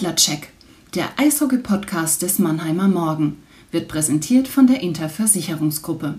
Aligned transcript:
Adlercheck, 0.00 0.48
der 0.94 1.10
Eishockey-Podcast 1.18 2.22
des 2.22 2.38
Mannheimer 2.38 2.88
Morgen, 2.88 3.42
wird 3.70 3.86
präsentiert 3.86 4.48
von 4.48 4.66
der 4.66 4.80
Inter 4.80 5.10
Versicherungsgruppe. 5.10 6.14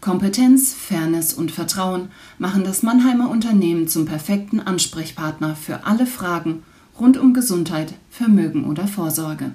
Kompetenz, 0.00 0.72
Fairness 0.72 1.34
und 1.34 1.50
Vertrauen 1.50 2.08
machen 2.38 2.64
das 2.64 2.82
Mannheimer 2.82 3.28
Unternehmen 3.28 3.88
zum 3.88 4.06
perfekten 4.06 4.58
Ansprechpartner 4.58 5.54
für 5.54 5.84
alle 5.84 6.06
Fragen 6.06 6.62
rund 6.98 7.18
um 7.18 7.34
Gesundheit, 7.34 7.92
Vermögen 8.10 8.64
oder 8.64 8.88
Vorsorge. 8.88 9.52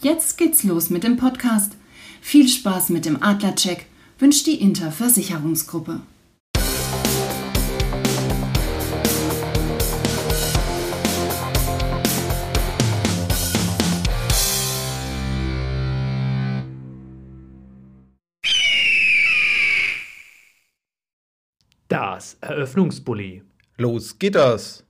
Jetzt 0.00 0.38
geht's 0.38 0.62
los 0.62 0.88
mit 0.88 1.02
dem 1.02 1.16
Podcast. 1.16 1.72
Viel 2.20 2.46
Spaß 2.46 2.90
mit 2.90 3.06
dem 3.06 3.20
Adlercheck 3.24 3.86
wünscht 4.20 4.46
die 4.46 4.60
Inter 4.60 4.92
Das 21.94 22.38
Eröffnungsbully. 22.40 23.44
Los 23.76 24.18
geht 24.18 24.34
das! 24.34 24.84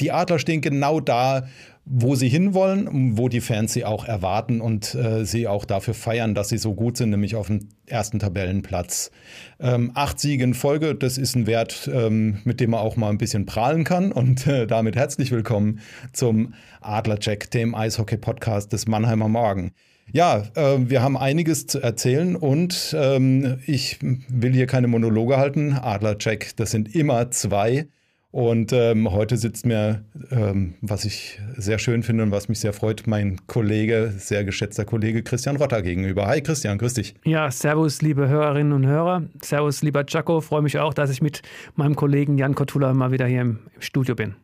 Die 0.00 0.12
Adler 0.12 0.38
stehen 0.38 0.60
genau 0.60 1.00
da, 1.00 1.48
wo 1.84 2.14
sie 2.14 2.28
hinwollen, 2.28 3.18
wo 3.18 3.28
die 3.28 3.40
Fans 3.40 3.72
sie 3.72 3.84
auch 3.84 4.04
erwarten 4.04 4.60
und 4.60 4.94
äh, 4.94 5.24
sie 5.24 5.48
auch 5.48 5.64
dafür 5.64 5.94
feiern, 5.94 6.36
dass 6.36 6.50
sie 6.50 6.58
so 6.58 6.74
gut 6.74 6.96
sind, 6.96 7.10
nämlich 7.10 7.34
auf 7.34 7.48
dem 7.48 7.68
ersten 7.86 8.20
Tabellenplatz. 8.20 9.10
Ähm, 9.58 9.90
acht 9.94 10.20
Siege 10.20 10.44
in 10.44 10.54
Folge, 10.54 10.94
das 10.94 11.18
ist 11.18 11.34
ein 11.34 11.48
Wert, 11.48 11.90
ähm, 11.92 12.38
mit 12.44 12.60
dem 12.60 12.70
man 12.70 12.78
auch 12.78 12.94
mal 12.94 13.10
ein 13.10 13.18
bisschen 13.18 13.44
prahlen 13.44 13.82
kann. 13.82 14.12
Und 14.12 14.46
äh, 14.46 14.68
damit 14.68 14.94
herzlich 14.94 15.32
willkommen 15.32 15.80
zum 16.12 16.54
Adlercheck, 16.80 17.50
dem 17.50 17.74
Eishockey-Podcast 17.74 18.72
des 18.72 18.86
Mannheimer 18.86 19.26
Morgen. 19.26 19.72
Ja, 20.12 20.44
äh, 20.54 20.78
wir 20.78 21.02
haben 21.02 21.16
einiges 21.16 21.66
zu 21.66 21.80
erzählen 21.80 22.36
und 22.36 22.94
ähm, 22.98 23.58
ich 23.66 23.98
will 24.00 24.52
hier 24.52 24.66
keine 24.66 24.88
Monologe 24.88 25.36
halten. 25.36 25.72
Adlercheck, 25.72 26.56
das 26.56 26.70
sind 26.70 26.94
immer 26.94 27.30
zwei. 27.30 27.86
Und 28.32 28.72
ähm, 28.72 29.10
heute 29.10 29.36
sitzt 29.36 29.66
mir, 29.66 30.04
ähm, 30.30 30.74
was 30.82 31.04
ich 31.04 31.40
sehr 31.56 31.80
schön 31.80 32.04
finde 32.04 32.22
und 32.22 32.30
was 32.30 32.48
mich 32.48 32.60
sehr 32.60 32.72
freut, 32.72 33.08
mein 33.08 33.38
Kollege, 33.48 34.12
sehr 34.16 34.44
geschätzter 34.44 34.84
Kollege 34.84 35.24
Christian 35.24 35.56
Rotter 35.56 35.82
gegenüber. 35.82 36.28
Hi 36.28 36.40
Christian, 36.40 36.78
grüß 36.78 36.94
dich. 36.94 37.14
Ja, 37.24 37.50
servus, 37.50 38.02
liebe 38.02 38.28
Hörerinnen 38.28 38.72
und 38.72 38.86
Hörer. 38.86 39.24
Servus, 39.42 39.82
lieber 39.82 40.04
Jaco. 40.06 40.40
Freue 40.40 40.62
mich 40.62 40.78
auch, 40.78 40.94
dass 40.94 41.10
ich 41.10 41.20
mit 41.22 41.42
meinem 41.74 41.96
Kollegen 41.96 42.38
Jan 42.38 42.54
Kotula 42.54 42.94
mal 42.94 43.10
wieder 43.10 43.26
hier 43.26 43.40
im, 43.40 43.58
im 43.74 43.82
Studio 43.82 44.14
bin. 44.14 44.36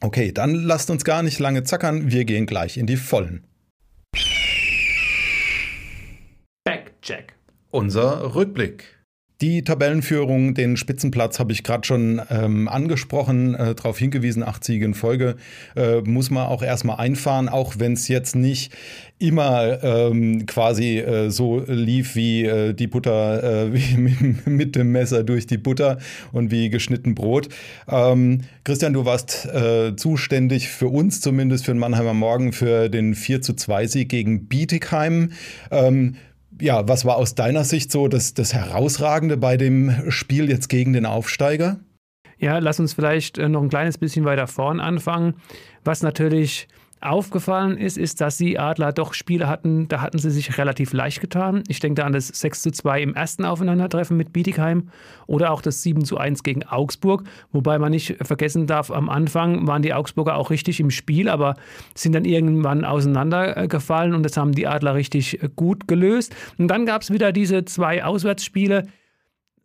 Okay, 0.00 0.32
dann 0.32 0.54
lasst 0.54 0.90
uns 0.90 1.04
gar 1.04 1.22
nicht 1.22 1.38
lange 1.38 1.62
zackern. 1.62 2.10
Wir 2.10 2.24
gehen 2.24 2.46
gleich 2.46 2.78
in 2.78 2.86
die 2.86 2.96
Vollen. 2.96 3.44
Backcheck. 7.00 7.34
Unser 7.70 8.34
Rückblick. 8.34 9.00
Die 9.40 9.64
Tabellenführung, 9.64 10.52
den 10.52 10.76
Spitzenplatz 10.76 11.38
habe 11.38 11.52
ich 11.52 11.64
gerade 11.64 11.86
schon 11.86 12.20
ähm, 12.28 12.68
angesprochen, 12.68 13.54
äh, 13.54 13.74
darauf 13.74 13.98
hingewiesen, 13.98 14.42
acht 14.42 14.62
Siege 14.62 14.84
in 14.84 14.92
Folge, 14.92 15.36
äh, 15.76 16.02
muss 16.02 16.28
man 16.28 16.46
auch 16.46 16.62
erstmal 16.62 16.98
einfahren, 16.98 17.48
auch 17.48 17.76
wenn 17.78 17.94
es 17.94 18.06
jetzt 18.08 18.36
nicht 18.36 18.74
immer 19.18 19.82
ähm, 19.82 20.44
quasi 20.44 20.98
äh, 20.98 21.30
so 21.30 21.64
lief 21.66 22.16
wie 22.16 22.44
äh, 22.44 22.74
die 22.74 22.86
Butter, 22.86 23.64
äh, 23.64 23.72
wie 23.74 24.36
mit, 24.44 24.76
dem 24.76 24.92
Messer 24.92 25.24
durch 25.24 25.46
die 25.46 25.56
Butter 25.56 25.96
und 26.32 26.50
wie 26.50 26.68
geschnitten 26.68 27.14
Brot. 27.14 27.48
Ähm, 27.88 28.42
Christian, 28.64 28.92
du 28.92 29.06
warst 29.06 29.46
äh, 29.46 29.96
zuständig 29.96 30.68
für 30.68 30.88
uns 30.88 31.22
zumindest, 31.22 31.64
für 31.64 31.72
den 31.72 31.78
Mannheimer 31.78 32.12
Morgen, 32.12 32.52
für 32.52 32.90
den 32.90 33.14
4 33.14 33.40
zu 33.40 33.54
2 33.54 33.86
Sieg 33.86 34.10
gegen 34.10 34.48
Bietigheim. 34.48 35.30
Ja, 36.60 36.86
was 36.88 37.04
war 37.04 37.16
aus 37.16 37.34
deiner 37.34 37.64
Sicht 37.64 37.90
so 37.90 38.08
das, 38.08 38.34
das 38.34 38.54
Herausragende 38.54 39.36
bei 39.36 39.56
dem 39.56 40.10
Spiel 40.10 40.50
jetzt 40.50 40.68
gegen 40.68 40.92
den 40.92 41.06
Aufsteiger? 41.06 41.80
Ja, 42.38 42.58
lass 42.58 42.80
uns 42.80 42.94
vielleicht 42.94 43.38
äh, 43.38 43.48
noch 43.48 43.62
ein 43.62 43.68
kleines 43.68 43.98
bisschen 43.98 44.24
weiter 44.24 44.46
vorn 44.46 44.80
anfangen. 44.80 45.34
Was 45.84 46.02
natürlich 46.02 46.68
aufgefallen 47.00 47.78
ist, 47.78 47.96
ist, 47.96 48.20
dass 48.20 48.36
die 48.36 48.58
Adler 48.58 48.92
doch 48.92 49.14
Spiele 49.14 49.48
hatten, 49.48 49.88
da 49.88 50.00
hatten 50.00 50.18
sie 50.18 50.30
sich 50.30 50.58
relativ 50.58 50.92
leicht 50.92 51.20
getan. 51.20 51.62
Ich 51.68 51.80
denke 51.80 52.00
da 52.00 52.06
an 52.06 52.12
das 52.12 52.28
6 52.28 52.62
zu 52.62 52.70
2 52.70 53.02
im 53.02 53.14
ersten 53.14 53.44
Aufeinandertreffen 53.44 54.16
mit 54.16 54.32
Bietigheim 54.32 54.90
oder 55.26 55.50
auch 55.50 55.62
das 55.62 55.82
7 55.82 56.04
zu 56.04 56.18
1 56.18 56.42
gegen 56.42 56.64
Augsburg, 56.64 57.24
wobei 57.52 57.78
man 57.78 57.92
nicht 57.92 58.16
vergessen 58.22 58.66
darf, 58.66 58.90
am 58.90 59.08
Anfang 59.08 59.66
waren 59.66 59.82
die 59.82 59.94
Augsburger 59.94 60.36
auch 60.36 60.50
richtig 60.50 60.80
im 60.80 60.90
Spiel, 60.90 61.28
aber 61.28 61.56
sind 61.94 62.14
dann 62.14 62.24
irgendwann 62.24 62.84
auseinandergefallen 62.84 64.14
und 64.14 64.22
das 64.22 64.36
haben 64.36 64.52
die 64.52 64.66
Adler 64.66 64.94
richtig 64.94 65.40
gut 65.56 65.88
gelöst. 65.88 66.34
Und 66.58 66.68
dann 66.68 66.84
gab 66.84 67.02
es 67.02 67.10
wieder 67.10 67.32
diese 67.32 67.64
zwei 67.64 68.04
Auswärtsspiele, 68.04 68.86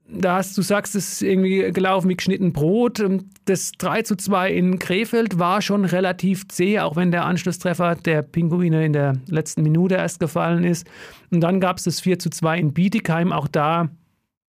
da 0.07 0.37
hast 0.37 0.57
du 0.57 0.61
sagst, 0.61 0.95
es 0.95 1.13
ist 1.13 1.21
irgendwie 1.21 1.71
gelaufen 1.71 2.09
wie 2.09 2.15
geschnitten 2.15 2.53
Brot. 2.53 3.03
Das 3.45 3.71
3 3.73 4.03
zu 4.03 4.15
2 4.15 4.51
in 4.51 4.79
Krefeld 4.79 5.39
war 5.39 5.61
schon 5.61 5.83
relativ 5.85 6.47
zäh, 6.47 6.79
auch 6.79 6.95
wenn 6.95 7.11
der 7.11 7.25
Anschlusstreffer 7.25 7.95
der 7.95 8.21
Pinguine 8.21 8.85
in 8.85 8.93
der 8.93 9.13
letzten 9.27 9.63
Minute 9.63 9.95
erst 9.95 10.19
gefallen 10.19 10.63
ist. 10.63 10.87
Und 11.31 11.41
dann 11.41 11.59
gab 11.59 11.77
es 11.77 11.85
das 11.85 11.99
4 12.01 12.19
zu 12.19 12.29
2 12.29 12.59
in 12.59 12.73
Bietigheim. 12.73 13.31
Auch 13.31 13.47
da 13.47 13.89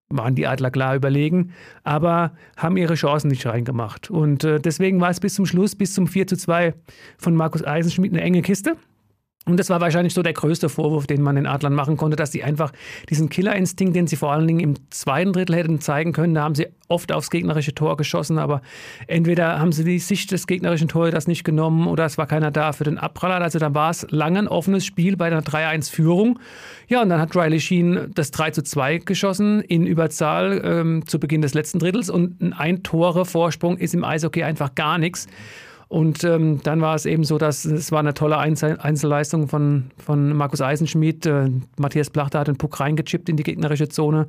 waren 0.09 0.35
die 0.35 0.47
Adler 0.47 0.71
klar 0.71 0.95
überlegen, 0.95 1.53
aber 1.83 2.33
haben 2.57 2.77
ihre 2.77 2.95
Chancen 2.95 3.29
nicht 3.29 3.47
reingemacht. 3.47 4.11
Und 4.11 4.45
äh, 4.45 4.61
deswegen 4.61 5.01
war 5.01 5.11
es 5.11 5.21
bis 5.21 5.35
zum 5.35 5.47
Schluss, 5.47 5.75
bis 5.75 5.95
zum 5.95 6.07
4 6.07 6.27
zu 6.27 6.37
2 6.37 6.75
von 7.19 7.35
Markus 7.35 7.65
Eisenschmidt 7.65 8.13
eine 8.13 8.23
enge 8.23 8.43
Kiste. 8.43 8.77
Und 9.49 9.61
das 9.61 9.71
war 9.71 9.81
wahrscheinlich 9.81 10.13
so 10.13 10.23
der 10.23 10.33
größte 10.33 10.69
Vorwurf, 10.69 11.07
den 11.07 11.23
man 11.23 11.37
den 11.37 11.47
Adlern 11.47 11.73
machen 11.73 11.97
konnte, 11.97 12.17
dass 12.17 12.33
sie 12.33 12.43
einfach 12.43 12.73
diesen 13.09 13.29
Killerinstinkt, 13.29 13.95
den 13.95 14.09
sie 14.09 14.17
vor 14.17 14.33
allen 14.33 14.49
Dingen 14.49 14.59
im 14.59 14.75
zweiten 14.91 15.33
Drittel 15.33 15.55
hätten 15.55 15.81
zeigen 15.81 16.13
können, 16.13 16.35
da 16.35 16.43
haben 16.43 16.57
sie 16.57 16.67
oft 16.89 17.13
aufs 17.13 17.31
gegnerische 17.31 17.73
Tor 17.73 17.97
geschossen, 17.97 18.39
aber 18.39 18.61
entweder 19.07 19.61
haben 19.61 19.71
sie 19.71 19.85
die 19.85 20.01
Sicht 20.01 20.33
des 20.33 20.49
gegnerischen 20.49 20.89
Torhüters 20.89 21.29
nicht 21.29 21.45
genommen 21.45 21.87
oder 21.87 22.05
es 22.05 22.19
war 22.19 22.27
keiner 22.27 22.51
da 22.51 22.73
für 22.73 22.83
den 22.83 22.99
Abpraller. 22.99 23.41
Also 23.41 23.61
dann 23.61 23.75
war 23.75 23.91
es 23.91 24.05
lange 24.11 24.41
ein 24.41 24.49
offenes 24.49 24.85
Spiel 24.85 25.17
bei 25.17 25.27
einer 25.27 25.43
3-1-Führung. 25.43 26.41
Ja, 26.89 27.03
und 27.03 27.09
dann 27.09 27.21
hat 27.21 27.37
Riley 27.37 27.61
Sheen 27.61 28.11
das 28.15 28.33
3 28.33 28.51
2 28.51 28.99
geschossen 28.99 29.61
in 29.61 29.87
Überzahl 29.87 30.61
ähm, 30.65 31.07
zu 31.07 31.21
Beginn 31.21 31.43
des 31.43 31.55
letzten 31.55 31.79
Drittels 31.79 32.11
und 32.11 32.41
ein 32.41 32.53
Ein-Tore-Vorsprung 32.53 33.79
ist 33.79 33.95
im 33.95 34.03
Eishockey 34.03 34.43
einfach 34.43 34.75
gar 34.75 34.99
nichts. 34.99 35.29
Und 35.89 36.25
ähm, 36.25 36.61
dann 36.65 36.81
war 36.81 36.97
es 36.97 37.07
eben 37.07 37.23
so, 37.23 37.39
dass 37.39 37.65
es 37.65 37.93
war 37.93 38.01
eine 38.01 38.13
tolle 38.13 38.39
Einzel 38.39 38.77
Einzelleistung 38.79 39.47
von, 39.47 39.93
von 40.05 40.33
Markus 40.37 40.61
Eisenschmidt. 40.61 41.27
Äh, 41.27 41.51
Matthias 41.79 42.11
Plachter 42.11 42.41
hat 42.41 42.49
den 42.49 42.57
Puck 42.57 42.81
reingechippt 42.81 43.29
in 43.29 43.37
die 43.37 43.45
gegnerische 43.45 43.89
Zone. 43.89 44.27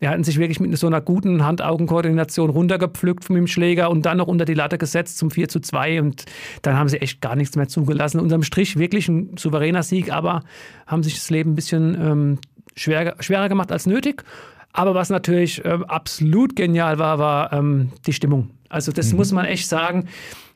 Er 0.00 0.10
hat 0.10 0.24
sich 0.24 0.38
wirklich 0.38 0.58
mit 0.58 0.76
so 0.76 0.88
einer 0.88 1.00
guten 1.00 1.44
Hand-Augen-Koordination 1.44 2.50
runtergepflückt 2.50 3.24
von 3.24 3.36
dem 3.36 3.46
Schläger 3.46 3.88
und 3.88 4.04
dann 4.04 4.18
noch 4.18 4.26
unter 4.26 4.44
die 4.44 4.54
Latte 4.54 4.78
gesetzt 4.78 5.16
zum 5.18 5.30
4 5.30 5.48
zu 5.48 5.60
2. 5.60 6.00
Und 6.00 6.24
dann 6.62 6.76
haben 6.76 6.88
sie 6.88 7.00
echt 7.00 7.20
gar 7.20 7.36
nichts 7.36 7.54
mehr 7.54 7.68
zugelassen. 7.68 8.18
Unterm 8.18 8.42
Strich 8.42 8.76
wirklich 8.76 9.08
ein 9.08 9.36
souveräner 9.36 9.84
Sieg, 9.84 10.12
aber 10.12 10.42
haben 10.88 11.04
sich 11.04 11.14
das 11.14 11.30
Leben 11.30 11.52
ein 11.52 11.54
bisschen 11.54 11.96
ähm, 12.00 12.38
schwer, 12.74 13.14
schwerer 13.20 13.48
gemacht 13.48 13.70
als 13.70 13.86
nötig. 13.86 14.24
Aber 14.72 14.94
was 14.94 15.08
natürlich 15.08 15.64
äh, 15.64 15.78
absolut 15.86 16.56
genial 16.56 16.98
war, 16.98 17.20
war 17.20 17.52
ähm, 17.52 17.92
die 18.06 18.12
Stimmung. 18.12 18.50
Also 18.68 18.92
das 18.92 19.10
mhm. 19.10 19.18
muss 19.18 19.32
man 19.32 19.44
echt 19.44 19.68
sagen. 19.68 20.08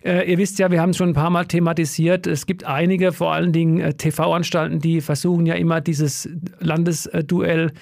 Äh, 0.02 0.30
ihr 0.30 0.38
wisst 0.38 0.58
ja, 0.58 0.70
wir 0.70 0.80
haben 0.80 0.90
es 0.90 0.96
schon 0.96 1.10
ein 1.10 1.14
paar 1.14 1.30
Mal 1.30 1.46
thematisiert. 1.46 2.26
Es 2.26 2.46
gibt 2.46 2.64
einige, 2.64 3.12
vor 3.12 3.32
allen 3.32 3.52
Dingen 3.52 3.80
äh, 3.80 3.94
TV-Anstalten, 3.94 4.80
die 4.80 5.00
versuchen 5.00 5.46
ja 5.46 5.54
immer 5.54 5.80
dieses 5.80 6.28
Landesduell 6.58 7.72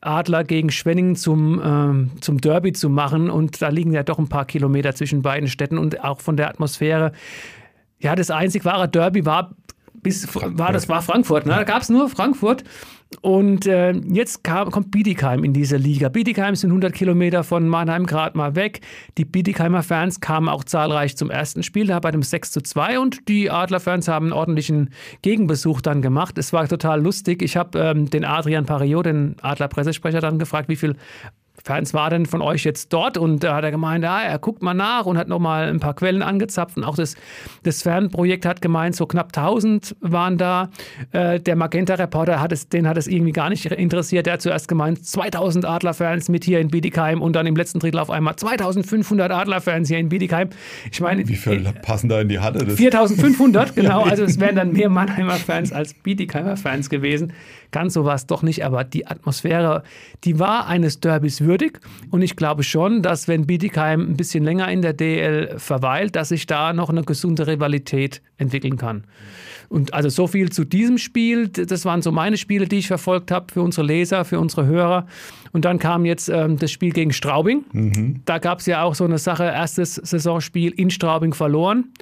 Adler 0.00 0.44
gegen 0.44 0.70
Schwenningen 0.70 1.16
zum, 1.16 1.60
ähm, 1.62 2.10
zum 2.20 2.40
Derby 2.40 2.72
zu 2.72 2.88
machen. 2.88 3.28
Und 3.28 3.60
da 3.60 3.68
liegen 3.68 3.92
ja 3.92 4.02
doch 4.02 4.18
ein 4.18 4.28
paar 4.28 4.44
Kilometer 4.44 4.94
zwischen 4.94 5.22
beiden 5.22 5.48
Städten 5.48 5.78
und 5.78 6.02
auch 6.02 6.20
von 6.20 6.36
der 6.36 6.48
Atmosphäre. 6.48 7.12
Ja, 7.98 8.14
das 8.14 8.30
einzig 8.30 8.64
wahre 8.64 8.88
Derby 8.88 9.26
war 9.26 9.54
bis 10.02 10.28
war 10.34 10.72
das 10.72 10.88
war 10.88 11.02
Frankfurt. 11.02 11.46
Ne? 11.46 11.52
Da 11.52 11.64
gab 11.64 11.82
es 11.82 11.88
nur 11.88 12.08
Frankfurt. 12.08 12.62
Und 13.20 13.66
äh, 13.66 13.92
jetzt 13.92 14.42
kam, 14.42 14.70
kommt 14.70 14.90
Bietigheim 14.90 15.44
in 15.44 15.52
diese 15.52 15.76
Liga. 15.76 16.08
Bietigheim 16.08 16.56
sind 16.56 16.70
100 16.70 16.92
Kilometer 16.92 17.44
von 17.44 17.68
Mannheim 17.68 18.04
gerade 18.04 18.36
mal 18.36 18.56
weg. 18.56 18.80
Die 19.16 19.24
Bietigheimer 19.24 19.84
Fans 19.84 20.20
kamen 20.20 20.48
auch 20.48 20.64
zahlreich 20.64 21.16
zum 21.16 21.30
ersten 21.30 21.62
Spiel, 21.62 21.86
da 21.86 22.00
bei 22.00 22.10
dem 22.10 22.22
6 22.22 22.50
zu 22.50 22.60
2 22.60 22.98
und 22.98 23.28
die 23.28 23.48
Adler-Fans 23.48 24.08
haben 24.08 24.26
einen 24.26 24.32
ordentlichen 24.32 24.90
Gegenbesuch 25.22 25.80
dann 25.80 26.02
gemacht. 26.02 26.36
Es 26.36 26.52
war 26.52 26.66
total 26.66 27.00
lustig. 27.00 27.42
Ich 27.42 27.56
habe 27.56 27.78
ähm, 27.78 28.10
den 28.10 28.24
Adrian 28.24 28.66
Pariot, 28.66 29.06
den 29.06 29.36
Adler-Pressesprecher, 29.40 30.20
dann 30.20 30.40
gefragt, 30.40 30.68
wie 30.68 30.76
viel 30.76 30.96
Fans 31.66 31.92
war 31.94 32.10
denn 32.10 32.26
von 32.26 32.42
euch 32.42 32.62
jetzt 32.62 32.92
dort? 32.92 33.18
Und 33.18 33.42
da 33.42 33.56
hat 33.56 33.64
er 33.64 33.72
gemeint, 33.72 34.04
ja, 34.04 34.22
er 34.22 34.38
guckt 34.38 34.62
mal 34.62 34.72
nach 34.72 35.04
und 35.04 35.18
hat 35.18 35.26
nochmal 35.26 35.68
ein 35.68 35.80
paar 35.80 35.94
Quellen 35.94 36.22
angezapft. 36.22 36.76
Und 36.76 36.84
auch 36.84 36.94
das, 36.94 37.16
das 37.64 37.82
Fernprojekt 37.82 38.46
hat 38.46 38.62
gemeint, 38.62 38.94
so 38.94 39.04
knapp 39.04 39.36
1000 39.36 39.96
waren 40.00 40.38
da. 40.38 40.70
Äh, 41.10 41.40
der 41.40 41.56
Magenta-Reporter, 41.56 42.40
hat 42.40 42.52
es, 42.52 42.68
den 42.68 42.86
hat 42.86 42.96
es 42.96 43.08
irgendwie 43.08 43.32
gar 43.32 43.50
nicht 43.50 43.66
interessiert. 43.66 44.26
Der 44.26 44.34
hat 44.34 44.42
zuerst 44.42 44.68
gemeint, 44.68 45.04
2000 45.04 45.64
Adlerfans 45.64 46.28
mit 46.28 46.44
hier 46.44 46.60
in 46.60 46.68
Bietigheim 46.68 47.20
und 47.20 47.34
dann 47.34 47.46
im 47.46 47.56
letzten 47.56 47.80
Drittel 47.80 47.98
auf 47.98 48.10
einmal 48.10 48.36
2500 48.36 49.32
Adlerfans 49.32 49.88
hier 49.88 49.98
in 49.98 50.08
Bietigheim. 50.08 50.50
Ich 50.92 51.00
meine, 51.00 51.26
wie 51.26 51.34
viele 51.34 51.72
passen 51.72 52.08
da 52.08 52.20
in 52.20 52.28
die 52.28 52.38
Halle? 52.38 52.64
4500, 52.70 53.74
genau. 53.74 54.04
Also 54.04 54.22
es 54.22 54.38
wären 54.38 54.54
dann 54.54 54.72
mehr 54.72 54.88
Mannheimer 54.88 55.32
Fans 55.32 55.72
als 55.72 55.94
Bietigheimer 55.94 56.56
Fans 56.56 56.88
gewesen. 56.90 57.32
Ganz 57.72 57.94
so 57.94 58.04
war 58.04 58.14
es 58.14 58.26
doch 58.26 58.42
nicht, 58.42 58.64
aber 58.64 58.84
die 58.84 59.06
Atmosphäre, 59.06 59.82
die 60.22 60.38
war 60.38 60.68
eines 60.68 61.00
Derbys 61.00 61.40
würdig. 61.40 61.55
Und 62.10 62.22
ich 62.22 62.36
glaube 62.36 62.62
schon, 62.62 63.02
dass 63.02 63.28
wenn 63.28 63.46
Bietigheim 63.46 64.00
ein 64.00 64.16
bisschen 64.16 64.44
länger 64.44 64.70
in 64.70 64.82
der 64.82 64.92
DL 64.92 65.58
verweilt, 65.58 66.16
dass 66.16 66.28
sich 66.30 66.46
da 66.46 66.72
noch 66.72 66.90
eine 66.90 67.02
gesunde 67.02 67.46
Rivalität 67.46 68.22
entwickeln 68.38 68.76
kann. 68.76 69.04
Und 69.68 69.94
also 69.94 70.08
so 70.08 70.26
viel 70.26 70.50
zu 70.50 70.64
diesem 70.64 70.98
Spiel. 70.98 71.48
Das 71.48 71.84
waren 71.84 72.02
so 72.02 72.12
meine 72.12 72.36
Spiele, 72.36 72.66
die 72.66 72.78
ich 72.78 72.86
verfolgt 72.86 73.30
habe 73.30 73.52
für 73.52 73.62
unsere 73.62 73.86
Leser, 73.86 74.24
für 74.24 74.38
unsere 74.38 74.66
Hörer. 74.66 75.06
Und 75.52 75.64
dann 75.64 75.78
kam 75.78 76.04
jetzt 76.04 76.28
ähm, 76.28 76.58
das 76.58 76.70
Spiel 76.70 76.92
gegen 76.92 77.12
Straubing. 77.12 77.64
Mhm. 77.72 78.20
Da 78.24 78.38
gab 78.38 78.60
es 78.60 78.66
ja 78.66 78.82
auch 78.82 78.94
so 78.94 79.04
eine 79.04 79.18
Sache, 79.18 79.44
erstes 79.44 79.94
Saisonspiel 79.94 80.72
in 80.72 80.90
Straubing 80.90 81.34
verloren. 81.34 81.92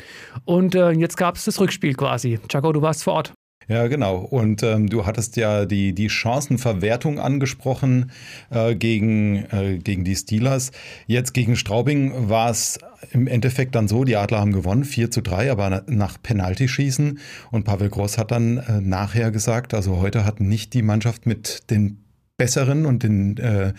Und 0.44 0.74
äh, 0.74 0.90
jetzt 0.90 1.16
gab 1.16 1.36
es 1.36 1.44
das 1.44 1.60
Rückspiel 1.60 1.94
quasi. 1.94 2.38
Chaco, 2.48 2.72
du 2.72 2.82
warst 2.82 3.04
vor 3.04 3.14
Ort. 3.14 3.32
Ja, 3.68 3.86
genau. 3.86 4.18
Und 4.18 4.62
ähm, 4.62 4.88
du 4.88 5.06
hattest 5.06 5.36
ja 5.36 5.64
die, 5.64 5.94
die 5.94 6.10
Chancenverwertung 6.10 7.18
angesprochen 7.18 8.10
äh, 8.50 8.74
gegen, 8.74 9.44
äh, 9.50 9.78
gegen 9.78 10.04
die 10.04 10.16
Steelers. 10.16 10.70
Jetzt 11.06 11.32
gegen 11.32 11.56
Straubing 11.56 12.28
war 12.28 12.50
es 12.50 12.78
im 13.12 13.26
Endeffekt 13.26 13.74
dann 13.74 13.88
so, 13.88 14.04
die 14.04 14.16
Adler 14.16 14.40
haben 14.40 14.52
gewonnen, 14.52 14.84
4 14.84 15.10
zu 15.10 15.22
3, 15.22 15.50
aber 15.50 15.82
nach 15.86 16.20
Penaltyschießen. 16.22 17.18
Und 17.50 17.64
Pavel 17.64 17.90
Gross 17.90 18.18
hat 18.18 18.30
dann 18.30 18.58
äh, 18.58 18.80
nachher 18.80 19.30
gesagt, 19.30 19.74
also 19.74 19.98
heute 19.98 20.24
hat 20.24 20.40
nicht 20.40 20.74
die 20.74 20.82
Mannschaft 20.82 21.26
mit 21.26 21.70
den 21.70 22.03
besseren 22.36 22.84
und 22.84 23.04
den, 23.04 23.36
äh, 23.36 23.72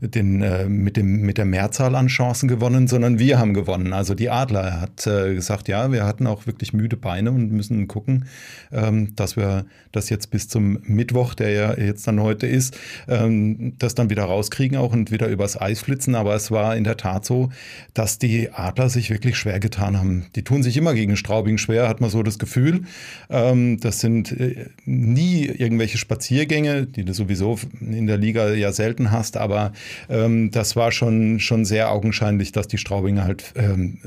den, 0.00 0.42
äh, 0.42 0.68
mit, 0.68 0.96
dem, 0.96 1.20
mit 1.20 1.38
der 1.38 1.44
Mehrzahl 1.44 1.94
an 1.94 2.08
Chancen 2.08 2.48
gewonnen, 2.48 2.88
sondern 2.88 3.20
wir 3.20 3.38
haben 3.38 3.54
gewonnen. 3.54 3.92
Also 3.92 4.14
die 4.14 4.30
Adler. 4.30 4.62
Er 4.62 4.80
hat 4.80 5.06
äh, 5.06 5.34
gesagt, 5.34 5.68
ja, 5.68 5.92
wir 5.92 6.04
hatten 6.04 6.26
auch 6.26 6.46
wirklich 6.46 6.72
müde 6.72 6.96
Beine 6.96 7.30
und 7.30 7.52
müssen 7.52 7.86
gucken, 7.86 8.24
ähm, 8.72 9.14
dass 9.14 9.36
wir 9.36 9.66
das 9.92 10.10
jetzt 10.10 10.32
bis 10.32 10.48
zum 10.48 10.80
Mittwoch, 10.82 11.34
der 11.34 11.50
ja 11.50 11.78
jetzt 11.78 12.04
dann 12.08 12.20
heute 12.20 12.48
ist, 12.48 12.76
ähm, 13.06 13.74
das 13.78 13.94
dann 13.94 14.10
wieder 14.10 14.24
rauskriegen 14.24 14.76
auch 14.76 14.92
und 14.92 15.12
wieder 15.12 15.28
übers 15.28 15.60
Eis 15.60 15.80
flitzen. 15.80 16.16
Aber 16.16 16.34
es 16.34 16.50
war 16.50 16.76
in 16.76 16.82
der 16.82 16.96
Tat 16.96 17.24
so, 17.24 17.50
dass 17.94 18.18
die 18.18 18.50
Adler 18.50 18.88
sich 18.88 19.10
wirklich 19.10 19.36
schwer 19.36 19.60
getan 19.60 19.96
haben. 19.96 20.26
Die 20.34 20.42
tun 20.42 20.64
sich 20.64 20.76
immer 20.76 20.94
gegen 20.94 21.16
Straubing 21.16 21.58
schwer, 21.58 21.88
hat 21.88 22.00
man 22.00 22.10
so 22.10 22.24
das 22.24 22.40
Gefühl. 22.40 22.82
Ähm, 23.28 23.78
das 23.78 24.00
sind 24.00 24.32
äh, 24.32 24.66
nie 24.84 25.44
irgendwelche 25.44 25.98
Spaziergänge, 25.98 26.86
die 26.86 27.10
sowieso 27.12 27.56
in 28.00 28.06
der 28.06 28.16
Liga 28.16 28.52
ja 28.52 28.72
selten 28.72 29.12
hast, 29.12 29.36
aber 29.36 29.72
ähm, 30.08 30.50
das 30.50 30.74
war 30.74 30.90
schon, 30.90 31.38
schon 31.38 31.64
sehr 31.64 31.92
augenscheinlich, 31.92 32.50
dass 32.50 32.66
die 32.66 32.78
Straubinger 32.78 33.24
halt 33.24 33.52
ähm, 33.54 33.98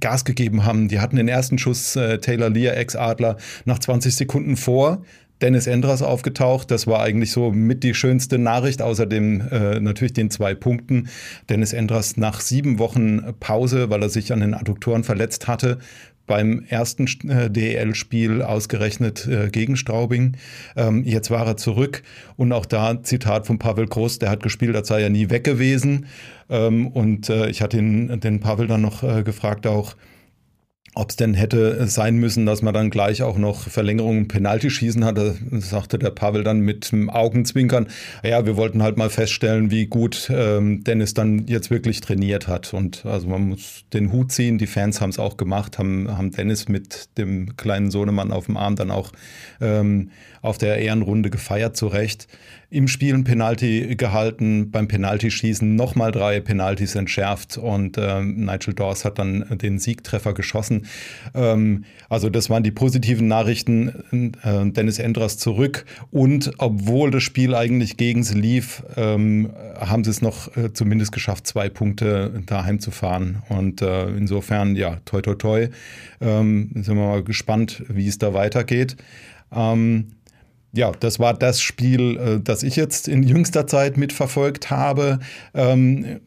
Gas 0.00 0.24
gegeben 0.24 0.64
haben. 0.64 0.88
Die 0.88 1.00
hatten 1.00 1.16
den 1.16 1.28
ersten 1.28 1.58
Schuss 1.58 1.96
äh, 1.96 2.18
Taylor 2.18 2.50
Lear, 2.50 2.76
Ex-Adler, 2.76 3.36
nach 3.64 3.78
20 3.78 4.14
Sekunden 4.16 4.56
vor. 4.56 5.02
Dennis 5.40 5.68
Endras 5.68 6.02
aufgetaucht. 6.02 6.70
Das 6.70 6.86
war 6.86 7.00
eigentlich 7.00 7.30
so 7.30 7.52
mit 7.52 7.84
die 7.84 7.94
schönste 7.94 8.38
Nachricht, 8.38 8.82
außerdem 8.82 9.40
äh, 9.50 9.80
natürlich 9.80 10.12
den 10.12 10.30
zwei 10.30 10.54
Punkten. 10.54 11.08
Dennis 11.48 11.72
Endras 11.72 12.16
nach 12.16 12.40
sieben 12.40 12.78
Wochen 12.78 13.34
Pause, 13.38 13.88
weil 13.88 14.02
er 14.02 14.08
sich 14.08 14.32
an 14.32 14.40
den 14.40 14.54
Adduktoren 14.54 15.04
verletzt 15.04 15.46
hatte, 15.46 15.78
beim 16.28 16.64
ersten 16.68 17.06
äh, 17.28 17.50
DEL-Spiel 17.50 18.42
ausgerechnet 18.42 19.26
äh, 19.26 19.48
gegen 19.48 19.76
Straubing. 19.76 20.36
Ähm, 20.76 21.02
jetzt 21.04 21.32
war 21.32 21.44
er 21.44 21.56
zurück 21.56 22.04
und 22.36 22.52
auch 22.52 22.66
da 22.66 23.02
Zitat 23.02 23.48
von 23.48 23.58
Pavel 23.58 23.88
Groß, 23.88 24.20
der 24.20 24.30
hat 24.30 24.44
gespielt, 24.44 24.76
als 24.76 24.86
sei 24.86 25.02
er 25.02 25.10
nie 25.10 25.30
weg 25.30 25.42
gewesen. 25.42 26.06
Ähm, 26.48 26.86
und 26.86 27.28
äh, 27.28 27.48
ich 27.48 27.60
hatte 27.60 27.78
ihn, 27.78 28.20
den 28.20 28.38
Pavel 28.38 28.68
dann 28.68 28.82
noch 28.82 29.02
gefragt 29.24 29.66
auch, 29.66 29.96
ob 30.98 31.10
es 31.10 31.16
denn 31.16 31.32
hätte 31.34 31.86
sein 31.86 32.16
müssen, 32.16 32.44
dass 32.44 32.60
man 32.60 32.74
dann 32.74 32.90
gleich 32.90 33.22
auch 33.22 33.38
noch 33.38 33.68
Verlängerungen 33.68 34.26
Penalty 34.26 34.68
schießen 34.68 35.04
hatte, 35.04 35.36
sagte 35.52 35.96
der 35.96 36.10
Pavel 36.10 36.42
dann 36.42 36.58
mit 36.58 36.90
dem 36.90 37.08
Augenzwinkern. 37.08 37.86
Ja, 38.24 38.46
wir 38.46 38.56
wollten 38.56 38.82
halt 38.82 38.96
mal 38.96 39.08
feststellen, 39.08 39.70
wie 39.70 39.86
gut 39.86 40.28
ähm, 40.34 40.82
Dennis 40.82 41.14
dann 41.14 41.46
jetzt 41.46 41.70
wirklich 41.70 42.00
trainiert 42.00 42.48
hat. 42.48 42.74
Und 42.74 43.06
also 43.06 43.28
man 43.28 43.50
muss 43.50 43.84
den 43.92 44.12
Hut 44.12 44.32
ziehen. 44.32 44.58
Die 44.58 44.66
Fans 44.66 45.00
haben 45.00 45.10
es 45.10 45.20
auch 45.20 45.36
gemacht, 45.36 45.78
haben, 45.78 46.18
haben 46.18 46.32
Dennis 46.32 46.68
mit 46.68 47.16
dem 47.16 47.56
kleinen 47.56 47.92
Sohnemann 47.92 48.32
auf 48.32 48.46
dem 48.46 48.56
Arm 48.56 48.74
dann 48.74 48.90
auch 48.90 49.12
ähm, 49.60 50.10
auf 50.42 50.58
der 50.58 50.78
Ehrenrunde 50.78 51.30
gefeiert, 51.30 51.76
zu 51.76 51.86
Recht 51.86 52.26
im 52.70 52.86
Spiel 52.86 53.14
ein 53.14 53.24
Penalty 53.24 53.96
gehalten, 53.96 54.70
beim 54.70 54.88
Penaltyschießen 54.88 55.74
nochmal 55.74 56.12
drei 56.12 56.40
Penaltys 56.40 56.96
entschärft 56.96 57.56
und 57.56 57.96
äh, 57.96 58.22
Nigel 58.22 58.74
Dawes 58.74 59.06
hat 59.06 59.18
dann 59.18 59.46
den 59.58 59.78
Siegtreffer 59.78 60.34
geschossen. 60.34 60.86
Ähm, 61.34 61.84
also 62.10 62.28
das 62.28 62.50
waren 62.50 62.62
die 62.62 62.70
positiven 62.70 63.26
Nachrichten. 63.26 64.32
Äh, 64.42 64.70
Dennis 64.70 64.98
Endras 64.98 65.38
zurück 65.38 65.86
und 66.10 66.50
obwohl 66.58 67.10
das 67.10 67.22
Spiel 67.22 67.54
eigentlich 67.54 67.96
gegen 67.96 68.22
sie 68.22 68.38
lief, 68.38 68.82
ähm, 68.96 69.50
haben 69.78 70.04
sie 70.04 70.10
es 70.10 70.20
noch 70.20 70.54
äh, 70.56 70.72
zumindest 70.72 71.12
geschafft, 71.12 71.46
zwei 71.46 71.70
Punkte 71.70 72.42
daheim 72.44 72.80
zu 72.80 72.90
fahren. 72.90 73.42
Und 73.48 73.80
äh, 73.80 74.08
insofern, 74.08 74.76
ja, 74.76 75.00
toi 75.06 75.22
toi 75.22 75.34
toi, 75.34 75.68
ähm, 76.20 76.70
sind 76.74 76.96
wir 76.96 77.06
mal 77.06 77.24
gespannt, 77.24 77.82
wie 77.88 78.08
es 78.08 78.18
da 78.18 78.34
weitergeht. 78.34 78.96
Ähm, 79.50 80.08
ja, 80.78 80.92
das 81.00 81.18
war 81.18 81.34
das 81.34 81.60
Spiel, 81.60 82.16
äh, 82.16 82.40
das 82.40 82.62
ich 82.62 82.76
jetzt 82.76 83.08
in 83.08 83.24
jüngster 83.24 83.66
Zeit 83.66 83.96
mitverfolgt 83.96 84.70
habe. 84.70 85.18
Ähm, 85.52 86.20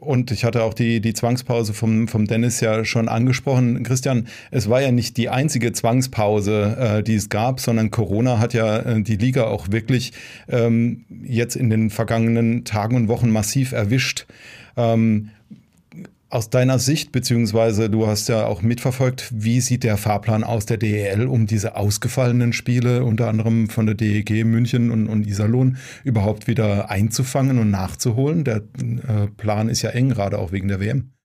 und 0.00 0.30
ich 0.30 0.44
hatte 0.44 0.62
auch 0.64 0.74
die, 0.74 1.00
die 1.00 1.14
Zwangspause 1.14 1.72
vom, 1.72 2.06
vom 2.08 2.26
Dennis 2.26 2.60
ja 2.60 2.84
schon 2.84 3.08
angesprochen. 3.08 3.82
Christian, 3.84 4.26
es 4.50 4.68
war 4.68 4.82
ja 4.82 4.90
nicht 4.90 5.16
die 5.16 5.28
einzige 5.28 5.72
Zwangspause, 5.72 6.76
äh, 6.78 7.02
die 7.02 7.14
es 7.14 7.28
gab, 7.28 7.60
sondern 7.60 7.90
Corona 7.90 8.38
hat 8.38 8.54
ja 8.54 8.78
äh, 8.78 9.02
die 9.02 9.16
Liga 9.16 9.44
auch 9.44 9.70
wirklich 9.70 10.12
ähm, 10.48 11.04
jetzt 11.22 11.56
in 11.56 11.70
den 11.70 11.90
vergangenen 11.90 12.64
Tagen 12.64 12.96
und 12.96 13.08
Wochen 13.08 13.30
massiv 13.30 13.72
erwischt. 13.72 14.26
Ähm, 14.76 15.30
aus 16.36 16.50
deiner 16.50 16.78
Sicht, 16.78 17.12
beziehungsweise 17.12 17.88
du 17.88 18.06
hast 18.06 18.28
ja 18.28 18.46
auch 18.46 18.60
mitverfolgt, 18.60 19.30
wie 19.34 19.62
sieht 19.62 19.84
der 19.84 19.96
Fahrplan 19.96 20.44
aus 20.44 20.66
der 20.66 20.76
DEL, 20.76 21.26
um 21.26 21.46
diese 21.46 21.76
ausgefallenen 21.76 22.52
Spiele, 22.52 23.04
unter 23.04 23.28
anderem 23.28 23.70
von 23.70 23.86
der 23.86 23.94
DEG 23.94 24.44
München 24.44 24.90
und, 24.90 25.08
und 25.08 25.26
Iserlohn, 25.26 25.78
überhaupt 26.04 26.46
wieder 26.46 26.90
einzufangen 26.90 27.58
und 27.58 27.70
nachzuholen? 27.70 28.44
Der 28.44 28.56
äh, 28.56 29.28
Plan 29.38 29.70
ist 29.70 29.80
ja 29.80 29.90
eng, 29.90 30.10
gerade 30.10 30.38
auch 30.38 30.52
wegen 30.52 30.68
der 30.68 30.78
WM. 30.78 31.15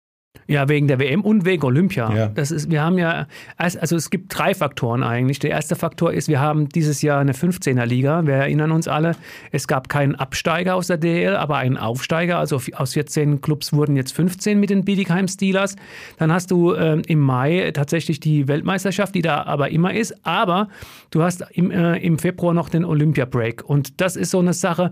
Ja, 0.48 0.68
wegen 0.68 0.88
der 0.88 1.00
WM 1.00 1.22
und 1.22 1.45
wegen 1.45 1.63
Olympia. 1.63 2.13
Ja. 2.13 2.28
Das 2.28 2.51
ist, 2.51 2.69
wir 2.69 2.81
haben 2.81 2.98
ja, 2.98 3.28
also 3.57 3.95
es 3.95 4.10
gibt 4.10 4.38
drei 4.38 4.54
Faktoren 4.54 5.04
eigentlich. 5.04 5.39
Der 5.39 5.50
erste 5.50 5.75
Faktor 5.75 6.12
ist, 6.12 6.28
wir 6.28 6.42
haben 6.42 6.68
dieses 6.68 7.02
Jahr 7.02 7.19
eine 7.21 7.33
15er 7.33 7.85
Liga. 7.85 8.26
Wir 8.26 8.35
erinnern 8.35 8.71
uns 8.71 8.88
alle, 8.88 9.16
es 9.52 9.68
gab 9.68 9.88
keinen 9.88 10.16
Absteiger 10.16 10.76
aus 10.76 10.88
der 10.88 10.97
DL, 10.97 11.35
aber 11.35 11.57
einen 11.57 11.78
Aufsteiger. 11.78 12.38
Also 12.38 12.61
aus 12.73 12.94
14 12.94 13.42
Clubs 13.42 13.71
wurden 13.71 13.95
jetzt 13.95 14.14
15 14.14 14.59
mit 14.59 14.69
den 14.69 14.83
Bietigheim 14.83 15.28
Steelers. 15.28 15.76
Dann 16.18 16.33
hast 16.33 16.52
du 16.52 16.73
äh, 16.73 17.02
im 17.07 17.19
Mai 17.19 17.71
tatsächlich 17.73 18.19
die 18.19 18.47
Weltmeisterschaft, 18.47 19.16
die 19.16 19.21
da 19.21 19.44
aber 19.44 19.69
immer 19.69 19.94
ist. 19.94 20.26
Aber 20.26 20.68
du 21.11 21.23
hast 21.23 21.45
im, 21.52 21.71
äh, 21.71 21.97
im 21.97 22.19
Februar 22.19 22.54
noch 22.54 22.69
den 22.69 22.83
Olympia 22.83 23.26
Break. 23.26 23.64
Und 23.64 24.02
das 24.02 24.16
ist 24.16 24.31
so 24.31 24.40
eine 24.40 24.54
Sache, 24.54 24.92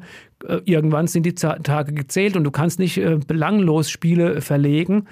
irgendwann 0.66 1.08
sind 1.08 1.26
die 1.26 1.34
Tage 1.34 1.94
gezählt 1.94 2.36
und 2.36 2.44
du 2.44 2.52
kannst 2.52 2.80
nicht 2.80 2.98
äh, 2.98 3.18
belanglos 3.26 3.90
Spiele 3.90 4.42
verlegen. 4.42 5.06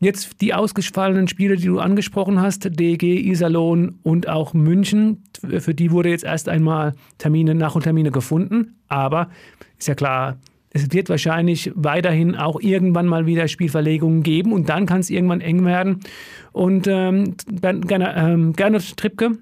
Jetzt 0.00 0.40
die 0.40 0.52
ausgefallenen 0.52 1.28
Spiele, 1.28 1.56
die 1.56 1.66
du 1.66 1.78
angesprochen 1.78 2.40
hast, 2.40 2.68
DG, 2.78 3.20
Iserlohn 3.20 4.00
und 4.02 4.28
auch 4.28 4.52
München, 4.52 5.22
für 5.60 5.74
die 5.74 5.92
wurde 5.92 6.08
jetzt 6.08 6.24
erst 6.24 6.48
einmal 6.48 6.94
Termine, 7.18 7.54
Nach- 7.54 7.76
und 7.76 7.82
Termine 7.82 8.10
gefunden. 8.10 8.74
Aber 8.88 9.30
ist 9.78 9.86
ja 9.86 9.94
klar, 9.94 10.38
es 10.70 10.90
wird 10.90 11.08
wahrscheinlich 11.08 11.70
weiterhin 11.76 12.34
auch 12.34 12.60
irgendwann 12.60 13.06
mal 13.06 13.26
wieder 13.26 13.46
Spielverlegungen 13.46 14.22
geben 14.22 14.52
und 14.52 14.68
dann 14.68 14.86
kann 14.86 15.00
es 15.00 15.10
irgendwann 15.10 15.40
eng 15.40 15.64
werden. 15.64 16.00
Und 16.50 16.86
ähm, 16.88 17.36
Gernot 17.60 18.12
ähm, 18.16 18.96
Trippke, 18.96 19.38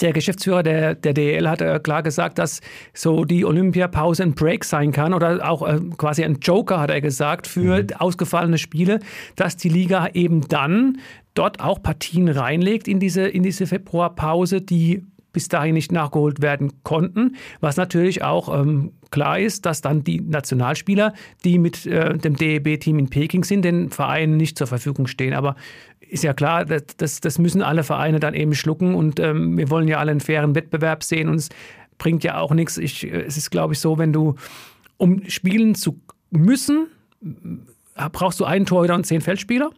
der 0.00 0.12
Geschäftsführer 0.12 0.62
der, 0.62 0.94
der 0.94 1.14
DL 1.14 1.48
hat 1.48 1.60
äh, 1.60 1.78
klar 1.80 2.02
gesagt, 2.02 2.38
dass 2.38 2.60
so 2.94 3.24
die 3.24 3.44
Olympiapause 3.44 4.22
ein 4.22 4.34
Break 4.34 4.64
sein 4.64 4.92
kann 4.92 5.14
oder 5.14 5.48
auch 5.48 5.66
äh, 5.66 5.80
quasi 5.96 6.24
ein 6.24 6.38
Joker, 6.40 6.80
hat 6.80 6.90
er 6.90 7.00
gesagt, 7.00 7.46
für 7.46 7.82
mhm. 7.82 7.88
ausgefallene 7.98 8.58
Spiele, 8.58 9.00
dass 9.36 9.56
die 9.56 9.68
Liga 9.68 10.08
eben 10.14 10.48
dann 10.48 10.98
dort 11.34 11.60
auch 11.60 11.82
Partien 11.82 12.28
reinlegt 12.28 12.88
in 12.88 12.98
diese, 13.00 13.22
in 13.22 13.42
diese 13.42 13.66
Februarpause, 13.66 14.60
die 14.60 15.06
bis 15.32 15.48
dahin 15.48 15.74
nicht 15.74 15.92
nachgeholt 15.92 16.42
werden 16.42 16.82
konnten. 16.82 17.36
Was 17.60 17.76
natürlich 17.76 18.22
auch 18.22 18.60
ähm, 18.60 18.92
klar 19.10 19.38
ist, 19.38 19.66
dass 19.66 19.80
dann 19.80 20.04
die 20.04 20.20
Nationalspieler, 20.20 21.14
die 21.44 21.58
mit 21.58 21.86
äh, 21.86 22.16
dem 22.16 22.36
DEB-Team 22.36 22.98
in 22.98 23.10
Peking 23.10 23.44
sind, 23.44 23.64
den 23.64 23.90
Vereinen 23.90 24.36
nicht 24.36 24.58
zur 24.58 24.66
Verfügung 24.66 25.06
stehen. 25.06 25.34
Aber 25.34 25.56
ist 26.00 26.24
ja 26.24 26.34
klar, 26.34 26.64
das, 26.64 27.20
das 27.20 27.38
müssen 27.38 27.62
alle 27.62 27.84
Vereine 27.84 28.20
dann 28.20 28.34
eben 28.34 28.54
schlucken 28.54 28.94
und 28.94 29.20
ähm, 29.20 29.56
wir 29.56 29.70
wollen 29.70 29.88
ja 29.88 29.98
alle 29.98 30.10
einen 30.10 30.20
fairen 30.20 30.54
Wettbewerb 30.54 31.04
sehen 31.04 31.28
und 31.28 31.36
es 31.36 31.48
bringt 31.98 32.24
ja 32.24 32.38
auch 32.38 32.52
nichts. 32.52 32.78
Ich, 32.78 33.04
äh, 33.04 33.22
es 33.22 33.36
ist, 33.36 33.50
glaube 33.50 33.74
ich, 33.74 33.80
so, 33.80 33.98
wenn 33.98 34.12
du, 34.12 34.34
um 34.96 35.22
spielen 35.28 35.74
zu 35.74 36.00
müssen, 36.30 36.88
brauchst 38.12 38.40
du 38.40 38.44
einen 38.44 38.66
Torhüter 38.66 38.94
und 38.94 39.06
zehn 39.06 39.20
Feldspieler. 39.20 39.70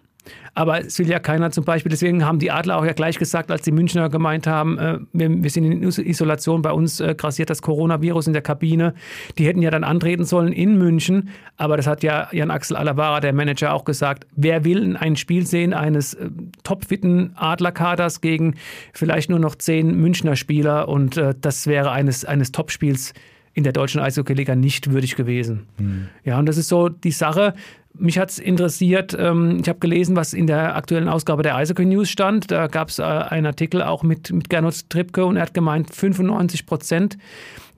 Aber 0.55 0.85
es 0.85 0.99
will 0.99 1.09
ja 1.09 1.19
keiner 1.19 1.51
zum 1.51 1.65
Beispiel, 1.65 1.91
deswegen 1.91 2.25
haben 2.25 2.39
die 2.39 2.51
Adler 2.51 2.77
auch 2.77 2.85
ja 2.85 2.93
gleich 2.93 3.19
gesagt, 3.19 3.51
als 3.51 3.63
die 3.63 3.73
Münchner 3.73 4.09
gemeint 4.09 4.47
haben, 4.47 4.79
äh, 4.79 4.99
wir, 5.13 5.43
wir, 5.43 5.51
sind 5.51 5.65
in 5.65 5.83
Isolation, 5.83 6.63
bei 6.63 6.73
uns 6.73 7.01
äh, 7.01 7.15
grassiert 7.17 7.49
das 7.49 7.63
Coronavirus 7.63 8.27
in 8.27 8.33
der 8.33 8.43
Kabine. 8.43 8.95
Die 9.39 9.47
hätten 9.47 9.63
ja 9.63 9.71
dann 9.71 9.85
antreten 9.85 10.25
sollen 10.25 10.53
in 10.53 10.77
München, 10.77 11.31
aber 11.57 11.77
das 11.77 11.87
hat 11.87 12.03
ja 12.03 12.29
Jan-Axel 12.33 12.77
Alavara, 12.77 13.21
der 13.21 13.33
Manager, 13.33 13.73
auch 13.73 13.85
gesagt. 13.85 14.27
Wer 14.37 14.65
will 14.65 14.97
ein 14.97 15.17
Spiel 15.17 15.47
sehen 15.47 15.73
eines 15.73 16.15
äh, 16.15 16.29
topfitten 16.65 17.33
Adlerkaders 17.37 18.21
gegen 18.21 18.57
vielleicht 18.93 19.31
nur 19.31 19.39
noch 19.39 19.55
zehn 19.55 19.99
Münchner 20.01 20.37
Spieler 20.37 20.89
und 20.89 21.17
äh, 21.17 21.35
das 21.41 21.67
wäre 21.67 21.93
eines, 21.93 22.25
eines 22.25 22.53
Topspiels 22.53 23.15
in 23.55 23.65
der 23.65 23.73
deutschen 23.73 24.01
Eishockey-Liga 24.01 24.55
nicht 24.55 24.93
würdig 24.93 25.17
gewesen. 25.17 25.67
Mhm. 25.79 26.09
Ja, 26.25 26.39
und 26.39 26.47
das 26.47 26.57
ist 26.57 26.69
so 26.69 26.89
die 26.89 27.11
Sache. 27.11 27.55
Mich 27.95 28.19
hat 28.19 28.31
es 28.31 28.39
interessiert, 28.39 29.15
ähm, 29.19 29.59
ich 29.61 29.69
habe 29.69 29.79
gelesen, 29.79 30.17
was 30.17 30.33
in 30.33 30.47
der 30.47 30.77
aktuellen 30.77 31.09
Ausgabe 31.09 31.43
der 31.43 31.57
Eishockey 31.57 31.85
News 31.85 32.09
stand. 32.09 32.51
Da 32.51 32.67
gab 32.67 32.89
es 32.89 32.99
äh, 32.99 33.03
einen 33.03 33.47
Artikel 33.47 33.83
auch 33.83 34.03
mit, 34.03 34.33
mit 34.33 34.49
Gernot 34.49 34.89
Trippke 34.89 35.25
und 35.25 35.37
er 35.37 35.43
hat 35.43 35.55
gemeint, 35.55 35.95
95 35.95 36.67
Prozent 36.67 37.19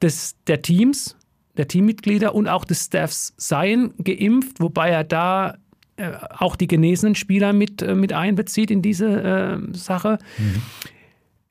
des, 0.00 0.36
der 0.46 0.62
Teams, 0.62 1.16
der 1.56 1.68
Teammitglieder 1.68 2.34
und 2.34 2.48
auch 2.48 2.64
des 2.64 2.84
Staffs 2.84 3.34
seien 3.36 3.94
geimpft, 4.02 4.60
wobei 4.60 4.90
er 4.90 5.04
da 5.04 5.56
äh, 5.96 6.10
auch 6.38 6.56
die 6.56 6.66
genesenen 6.66 7.14
Spieler 7.14 7.52
mit, 7.52 7.82
äh, 7.82 7.94
mit 7.94 8.12
einbezieht 8.12 8.70
in 8.70 8.82
diese 8.82 9.06
äh, 9.06 9.76
Sache. 9.76 10.18
Mhm. 10.38 10.62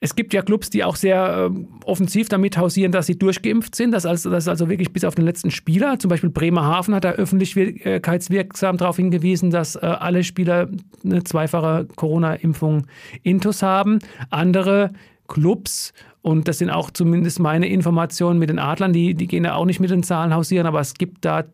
Es 0.03 0.17
gibt 0.17 0.33
ja 0.33 0.41
Clubs, 0.41 0.69
die 0.69 0.83
auch 0.83 0.97
sehr 0.97 1.49
äh, 1.49 1.85
offensiv 1.85 2.27
damit 2.27 2.57
hausieren, 2.57 2.91
dass 2.91 3.05
sie 3.05 3.17
durchgeimpft 3.17 3.73
sind. 3.73 3.93
Das 3.93 4.05
also, 4.05 4.29
das 4.29 4.49
also 4.49 4.67
wirklich 4.67 4.91
bis 4.91 5.05
auf 5.05 5.15
den 5.15 5.23
letzten 5.23 5.49
Spieler. 5.49 5.97
Zum 5.97 6.09
Beispiel 6.09 6.29
Bremerhaven 6.29 6.93
hat 6.93 7.05
da 7.05 7.11
öffentlichkeitswirksam 7.11 8.75
darauf 8.75 8.97
hingewiesen, 8.97 9.49
dass 9.49 9.77
äh, 9.77 9.79
alle 9.79 10.25
Spieler 10.25 10.67
eine 11.05 11.23
zweifache 11.23 11.87
Corona-Impfung 11.95 12.85
intus 13.21 13.63
haben. 13.63 13.99
Andere 14.29 14.91
Clubs 15.29 15.93
und 16.21 16.49
das 16.49 16.57
sind 16.57 16.69
auch 16.69 16.91
zumindest 16.91 17.39
meine 17.39 17.69
Informationen 17.69 18.39
mit 18.39 18.49
den 18.49 18.59
Adlern, 18.59 18.91
die, 18.91 19.13
die 19.13 19.27
gehen 19.27 19.45
ja 19.45 19.55
auch 19.55 19.65
nicht 19.65 19.79
mit 19.79 19.89
den 19.89 20.03
Zahlen 20.03 20.33
hausieren, 20.33 20.67
aber 20.67 20.81
es 20.81 20.95
gibt 20.95 21.23
da 21.23 21.45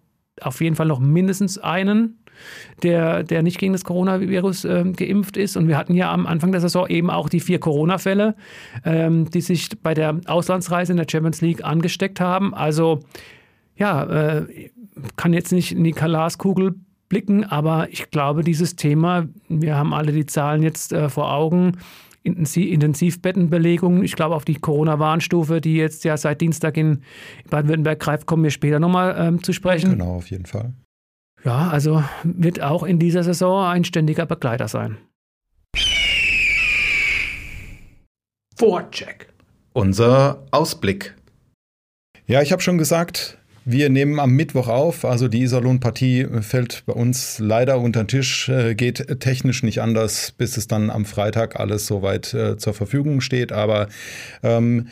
auf 0.41 0.60
jeden 0.62 0.75
Fall 0.75 0.88
noch 0.88 1.00
mindestens 1.00 1.60
einen 1.60 2.18
der, 2.84 3.24
der 3.24 3.43
nicht 3.43 3.60
gegen 3.60 3.74
das 3.74 3.84
Coronavirus 3.84 4.65
äh, 4.65 4.84
geimpft 4.96 5.38
ist. 5.38 5.58
Und 5.58 5.67
wir 5.67 5.77
hatten 5.77 5.93
ja 5.93 6.12
am 6.12 6.25
Anfang 6.25 6.51
der 6.51 6.62
Saison 6.62 6.88
eben 6.88 7.10
auch 7.10 7.29
die 7.29 7.39
vier 7.39 7.60
Corona-Fälle, 7.60 8.36
ähm, 8.86 9.29
die 9.29 9.41
sich 9.41 9.69
bei 9.81 9.93
der 9.93 10.19
Auslandsreise 10.25 10.93
in 10.93 10.98
der 10.98 11.08
Champions 11.10 11.41
League 11.41 11.63
angesteckt 11.63 12.19
haben. 12.19 12.53
Also 12.53 13.01
ja, 13.75 14.03
äh, 14.03 14.69
kann 15.15 15.34
jetzt 15.34 15.51
nicht 15.51 15.72
in 15.72 15.84
die 15.84 15.93
Kalaskugel 15.93 16.75
blicken, 17.08 17.43
aber 17.43 17.88
ich 17.89 18.12
glaube, 18.12 18.43
dieses 18.43 18.75
Thema, 18.75 19.27
wir 19.48 19.75
haben 19.75 19.93
alle 19.93 20.12
die 20.12 20.25
Zahlen 20.25 20.62
jetzt 20.62 20.93
äh, 20.93 21.10
vor 21.10 21.34
Augen, 21.34 21.77
Intensivbettenbelegungen. 22.24 24.03
Ich 24.03 24.15
glaube, 24.15 24.36
auf 24.36 24.46
die 24.46 24.55
Corona-Warnstufe, 24.55 25.62
die 25.62 25.75
jetzt 25.75 26.03
ja 26.03 26.17
seit 26.17 26.41
Dienstag 26.41 26.77
in 26.77 27.01
Baden-Württemberg 27.50 28.00
greift, 28.00 28.25
kommen 28.27 28.43
wir 28.43 28.51
später 28.51 28.79
nochmal 28.79 29.15
ähm, 29.17 29.43
zu 29.43 29.53
sprechen. 29.53 29.91
Genau, 29.91 30.15
auf 30.15 30.29
jeden 30.29 30.46
Fall. 30.46 30.74
Ja, 31.43 31.69
also 31.69 32.03
wird 32.24 32.62
auch 32.62 32.84
in 32.84 33.00
dieser 33.00 33.24
Saison 33.24 33.65
ein 33.65 33.84
ständiger 33.86 34.25
Begleiter 34.25 34.67
sein. 34.67 34.98
Vorcheck. 38.58 39.29
Unser 39.72 40.43
Ausblick. 40.51 41.15
Ja, 42.27 42.41
ich 42.41 42.51
habe 42.51 42.62
schon 42.62 42.77
gesagt, 42.77 43.38
wir 43.63 43.89
nehmen 43.89 44.19
am 44.19 44.31
Mittwoch 44.31 44.67
auf. 44.67 45.05
Also 45.05 45.27
die 45.27 45.43
Iserlohn-Partie 45.43 46.27
fällt 46.41 46.84
bei 46.86 46.93
uns 46.93 47.39
leider 47.39 47.79
unter 47.79 48.03
den 48.03 48.08
Tisch, 48.08 48.50
äh, 48.50 48.75
geht 48.75 49.19
technisch 49.19 49.63
nicht 49.63 49.81
anders, 49.81 50.31
bis 50.31 50.58
es 50.58 50.67
dann 50.67 50.89
am 50.89 51.05
Freitag 51.05 51.60
alles 51.60 51.88
soweit 51.88 52.34
äh, 52.34 52.58
zur 52.58 52.74
Verfügung 52.74 53.22
steht. 53.22 53.51
Aber 53.51 53.88
ähm, 54.43 54.88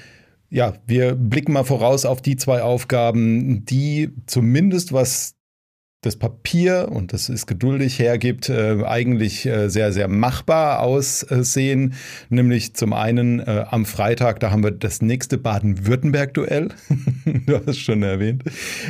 ja, 0.50 0.74
wir 0.86 1.16
blicken 1.16 1.54
mal 1.54 1.64
voraus 1.64 2.06
auf 2.06 2.22
die 2.22 2.38
zwei 2.38 2.62
Aufgaben, 2.62 3.66
die 3.66 4.12
zumindest 4.28 4.94
was 4.94 5.37
das 6.02 6.16
Papier, 6.16 6.90
und 6.92 7.12
das 7.12 7.28
ist 7.28 7.48
geduldig 7.48 7.98
hergibt, 7.98 8.50
äh, 8.50 8.84
eigentlich 8.86 9.48
äh, 9.48 9.68
sehr, 9.68 9.92
sehr 9.92 10.08
machbar 10.08 10.84
aussehen. 10.84 11.96
Nämlich 12.30 12.76
zum 12.76 12.94
einen 12.94 13.40
äh, 13.40 13.66
am 13.68 13.84
Freitag, 13.84 14.40
da 14.40 14.52
haben 14.52 14.64
wir 14.64 14.70
das 14.70 15.02
nächste 15.02 15.40
Baden-Württemberg-Duell. 15.40 16.70
du 17.26 17.56
hast 17.56 17.68
es 17.68 17.80
schon 17.80 18.04
erwähnt. 18.04 18.44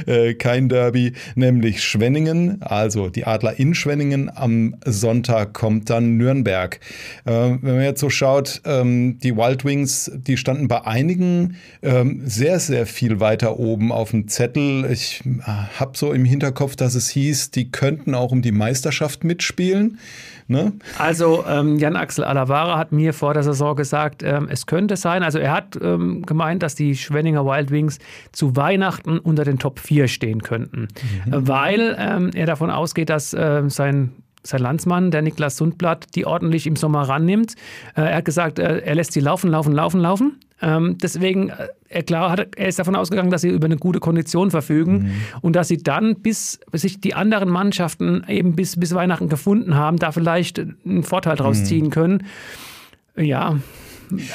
Äh, 0.06 0.34
kein 0.34 0.68
Derby, 0.68 1.14
nämlich 1.36 1.82
Schwenningen, 1.82 2.62
also 2.62 3.08
die 3.08 3.26
Adler 3.26 3.58
in 3.58 3.74
Schwenningen. 3.74 4.30
Am 4.36 4.76
Sonntag 4.84 5.54
kommt 5.54 5.90
dann 5.90 6.18
Nürnberg. 6.18 6.82
Äh, 7.24 7.32
wenn 7.32 7.76
man 7.76 7.84
jetzt 7.84 8.02
so 8.02 8.10
schaut, 8.10 8.62
ähm, 8.66 9.18
die 9.20 9.38
Wild 9.38 9.64
Wings, 9.64 10.12
die 10.14 10.36
standen 10.36 10.68
bei 10.68 10.86
einigen 10.86 11.56
ähm, 11.82 12.24
sehr, 12.26 12.60
sehr 12.60 12.86
viel 12.86 13.22
weiter 13.22 13.58
oben 13.58 13.94
auf 13.94 14.12
dem 14.12 14.28
Zettel. 14.28 14.86
Ich 14.92 15.22
äh, 15.26 15.52
habe 15.80 15.98
so 15.98 16.12
im 16.12 16.26
Hinterkopf, 16.26 16.76
dass 16.76 16.97
es 16.98 17.10
hieß, 17.10 17.52
die 17.52 17.72
könnten 17.72 18.14
auch 18.16 18.32
um 18.32 18.42
die 18.42 18.52
Meisterschaft 18.52 19.24
mitspielen. 19.24 20.00
Ne? 20.48 20.74
Also 20.98 21.46
ähm, 21.48 21.78
Jan-Axel 21.78 22.24
Alavara 22.24 22.78
hat 22.78 22.92
mir 22.92 23.14
vor 23.14 23.34
der 23.34 23.44
Saison 23.44 23.76
gesagt, 23.76 24.24
ähm, 24.24 24.48
es 24.50 24.66
könnte 24.66 24.96
sein, 24.96 25.24
also 25.24 25.40
er 25.40 25.52
hat 25.52 25.78
ähm, 25.82 26.26
gemeint, 26.26 26.64
dass 26.64 26.76
die 26.76 26.96
Schwenninger 26.96 27.46
Wild 27.46 27.70
Wings 27.70 28.00
zu 28.32 28.56
Weihnachten 28.56 29.20
unter 29.20 29.44
den 29.44 29.60
Top 29.60 29.80
4 29.80 30.08
stehen 30.08 30.42
könnten, 30.42 30.88
mhm. 31.26 31.48
weil 31.48 31.96
ähm, 32.00 32.32
er 32.34 32.46
davon 32.46 32.72
ausgeht, 32.72 33.10
dass 33.10 33.34
äh, 33.34 33.64
sein 33.68 34.14
sein 34.44 34.62
Landsmann, 34.62 35.12
der 35.12 35.22
Niklas 35.22 35.58
Sundblatt, 35.58 36.16
die 36.16 36.26
ordentlich 36.26 36.68
im 36.68 36.78
Sommer 36.78 37.02
rannimmt. 37.02 37.56
Äh, 37.96 38.04
er 38.04 38.16
hat 38.18 38.26
gesagt, 38.26 38.60
äh, 38.60 38.80
er 38.80 38.96
lässt 38.96 39.12
sie 39.12 39.20
laufen, 39.20 39.52
laufen, 39.52 39.74
laufen, 39.74 40.00
laufen. 40.00 40.40
Ähm, 40.62 40.98
deswegen, 40.98 41.50
äh, 41.50 41.68
er, 41.90 42.04
klar, 42.04 42.32
hat, 42.32 42.56
er 42.56 42.68
ist 42.68 42.80
davon 42.80 42.96
ausgegangen, 42.96 43.30
dass 43.30 43.42
sie 43.42 43.50
über 43.50 43.66
eine 43.66 43.78
gute 43.78 44.00
Kondition 44.00 44.52
verfügen 44.52 44.94
mhm. 44.94 45.12
und 45.42 45.56
dass 45.56 45.68
sie 45.68 45.78
dann, 45.78 46.16
bis, 46.22 46.60
bis 46.72 46.82
sich 46.82 47.00
die 47.00 47.14
anderen 47.14 47.50
Mannschaften 47.50 48.24
eben 48.28 48.56
bis, 48.56 48.80
bis 48.80 48.94
Weihnachten 48.94 49.30
gefunden 49.30 49.76
haben, 49.76 49.98
da 49.98 50.12
vielleicht 50.12 50.60
einen 50.60 51.04
Vorteil 51.04 51.36
draus 51.36 51.60
mhm. 51.60 51.66
ziehen 51.66 51.90
können. 51.90 52.24
Ja, 53.16 53.58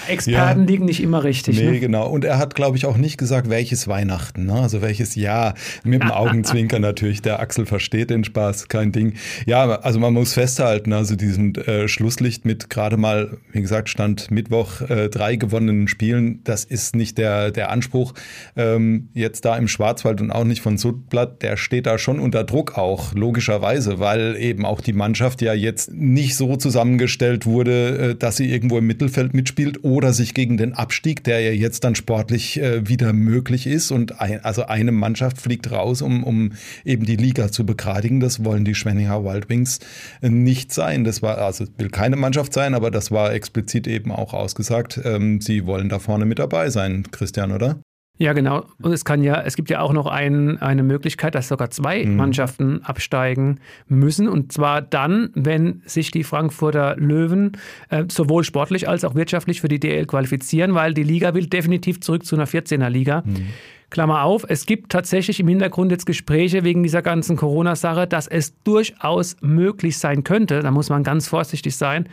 Experten 0.09 0.61
ja, 0.61 0.67
liegen 0.67 0.85
nicht 0.85 1.03
immer 1.03 1.25
richtig. 1.25 1.59
Nee, 1.59 1.73
ne? 1.73 1.81
genau. 1.81 2.09
Und 2.09 2.25
er 2.25 2.39
hat, 2.39 2.55
glaube 2.55 2.77
ich, 2.77 2.87
auch 2.87 2.97
nicht 2.97 3.19
gesagt, 3.19 3.49
welches 3.49 3.89
Weihnachten, 3.89 4.47
ne? 4.47 4.55
also 4.55 4.83
welches 4.83 5.15
Jahr. 5.15 5.55
Mit 5.85 6.03
dem 6.03 6.11
Augenzwinker 6.11 6.79
natürlich. 6.81 7.23
Der 7.23 7.41
Axel 7.41 7.67
versteht 7.67 8.11
den 8.11 8.25
Spaß, 8.25 8.69
kein 8.69 8.93
Ding. 8.93 9.15
Ja, 9.47 9.65
also 9.81 9.99
man 9.99 10.13
muss 10.13 10.35
festhalten, 10.35 10.93
also 10.93 11.17
diesen 11.17 11.55
äh, 11.55 11.89
Schlusslicht 11.89 12.45
mit 12.45 12.71
gerade 12.71 12.97
mal, 12.97 13.39
wie 13.53 13.63
gesagt, 13.63 13.89
Stand 13.89 14.31
Mittwoch 14.31 14.83
äh, 14.83 15.09
drei 15.09 15.37
gewonnenen 15.37 15.89
Spielen, 15.89 16.41
das 16.45 16.65
ist 16.65 16.95
nicht 16.97 17.19
der, 17.19 17.51
der 17.51 17.71
Anspruch 17.71 18.15
ähm, 18.57 19.09
jetzt 19.15 19.45
da 19.45 19.57
im 19.57 19.69
Schwarzwald 19.69 20.21
und 20.21 20.31
auch 20.31 20.45
nicht 20.45 20.63
von 20.63 20.79
Sudblatt. 20.79 21.43
Der 21.43 21.57
steht 21.57 21.87
da 21.87 21.99
schon 21.99 22.19
unter 22.19 22.45
Druck 22.45 22.77
auch, 22.77 23.15
logischerweise, 23.15 23.99
weil 23.99 24.37
eben 24.37 24.65
auch 24.65 24.81
die 24.81 24.93
Mannschaft 24.93 25.43
ja 25.43 25.55
jetzt 25.55 25.93
nicht 25.93 26.37
so 26.37 26.57
zusammengestellt 26.57 27.47
wurde, 27.47 28.11
äh, 28.11 28.15
dass 28.15 28.37
sie 28.37 28.51
irgendwo 28.51 28.79
im 28.79 28.87
Mittelfeld 28.87 29.35
mitspielt 29.35 29.62
spielt 29.63 29.85
oder 29.85 30.13
sich 30.13 30.35
gegen 30.35 30.57
den 30.57 30.73
Abstieg, 30.73 31.23
der 31.23 31.41
ja 31.41 31.53
jetzt 31.53 31.85
dann 31.85 31.95
sportlich 31.95 32.61
äh, 32.61 32.89
wieder 32.89 33.13
möglich 33.13 33.69
ist. 33.69 33.93
Und 33.93 34.21
ein, 34.21 34.45
also 34.45 34.65
eine 34.65 34.91
Mannschaft 34.91 35.41
fliegt 35.41 35.71
raus, 35.71 36.03
um, 36.03 36.25
um 36.25 36.53
eben 36.85 37.07
die 37.07 37.17
Liga 37.17 37.53
zu 37.53 37.65
begradigen. 37.65 38.19
Das 38.19 38.45
wollen 38.45 38.65
die 38.65 38.75
Schwenninger 38.75 39.25
Wild 39.25 39.49
Wings 39.49 39.79
äh, 40.21 40.31
nicht 40.31 40.73
sein. 40.73 41.05
Das 41.05 41.23
war, 41.23 41.39
also 41.39 41.65
will 41.79 41.91
keine 41.91 42.17
Mannschaft 42.17 42.53
sein, 42.53 42.75
aber 42.75 42.91
das 42.91 43.13
war 43.13 43.33
explizit 43.33 43.87
eben 43.87 44.11
auch 44.11 44.35
ausgesagt. 44.35 45.01
Ähm, 45.05 45.41
sie 45.41 45.65
wollen 45.65 45.89
da 45.89 46.01
vorne 46.01 46.25
mit 46.25 46.41
dabei 46.41 46.71
sein, 46.71 47.05
Christian, 47.13 47.53
oder? 47.53 47.79
Ja, 48.23 48.35
genau. 48.35 48.67
Und 48.81 48.93
es 48.93 49.05
kann 49.05 49.25
ja, 49.25 49.43
es 49.43 49.57
gibt 49.57 49.69
ja 49.69 49.81
auch 49.81 49.93
noch 49.93 50.07
ein, 50.07 50.63
eine 50.63 50.85
Möglichkeit, 50.85 51.35
dass 51.35 51.49
sogar 51.49 51.71
zwei 51.71 52.05
mhm. 52.05 52.15
Mannschaften 52.15 52.81
absteigen 52.85 53.59
müssen. 53.89 54.29
Und 54.29 54.53
zwar 54.53 54.81
dann, 54.81 55.31
wenn 55.35 55.83
sich 55.87 56.13
die 56.13 56.23
Frankfurter 56.23 56.95
Löwen 56.99 57.59
äh, 57.91 58.05
sowohl 58.09 58.45
sportlich 58.45 58.89
als 58.89 59.05
auch 59.05 59.17
wirtschaftlich 59.17 59.61
für 59.61 59.67
die 59.67 59.81
DL 59.81 60.07
qualifizieren, 60.07 60.73
weil 60.73 60.95
die 60.95 61.03
Liga 61.03 61.35
will 61.35 61.47
definitiv 61.47 62.01
zurück 62.01 62.25
zu 62.25 62.37
einer 62.37 62.47
14er 62.47 62.89
Liga. 62.91 63.25
Mhm. 63.27 63.49
Klammer 63.91 64.23
auf, 64.23 64.47
es 64.49 64.67
gibt 64.67 64.93
tatsächlich 64.93 65.41
im 65.41 65.49
Hintergrund 65.49 65.91
jetzt 65.91 66.07
Gespräche 66.07 66.63
wegen 66.63 66.85
dieser 66.85 67.03
ganzen 67.03 67.37
Corona-Sache, 67.37 68.07
dass 68.07 68.29
es 68.29 68.55
durchaus 68.63 69.37
möglich 69.41 69.99
sein 69.99 70.23
könnte, 70.23 70.61
da 70.61 70.71
muss 70.71 70.89
man 70.91 71.03
ganz 71.03 71.29
vorsichtig 71.29 71.77
sein, 71.77 72.09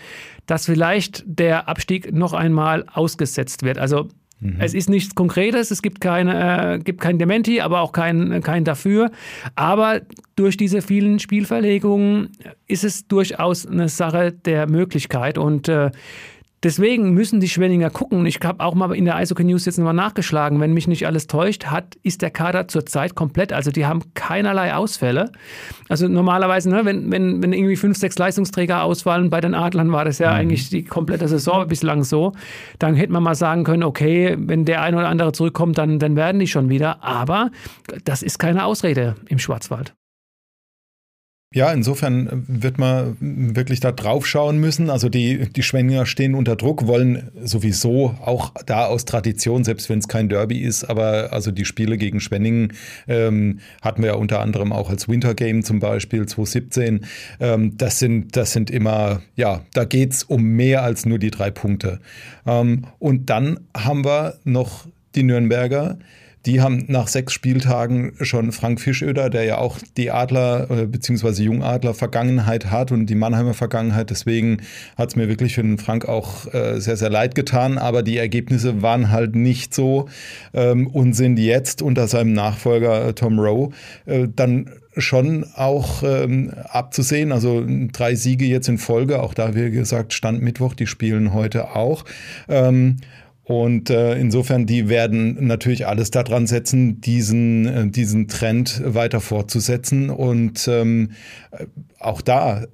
dass 0.48 0.66
vielleicht 0.66 1.24
der 1.26 1.70
Abstieg 1.70 2.12
noch 2.12 2.34
einmal 2.34 2.86
ausgesetzt 2.92 3.64
wird. 3.64 3.78
Also 3.78 4.10
Mhm. 4.40 4.56
Es 4.60 4.74
ist 4.74 4.90
nichts 4.90 5.16
Konkretes, 5.16 5.72
es 5.72 5.82
gibt, 5.82 6.00
keine, 6.02 6.76
äh, 6.76 6.80
gibt 6.80 7.02
kein 7.02 7.20
Dementi, 7.20 7.62
aber 7.62 7.82
auch 7.82 7.92
kein, 7.92 8.42
kein 8.42 8.64
Dafür. 8.64 9.12
Aber 9.56 10.02
durch 10.36 10.56
diese 10.58 10.82
vielen 10.82 11.20
Spielverlegungen 11.20 12.30
ist 12.68 12.84
es 12.84 13.08
durchaus 13.08 13.66
eine 13.66 13.90
Sache 13.90 14.32
der 14.32 14.70
Möglichkeit. 14.70 15.38
Und 15.38 15.68
äh, 15.68 15.92
Deswegen 16.64 17.12
müssen 17.12 17.40
die 17.40 17.48
Schwenninger 17.48 17.90
gucken. 17.90 18.26
Ich 18.26 18.40
habe 18.44 18.64
auch 18.64 18.76
mal 18.76 18.94
in 18.94 19.06
der 19.06 19.16
Eishockey 19.16 19.46
News 19.46 19.66
jetzt 19.66 19.78
nochmal 19.78 19.94
nachgeschlagen. 19.94 20.60
Wenn 20.60 20.74
mich 20.74 20.88
nicht 20.88 21.08
alles 21.08 21.28
täuscht, 21.28 21.68
hat, 21.68 21.96
ist 22.04 22.22
der 22.22 22.32
Kader 22.32 22.68
zurzeit 22.68 23.16
komplett. 23.16 23.54
Also 23.54 23.72
die 23.72 23.86
haben 23.86 24.14
keinerlei 24.14 24.74
Ausfälle. 24.76 25.32
Also 25.88 26.08
normalerweise, 26.08 26.70
ne, 26.70 26.84
wenn, 26.84 27.12
wenn, 27.12 27.42
wenn 27.42 27.54
irgendwie 27.54 27.78
fünf, 27.78 27.98
sechs 27.98 28.18
Leistungsträger 28.18 28.84
ausfallen, 28.84 29.30
bei 29.30 29.40
den 29.40 29.54
Adlern 29.54 29.92
war 29.92 30.04
das 30.04 30.20
ja 30.20 30.32
mhm. 30.32 30.38
eigentlich 30.38 30.70
die 30.70 30.84
komplette 30.84 31.28
Saison 31.28 31.68
bislang 31.68 32.04
so. 32.04 32.34
Dann 32.78 32.96
hätte 32.96 33.14
man 33.14 33.24
mal 33.24 33.36
sagen 33.36 33.64
können, 33.64 33.84
okay, 33.84 34.36
wenn 34.38 34.66
der 34.66 34.82
eine 34.82 34.98
oder 34.98 35.08
andere 35.08 35.32
zurückkommt, 35.32 35.78
dann, 35.78 36.00
dann 36.00 36.18
werden 36.18 36.40
die 36.40 36.48
schon 36.48 36.70
wieder. 36.70 37.04
Aber 37.04 37.52
das 38.04 38.22
ist 38.22 38.38
keine 38.38 38.66
Ausrede 38.66 39.16
im 39.28 39.40
Schwarzwald. 39.40 39.94
Ja, 41.52 41.74
insofern 41.74 42.44
wird 42.48 42.78
man 42.78 43.18
wirklich 43.20 43.80
da 43.80 43.92
drauf 43.92 44.28
schauen 44.28 44.60
müssen. 44.60 44.92
Also 44.92 45.10
die, 45.10 45.50
die 45.50 45.64
Schwenninger 45.64 46.06
stehen 46.06 46.36
unter 46.36 46.56
Druck, 46.56 46.86
wollen 46.86 47.32
sowieso 47.42 48.16
auch 48.22 48.54
da 48.68 48.86
aus 48.86 49.06
Tradition, 49.06 49.64
selbst 49.64 49.90
wenn 49.90 49.98
es 49.98 50.08
kein 50.08 50.30
Derby 50.30 50.60
ist, 50.60 50.84
aber 50.84 51.34
also 51.34 51.50
die 51.50 51.66
Spiele 51.66 51.98
gegen 51.98 52.20
Schwenningen 52.20 52.74
ähm, 53.08 53.62
hatten 53.82 54.04
wir 54.04 54.10
ja 54.10 54.16
unter 54.16 54.42
anderem 54.42 54.72
auch 54.72 54.92
als 54.92 55.10
Wintergame 55.10 55.64
zum 55.64 55.80
Beispiel 55.80 56.28
2017. 56.28 57.08
Ähm, 57.40 57.76
das, 57.78 57.98
sind, 57.98 58.36
das 58.38 58.52
sind 58.52 58.70
immer, 58.70 59.24
ja, 59.36 59.62
da 59.74 59.86
geht's 59.86 60.22
um 60.22 60.44
mehr 60.44 60.84
als 60.84 61.08
nur 61.08 61.18
die 61.18 61.32
drei 61.32 61.50
Punkte. 61.50 62.00
Ähm, 62.46 62.86
und 63.00 63.32
dann 63.32 63.60
haben 63.76 64.06
wir 64.06 64.36
noch 64.44 64.86
die 65.16 65.24
Nürnberger, 65.24 65.98
die 66.50 66.62
haben 66.62 66.86
nach 66.88 67.08
sechs 67.08 67.34
Spieltagen 67.34 68.14
schon 68.22 68.52
Frank 68.52 68.82
Fischöder, 68.82 69.30
der 69.30 69.44
ja 69.44 69.60
auch 69.60 69.78
die 69.98 70.10
Adler 70.10 70.68
äh, 70.72 70.86
bzw. 70.88 71.44
Jungadler 71.44 71.94
Vergangenheit 71.94 72.72
hat 72.72 72.92
und 72.92 73.06
die 73.06 73.14
Mannheimer 73.14 73.54
Vergangenheit. 73.54 74.10
Deswegen 74.10 74.64
hat 74.98 75.10
es 75.10 75.16
mir 75.16 75.30
wirklich 75.30 75.54
für 75.54 75.62
den 75.62 75.78
Frank 75.78 76.10
auch 76.10 76.52
äh, 76.52 76.80
sehr, 76.80 76.98
sehr 76.98 77.12
leid 77.12 77.36
getan. 77.36 77.78
Aber 77.78 78.02
die 78.02 78.18
Ergebnisse 78.18 78.82
waren 78.82 79.12
halt 79.12 79.36
nicht 79.36 79.76
so 79.76 80.10
ähm, 80.56 80.88
und 80.88 81.14
sind 81.14 81.38
jetzt 81.38 81.84
unter 81.84 82.08
seinem 82.08 82.34
Nachfolger 82.34 83.10
äh, 83.10 83.14
Tom 83.14 83.38
Rowe 83.38 83.70
äh, 84.08 84.28
dann 84.36 84.72
schon 84.98 85.46
auch 85.56 86.02
ähm, 86.02 86.52
abzusehen. 86.70 87.32
Also 87.32 87.64
drei 87.92 88.16
Siege 88.16 88.46
jetzt 88.46 88.68
in 88.68 88.80
Folge, 88.80 89.22
auch 89.22 89.36
da, 89.36 89.54
wie 89.54 89.70
gesagt, 89.70 90.14
Stand 90.14 90.42
Mittwoch, 90.42 90.74
die 90.74 90.88
spielen 90.88 91.34
heute 91.34 91.76
auch. 91.76 92.06
Ähm, 92.48 92.98
und 93.50 93.90
äh, 93.90 94.14
insofern, 94.14 94.68
die 94.68 94.90
werden 94.90 95.48
natürlich 95.48 95.88
alles 95.88 96.12
daran 96.12 96.46
setzen, 96.46 97.02
diesen, 97.02 97.66
äh, 97.66 97.88
diesen 97.88 98.28
Trend 98.28 98.80
weiter 98.86 99.22
fortzusetzen. 99.22 100.12
Und 100.12 100.68
ähm, 100.68 101.14
äh, 101.50 101.66
auch 101.98 102.22
da 102.22 102.68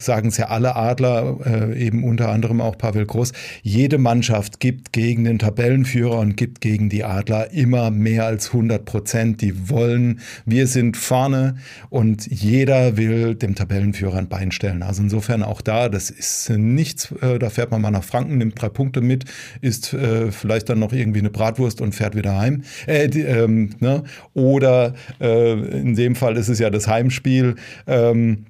sagen 0.00 0.28
es 0.28 0.36
ja 0.36 0.46
alle 0.46 0.76
Adler, 0.76 1.38
äh, 1.44 1.76
eben 1.76 2.04
unter 2.04 2.28
anderem 2.28 2.60
auch 2.60 2.78
Pavel 2.78 3.04
Groß, 3.04 3.32
jede 3.62 3.98
Mannschaft 3.98 4.60
gibt 4.60 4.92
gegen 4.92 5.24
den 5.24 5.40
Tabellenführer 5.40 6.20
und 6.20 6.36
gibt 6.36 6.60
gegen 6.60 6.88
die 6.88 7.02
Adler 7.02 7.52
immer 7.52 7.90
mehr 7.90 8.24
als 8.24 8.52
100 8.52 8.84
Prozent. 8.84 9.42
Die 9.42 9.68
wollen, 9.68 10.20
wir 10.46 10.68
sind 10.68 10.96
vorne 10.96 11.56
und 11.90 12.28
jeder 12.28 12.96
will 12.96 13.34
dem 13.34 13.56
Tabellenführer 13.56 14.18
ein 14.18 14.28
Bein 14.28 14.52
stellen. 14.52 14.84
Also 14.84 15.02
insofern 15.02 15.42
auch 15.42 15.60
da, 15.62 15.88
das 15.88 16.10
ist 16.10 16.48
nichts, 16.50 17.10
äh, 17.20 17.40
da 17.40 17.50
fährt 17.50 17.72
man 17.72 17.82
mal 17.82 17.90
nach 17.90 18.04
Franken, 18.04 18.38
nimmt 18.38 18.62
drei 18.62 18.68
Punkte 18.68 19.00
mit, 19.00 19.24
isst 19.62 19.94
äh, 19.94 20.30
vielleicht 20.30 20.68
dann 20.68 20.78
noch 20.78 20.92
irgendwie 20.92 21.18
eine 21.18 21.30
Bratwurst 21.30 21.80
und 21.80 21.92
fährt 21.92 22.14
wieder 22.14 22.38
heim. 22.38 22.62
Äh, 22.86 23.08
die, 23.08 23.22
ähm, 23.22 23.70
ne? 23.80 24.04
Oder 24.32 24.94
äh, 25.20 25.54
in 25.54 25.96
dem 25.96 26.14
Fall 26.14 26.36
ist 26.36 26.46
es 26.46 26.60
ja 26.60 26.70
das 26.70 26.86
Heimspiel. 26.86 27.56
Ähm, 27.88 28.44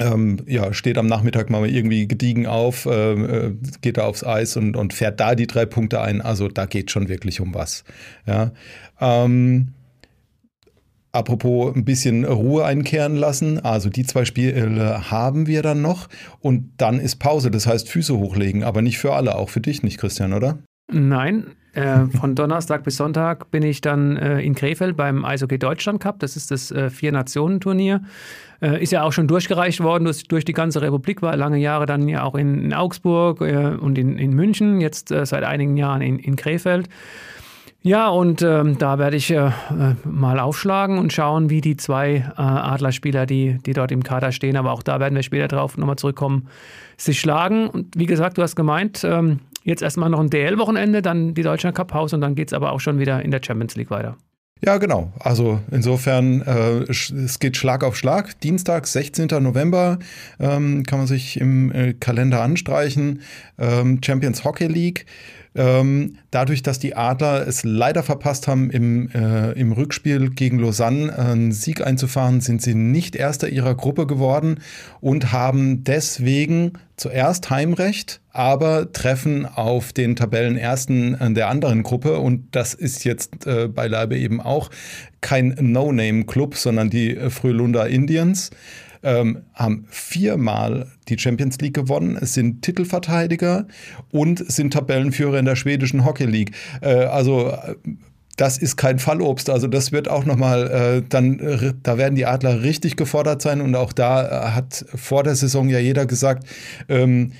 ähm, 0.00 0.38
ja, 0.46 0.72
steht 0.72 0.98
am 0.98 1.06
Nachmittag 1.06 1.50
mal 1.50 1.68
irgendwie 1.68 2.08
gediegen 2.08 2.46
auf, 2.46 2.86
äh, 2.86 3.12
äh, 3.12 3.54
geht 3.82 3.98
da 3.98 4.04
aufs 4.04 4.24
Eis 4.24 4.56
und, 4.56 4.76
und 4.76 4.94
fährt 4.94 5.20
da 5.20 5.34
die 5.34 5.46
drei 5.46 5.66
Punkte 5.66 6.00
ein. 6.00 6.20
Also 6.20 6.48
da 6.48 6.66
geht 6.66 6.90
schon 6.90 7.08
wirklich 7.08 7.40
um 7.40 7.54
was. 7.54 7.84
Ja. 8.26 8.52
Ähm, 9.00 9.74
Apropos 11.12 11.74
ein 11.74 11.84
bisschen 11.84 12.24
Ruhe 12.24 12.64
einkehren 12.64 13.16
lassen. 13.16 13.58
Also 13.58 13.90
die 13.90 14.04
zwei 14.04 14.24
Spiele 14.24 15.10
haben 15.10 15.48
wir 15.48 15.60
dann 15.62 15.82
noch 15.82 16.08
und 16.38 16.70
dann 16.76 17.00
ist 17.00 17.16
Pause. 17.16 17.50
Das 17.50 17.66
heißt 17.66 17.88
Füße 17.88 18.16
hochlegen, 18.16 18.62
aber 18.62 18.80
nicht 18.80 18.98
für 18.98 19.12
alle, 19.14 19.34
auch 19.34 19.48
für 19.48 19.60
dich 19.60 19.82
nicht, 19.82 19.98
Christian, 19.98 20.32
oder? 20.32 20.60
Nein, 20.92 21.46
äh, 21.74 22.06
von 22.06 22.34
Donnerstag 22.34 22.84
bis 22.84 22.96
Sonntag 22.96 23.50
bin 23.50 23.62
ich 23.62 23.80
dann 23.80 24.16
äh, 24.16 24.40
in 24.40 24.54
Krefeld 24.54 24.96
beim 24.96 25.24
Eishockey 25.24 25.58
Deutschland 25.58 26.00
Cup. 26.00 26.18
Das 26.18 26.36
ist 26.36 26.50
das 26.50 26.70
äh, 26.70 26.90
Vier-Nationen-Turnier. 26.90 28.02
Äh, 28.60 28.82
ist 28.82 28.92
ja 28.92 29.02
auch 29.02 29.12
schon 29.12 29.28
durchgereicht 29.28 29.80
worden 29.80 30.04
durch, 30.04 30.24
durch, 30.24 30.44
die 30.44 30.52
ganze 30.52 30.82
Republik, 30.82 31.22
war 31.22 31.36
lange 31.36 31.58
Jahre 31.58 31.86
dann 31.86 32.08
ja 32.08 32.24
auch 32.24 32.34
in, 32.34 32.64
in 32.64 32.74
Augsburg 32.74 33.40
äh, 33.40 33.68
und 33.68 33.96
in, 33.98 34.18
in, 34.18 34.32
München, 34.34 34.80
jetzt 34.80 35.10
äh, 35.10 35.24
seit 35.24 35.44
einigen 35.44 35.76
Jahren 35.76 36.02
in, 36.02 36.18
in 36.18 36.36
Krefeld. 36.36 36.88
Ja, 37.82 38.08
und 38.08 38.42
ähm, 38.42 38.76
da 38.76 38.98
werde 38.98 39.16
ich 39.16 39.34
mal 40.04 40.38
aufschlagen 40.38 40.98
und 40.98 41.14
schauen, 41.14 41.48
wie 41.48 41.62
die 41.62 41.78
zwei 41.78 42.30
Adlerspieler, 42.36 43.24
die, 43.24 43.56
die 43.64 43.72
dort 43.72 43.90
im 43.90 44.02
Kader 44.02 44.32
stehen, 44.32 44.58
aber 44.58 44.72
auch 44.72 44.82
da 44.82 45.00
werden 45.00 45.14
wir 45.14 45.22
später 45.22 45.48
drauf 45.48 45.78
nochmal 45.78 45.96
zurückkommen, 45.96 46.48
sich 46.98 47.18
schlagen. 47.18 47.70
Und 47.70 47.98
wie 47.98 48.04
gesagt, 48.04 48.36
du 48.36 48.42
hast 48.42 48.54
gemeint, 48.54 49.02
ähm, 49.02 49.38
jetzt 49.62 49.82
erstmal 49.82 50.10
noch 50.10 50.20
ein 50.20 50.30
DL-Wochenende, 50.30 51.02
dann 51.02 51.34
die 51.34 51.42
Deutschland 51.42 51.76
Cup-Pause 51.76 52.16
und 52.16 52.22
dann 52.22 52.34
geht 52.34 52.48
es 52.48 52.52
aber 52.54 52.72
auch 52.72 52.80
schon 52.80 52.98
wieder 52.98 53.22
in 53.22 53.30
der 53.30 53.40
Champions 53.44 53.76
League 53.76 53.90
weiter. 53.90 54.16
Ja, 54.62 54.76
genau. 54.76 55.10
Also 55.18 55.60
insofern, 55.70 56.42
äh, 56.42 56.80
es 56.90 57.38
geht 57.38 57.56
Schlag 57.56 57.82
auf 57.82 57.96
Schlag. 57.96 58.38
Dienstag, 58.40 58.86
16. 58.86 59.28
November, 59.42 59.98
ähm, 60.38 60.82
kann 60.84 60.98
man 60.98 61.06
sich 61.06 61.40
im 61.40 61.72
äh, 61.72 61.94
Kalender 61.94 62.42
anstreichen. 62.42 63.22
Ähm, 63.58 64.00
Champions 64.04 64.44
Hockey 64.44 64.66
League. 64.66 65.06
Ähm, 65.54 66.16
dadurch, 66.30 66.62
dass 66.62 66.78
die 66.78 66.94
Adler 66.94 67.46
es 67.46 67.64
leider 67.64 68.04
verpasst 68.04 68.46
haben, 68.46 68.70
im, 68.70 69.10
äh, 69.10 69.50
im 69.52 69.72
Rückspiel 69.72 70.30
gegen 70.30 70.60
Lausanne 70.60 71.16
einen 71.18 71.50
Sieg 71.50 71.84
einzufahren, 71.84 72.40
sind 72.40 72.62
sie 72.62 72.74
nicht 72.74 73.16
Erster 73.16 73.48
ihrer 73.48 73.74
Gruppe 73.74 74.06
geworden 74.06 74.60
und 75.00 75.32
haben 75.32 75.82
deswegen 75.82 76.74
zuerst 76.96 77.50
Heimrecht, 77.50 78.20
aber 78.30 78.92
treffen 78.92 79.44
auf 79.44 79.92
den 79.92 80.14
Tabellenersten 80.14 81.34
der 81.34 81.48
anderen 81.48 81.82
Gruppe. 81.82 82.20
Und 82.20 82.54
das 82.54 82.74
ist 82.74 83.04
jetzt 83.04 83.46
äh, 83.46 83.66
beileibe 83.66 84.16
eben 84.16 84.40
auch 84.40 84.70
kein 85.20 85.56
No-Name-Club, 85.60 86.54
sondern 86.54 86.90
die 86.90 87.16
äh, 87.16 87.28
Frölunda 87.30 87.86
Indians 87.86 88.50
ähm, 89.02 89.42
haben 89.54 89.86
viermal 89.90 90.86
die 91.08 91.18
Champions 91.18 91.58
League 91.60 91.74
gewonnen, 91.74 92.18
sind 92.22 92.62
Titelverteidiger 92.62 93.66
und 94.10 94.50
sind 94.50 94.72
Tabellenführer 94.72 95.38
in 95.38 95.44
der 95.44 95.56
schwedischen 95.56 96.04
Hockey 96.04 96.26
League. 96.26 96.52
Äh, 96.80 97.04
also 97.04 97.50
äh, 97.50 97.74
das 98.36 98.56
ist 98.56 98.76
kein 98.76 98.98
Fallobst. 98.98 99.50
Also 99.50 99.66
das 99.66 99.92
wird 99.92 100.08
auch 100.08 100.24
nochmal, 100.24 100.70
äh, 100.70 101.02
dann, 101.06 101.74
da 101.82 101.98
werden 101.98 102.14
die 102.14 102.24
Adler 102.24 102.62
richtig 102.62 102.96
gefordert 102.96 103.42
sein 103.42 103.60
und 103.60 103.74
auch 103.74 103.92
da 103.92 104.24
äh, 104.26 104.50
hat 104.52 104.84
vor 104.94 105.22
der 105.22 105.34
Saison 105.34 105.68
ja 105.68 105.78
jeder 105.78 106.06
gesagt, 106.06 106.46
ähm, 106.88 107.32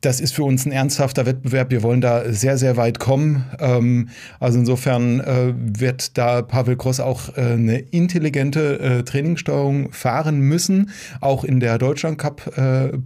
das 0.00 0.20
ist 0.20 0.34
für 0.34 0.44
uns 0.44 0.64
ein 0.66 0.72
ernsthafter 0.72 1.26
Wettbewerb. 1.26 1.70
Wir 1.70 1.82
wollen 1.82 2.00
da 2.00 2.32
sehr, 2.32 2.56
sehr 2.56 2.76
weit 2.76 2.98
kommen. 2.98 3.44
Ähm, 3.58 4.08
also 4.38 4.58
insofern 4.58 5.20
äh, 5.20 5.52
wird 5.56 6.16
da 6.16 6.42
Pavel 6.42 6.76
Gross 6.76 7.00
auch 7.00 7.36
äh, 7.36 7.52
eine 7.52 7.78
intelligente 7.78 8.80
äh, 8.80 9.02
Trainingssteuerung 9.02 9.92
fahren 9.92 10.40
müssen, 10.40 10.90
auch 11.20 11.44
in 11.44 11.60
der 11.60 11.78
Deutschland 11.78 12.18
Cup 12.18 12.40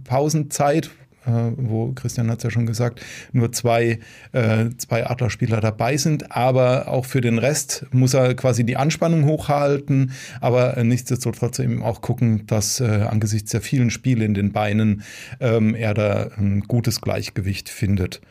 Pausenzeit, 0.05 0.89
äh, 1.25 1.51
wo 1.57 1.91
Christian 1.93 2.29
hat 2.29 2.39
es 2.39 2.43
ja 2.43 2.49
schon 2.51 2.65
gesagt, 2.65 3.01
nur 3.31 3.51
zwei, 3.51 3.99
äh, 4.31 4.65
zwei 4.77 5.07
Adlerspieler 5.07 5.61
dabei 5.61 5.97
sind. 5.97 6.31
Aber 6.31 6.87
auch 6.87 7.05
für 7.05 7.21
den 7.21 7.37
Rest 7.37 7.85
muss 7.91 8.13
er 8.13 8.33
quasi 8.35 8.63
die 8.63 8.77
Anspannung 8.77 9.25
hochhalten, 9.25 10.11
aber 10.41 10.81
nichtsdestotrotz 10.83 11.59
eben 11.59 11.83
auch 11.83 12.01
gucken, 12.01 12.45
dass 12.47 12.79
äh, 12.79 12.85
angesichts 13.09 13.51
der 13.51 13.61
vielen 13.61 13.89
Spiele 13.89 14.25
in 14.25 14.33
den 14.33 14.51
Beinen 14.51 15.03
ähm, 15.39 15.75
er 15.75 15.93
da 15.93 16.29
ein 16.37 16.61
gutes 16.61 17.01
Gleichgewicht 17.01 17.69
findet. 17.69 18.21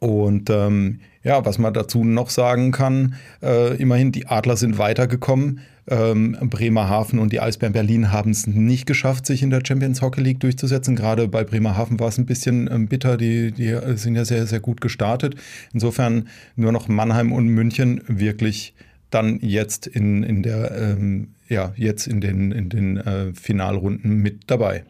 Und 0.00 0.48
ähm, 0.50 1.00
ja, 1.22 1.44
was 1.44 1.58
man 1.58 1.74
dazu 1.74 2.04
noch 2.04 2.30
sagen 2.30 2.70
kann, 2.70 3.14
äh, 3.42 3.76
immerhin 3.76 4.12
die 4.12 4.26
Adler 4.26 4.56
sind 4.56 4.78
weitergekommen. 4.78 5.60
Ähm, 5.90 6.36
Bremerhaven 6.40 7.18
und 7.18 7.32
die 7.32 7.40
Eisbären 7.40 7.72
Berlin 7.72 8.12
haben 8.12 8.30
es 8.30 8.46
nicht 8.46 8.86
geschafft, 8.86 9.24
sich 9.24 9.42
in 9.42 9.50
der 9.50 9.62
Champions 9.66 10.02
Hockey 10.02 10.20
League 10.20 10.40
durchzusetzen. 10.40 10.96
Gerade 10.96 11.28
bei 11.28 11.44
Bremerhaven 11.44 11.98
war 11.98 12.08
es 12.08 12.18
ein 12.18 12.26
bisschen 12.26 12.68
ähm, 12.70 12.88
bitter. 12.88 13.16
Die, 13.16 13.52
die 13.52 13.78
sind 13.96 14.14
ja 14.14 14.24
sehr, 14.24 14.46
sehr 14.46 14.60
gut 14.60 14.80
gestartet. 14.80 15.36
Insofern 15.72 16.28
nur 16.56 16.72
noch 16.72 16.88
Mannheim 16.88 17.32
und 17.32 17.48
München 17.48 18.02
wirklich 18.06 18.74
dann 19.10 19.38
jetzt 19.40 19.86
in, 19.86 20.22
in 20.22 20.42
der, 20.42 20.70
ähm, 20.72 21.34
ja, 21.48 21.72
jetzt 21.76 22.06
in 22.06 22.20
den, 22.20 22.52
in 22.52 22.68
den 22.68 22.98
äh, 22.98 23.32
Finalrunden 23.32 24.18
mit 24.18 24.50
dabei. 24.50 24.84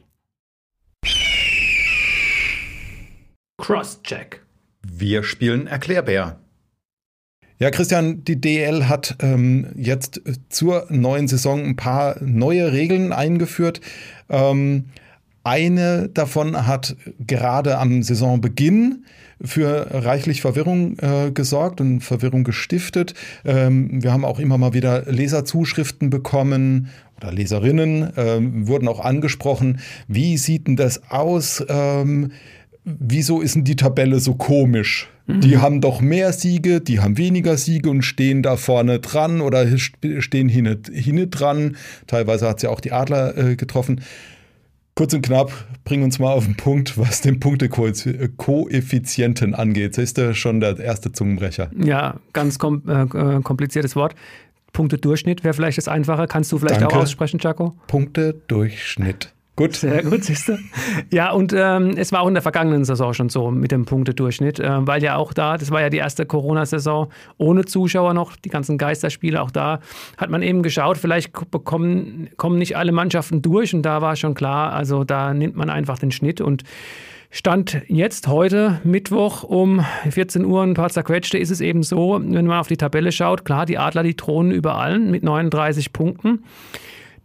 Crosscheck. 3.59 4.45
Wir 4.83 5.23
spielen 5.23 5.67
Erklärbär. 5.67 6.41
Ja, 7.61 7.71
Christian, 7.73 8.23
die 8.23 8.41
DL 8.41 8.89
hat 8.89 9.17
ähm, 9.21 9.67
jetzt 9.75 10.21
zur 10.49 10.87
neuen 10.91 11.27
Saison 11.27 11.65
ein 11.65 11.75
paar 11.75 12.23
neue 12.23 12.73
Regeln 12.73 13.13
eingeführt. 13.13 13.81
Ähm, 14.31 14.85
eine 15.43 16.09
davon 16.09 16.69
hat 16.69 16.95
gerade 17.19 17.79
am 17.79 18.05
Saisonbeginn 18.05 19.05
für 19.41 19.89
reichlich 19.91 20.41
Verwirrung 20.41 20.99
äh, 21.01 21.33
gesorgt 21.33 21.81
und 21.81 22.01
Verwirrung 22.01 22.45
gestiftet. 22.45 23.15
Ähm, 23.45 24.05
wir 24.05 24.13
haben 24.13 24.25
auch 24.25 24.39
immer 24.39 24.59
mal 24.59 24.73
wieder 24.73 25.07
Leserzuschriften 25.07 26.11
bekommen 26.11 26.91
oder 27.17 27.33
Leserinnen 27.33 28.13
ähm, 28.17 28.69
wurden 28.69 28.87
auch 28.87 29.01
angesprochen. 29.01 29.81
Wie 30.07 30.39
sieht 30.39 30.69
denn 30.69 30.77
das 30.77 31.11
aus? 31.11 31.65
Ähm, 31.69 32.31
wieso 32.99 33.41
ist 33.41 33.55
denn 33.55 33.65
die 33.65 33.77
Tabelle 33.77 34.21
so 34.21 34.35
komisch? 34.35 35.09
Mhm. 35.27 35.41
Die 35.41 35.57
haben 35.59 35.81
doch 35.81 36.01
mehr 36.01 36.33
Siege, 36.33 36.81
die 36.81 37.01
haben 37.01 37.19
weniger 37.19 37.57
Siege 37.57 37.91
und 37.91 38.03
stehen 38.03 38.43
da 38.43 38.57
vorne 38.57 38.99
dran 39.01 39.41
oder 39.41 39.67
stehen 39.77 40.49
hinne, 40.49 40.79
hinne 40.93 41.27
dran. 41.29 41.77
Teilweise 42.07 42.49
hat 42.49 42.61
sie 42.61 42.67
ja 42.67 42.73
auch 42.73 42.81
die 42.81 42.93
Adler 42.93 43.37
äh, 43.37 43.57
getroffen. 43.57 44.01
Kurz 44.95 45.15
und 45.15 45.23
knapp, 45.23 45.53
bring 45.85 46.03
uns 46.03 46.19
mal 46.19 46.33
auf 46.33 46.45
den 46.45 46.57
Punkt, 46.57 46.99
was 46.99 47.21
den 47.21 47.39
Punktekoeffizienten 47.39 49.55
angeht. 49.55 49.97
Das 49.97 50.05
ist 50.05 50.19
ja 50.19 50.35
schon 50.35 50.59
der 50.59 50.81
erste 50.81 51.13
Zungenbrecher. 51.13 51.71
Ja, 51.79 52.17
ganz 52.33 52.59
kom 52.59 52.83
äh, 52.89 53.03
äh 53.03 53.41
kompliziertes 53.43 53.95
Wort. 53.95 54.17
Punktedurchschnitt 54.73 55.45
wäre 55.45 55.55
vielleicht 55.55 55.79
das 55.79 55.89
Einfache. 55.89 56.27
Kannst 56.27 56.51
du 56.51 56.59
vielleicht 56.59 56.81
Danke. 56.81 56.97
auch 56.97 57.03
aussprechen, 57.03 57.39
Jaco? 57.41 57.77
Punktedurchschnitt. 57.87 59.33
Gut. 59.59 59.75
Sehr 59.75 60.05
gut, 60.05 60.23
siehst 60.23 60.49
du. 60.49 60.59
Ja, 61.11 61.33
und 61.33 61.53
ähm, 61.53 61.95
es 61.97 62.13
war 62.13 62.21
auch 62.21 62.29
in 62.29 62.35
der 62.35 62.45
vergangenen 62.45 62.85
Saison 62.85 63.13
schon 63.13 63.29
so 63.29 63.51
mit 63.51 63.73
dem 63.73 63.87
Punktedurchschnitt, 63.87 64.61
äh, 64.61 64.87
weil 64.87 65.03
ja 65.03 65.17
auch 65.17 65.33
da, 65.33 65.59
das 65.59 65.73
war 65.73 65.81
ja 65.81 65.91
die 65.91 65.97
erste 65.97 66.27
Corona-Saison 66.27 67.09
ohne 67.39 67.65
Zuschauer 67.65 68.15
noch, 68.15 68.37
die 68.37 68.51
ganzen 68.51 68.79
Geisterspiele, 68.79 69.43
auch 69.43 69.51
da 69.51 69.81
hat 70.17 70.31
man 70.31 70.43
eben 70.43 70.63
geschaut, 70.63 70.97
vielleicht 70.97 71.33
bekommen, 71.51 72.31
kommen 72.37 72.59
nicht 72.59 72.77
alle 72.77 72.93
Mannschaften 72.93 73.43
durch 73.43 73.75
und 73.75 73.83
da 73.83 74.01
war 74.01 74.15
schon 74.15 74.35
klar, 74.35 74.73
also 74.73 75.03
da 75.03 75.35
nimmt 75.35 75.57
man 75.57 75.71
einfach 75.71 75.99
den 75.99 76.13
Schnitt 76.13 76.41
und 76.41 76.63
Stand 77.31 77.83
jetzt 77.89 78.29
heute, 78.29 78.81
Mittwoch 78.85 79.43
um 79.43 79.85
14 80.09 80.45
Uhr, 80.45 80.63
ein 80.63 80.75
paar 80.75 80.89
zerquetschte, 80.89 81.37
ist 81.37 81.51
es 81.51 81.61
eben 81.61 81.83
so, 81.83 82.21
wenn 82.23 82.47
man 82.47 82.61
auf 82.61 82.69
die 82.69 82.79
Tabelle 82.79 83.11
schaut, 83.13 83.45
klar, 83.45 83.67
die 83.67 83.77
Adler, 83.77 84.03
die 84.05 84.15
thronen 84.15 84.53
über 84.53 84.77
allen 84.77 85.11
mit 85.11 85.25
39 85.25 85.93
Punkten. 85.93 86.45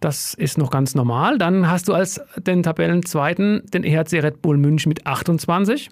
Das 0.03 0.33
ist 0.33 0.57
noch 0.57 0.69
ganz 0.69 0.95
normal. 0.95 1.37
Dann 1.37 1.69
hast 1.69 1.87
du 1.87 1.93
als 1.93 2.19
den 2.35 2.61
Tabellenzweiten 2.61 3.61
den 3.73 3.85
EHC 3.85 4.21
Red 4.21 4.41
Bull 4.41 4.57
München 4.57 4.89
mit 4.89 5.07
28. 5.07 5.89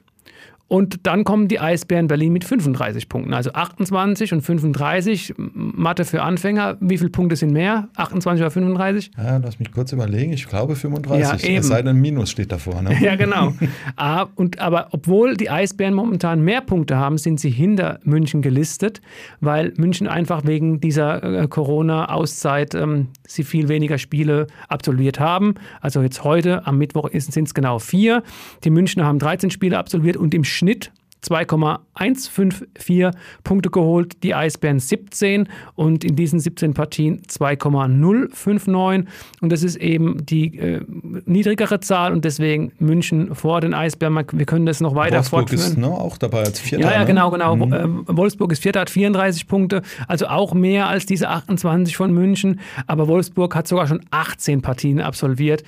Und 0.71 1.05
dann 1.05 1.25
kommen 1.25 1.49
die 1.49 1.59
Eisbären 1.59 2.07
Berlin 2.07 2.31
mit 2.31 2.45
35 2.45 3.09
Punkten. 3.09 3.33
Also 3.33 3.51
28 3.51 4.31
und 4.31 4.39
35. 4.39 5.33
Mathe 5.35 6.05
für 6.05 6.21
Anfänger. 6.21 6.77
Wie 6.79 6.97
viele 6.97 7.09
Punkte 7.09 7.35
sind 7.35 7.51
mehr? 7.51 7.89
28 7.97 8.41
oder 8.41 8.51
35? 8.51 9.11
Ja, 9.17 9.35
lass 9.35 9.59
mich 9.59 9.69
kurz 9.73 9.91
überlegen. 9.91 10.31
Ich 10.31 10.47
glaube 10.47 10.77
35. 10.77 11.43
Ja, 11.43 11.49
eben. 11.49 11.59
Es 11.59 11.67
sei 11.67 11.81
denn, 11.81 11.97
ein 11.97 11.99
Minus 11.99 12.31
steht 12.31 12.53
davor. 12.53 12.81
Ne? 12.81 12.95
Ja, 13.01 13.17
genau. 13.17 13.51
ah, 13.97 14.27
und, 14.35 14.59
aber 14.59 14.87
obwohl 14.91 15.35
die 15.35 15.49
Eisbären 15.49 15.93
momentan 15.93 16.41
mehr 16.41 16.61
Punkte 16.61 16.95
haben, 16.95 17.17
sind 17.17 17.41
sie 17.41 17.49
hinter 17.49 17.99
München 18.05 18.41
gelistet, 18.41 19.01
weil 19.41 19.73
München 19.75 20.07
einfach 20.07 20.45
wegen 20.45 20.79
dieser 20.79 21.21
äh, 21.21 21.47
Corona-Auszeit 21.49 22.75
ähm, 22.75 23.07
sie 23.27 23.43
viel 23.43 23.67
weniger 23.67 23.97
Spiele 23.97 24.47
absolviert 24.69 25.19
haben. 25.19 25.55
Also 25.81 26.01
jetzt 26.01 26.23
heute, 26.23 26.65
am 26.65 26.77
Mittwoch 26.77 27.09
sind 27.11 27.45
es 27.45 27.53
genau 27.53 27.79
vier. 27.79 28.23
Die 28.63 28.69
Münchner 28.69 29.03
haben 29.03 29.19
13 29.19 29.51
Spiele 29.51 29.77
absolviert 29.77 30.15
und 30.15 30.33
im 30.33 30.45
Schnitt 30.61 30.91
2,154 31.21 33.11
Punkte 33.43 33.69
geholt, 33.69 34.23
die 34.23 34.33
Eisbären 34.33 34.79
17 34.79 35.47
und 35.75 36.03
in 36.03 36.15
diesen 36.15 36.39
17 36.39 36.73
Partien 36.73 37.21
2,059 37.27 39.07
und 39.41 39.51
das 39.51 39.61
ist 39.63 39.75
eben 39.75 40.25
die 40.25 40.57
äh, 40.57 40.81
niedrigere 41.25 41.79
Zahl 41.79 42.11
und 42.11 42.25
deswegen 42.25 42.71
München 42.79 43.35
vor 43.35 43.61
den 43.61 43.73
Eisbären. 43.73 44.25
Wir 44.31 44.45
können 44.45 44.65
das 44.65 44.81
noch 44.81 44.95
weiter 44.95 45.17
Wolfsburg 45.17 45.49
fortführen. 45.49 45.71
ist 45.71 45.77
ne, 45.77 45.87
auch 45.87 46.17
dabei 46.17 46.39
als 46.39 46.59
Vierter. 46.59 46.85
Ja, 46.85 46.93
ja, 46.93 46.99
ne? 46.99 47.05
genau, 47.05 47.29
genau. 47.29 47.55
Mhm. 47.55 48.05
Äh, 48.07 48.17
Wolfsburg 48.17 48.51
ist 48.51 48.63
Vierter, 48.63 48.81
hat 48.81 48.89
34 48.89 49.47
Punkte, 49.47 49.83
also 50.07 50.27
auch 50.27 50.53
mehr 50.53 50.87
als 50.87 51.05
diese 51.05 51.29
28 51.29 51.95
von 51.95 52.11
München, 52.11 52.59
aber 52.87 53.07
Wolfsburg 53.07 53.55
hat 53.55 53.67
sogar 53.67 53.87
schon 53.87 54.01
18 54.09 54.61
Partien 54.61 54.99
absolviert 54.99 55.63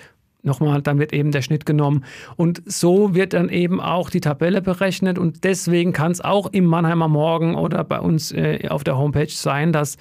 Nochmal, 0.46 0.82
dann 0.82 1.00
wird 1.00 1.14
eben 1.14 1.32
der 1.32 1.42
Schnitt 1.42 1.66
genommen. 1.66 2.04
Und 2.36 2.62
so 2.66 3.16
wird 3.16 3.34
dann 3.34 3.48
eben 3.48 3.80
auch 3.80 4.10
die 4.10 4.20
Tabelle 4.20 4.62
berechnet. 4.62 5.18
Und 5.18 5.46
deswegen 5.46 5.94
kann 5.94 6.12
es 6.12 6.20
auch 6.20 6.48
im 6.52 6.66
Mannheimer 6.66 7.08
Morgen 7.08 7.56
oder 7.56 7.84
bei 7.86 8.00
uns 8.00 8.34
äh, 8.34 8.68
auf 8.68 8.84
der 8.84 8.98
Homepage 8.98 9.30
sein, 9.30 9.72
dass 9.72 9.98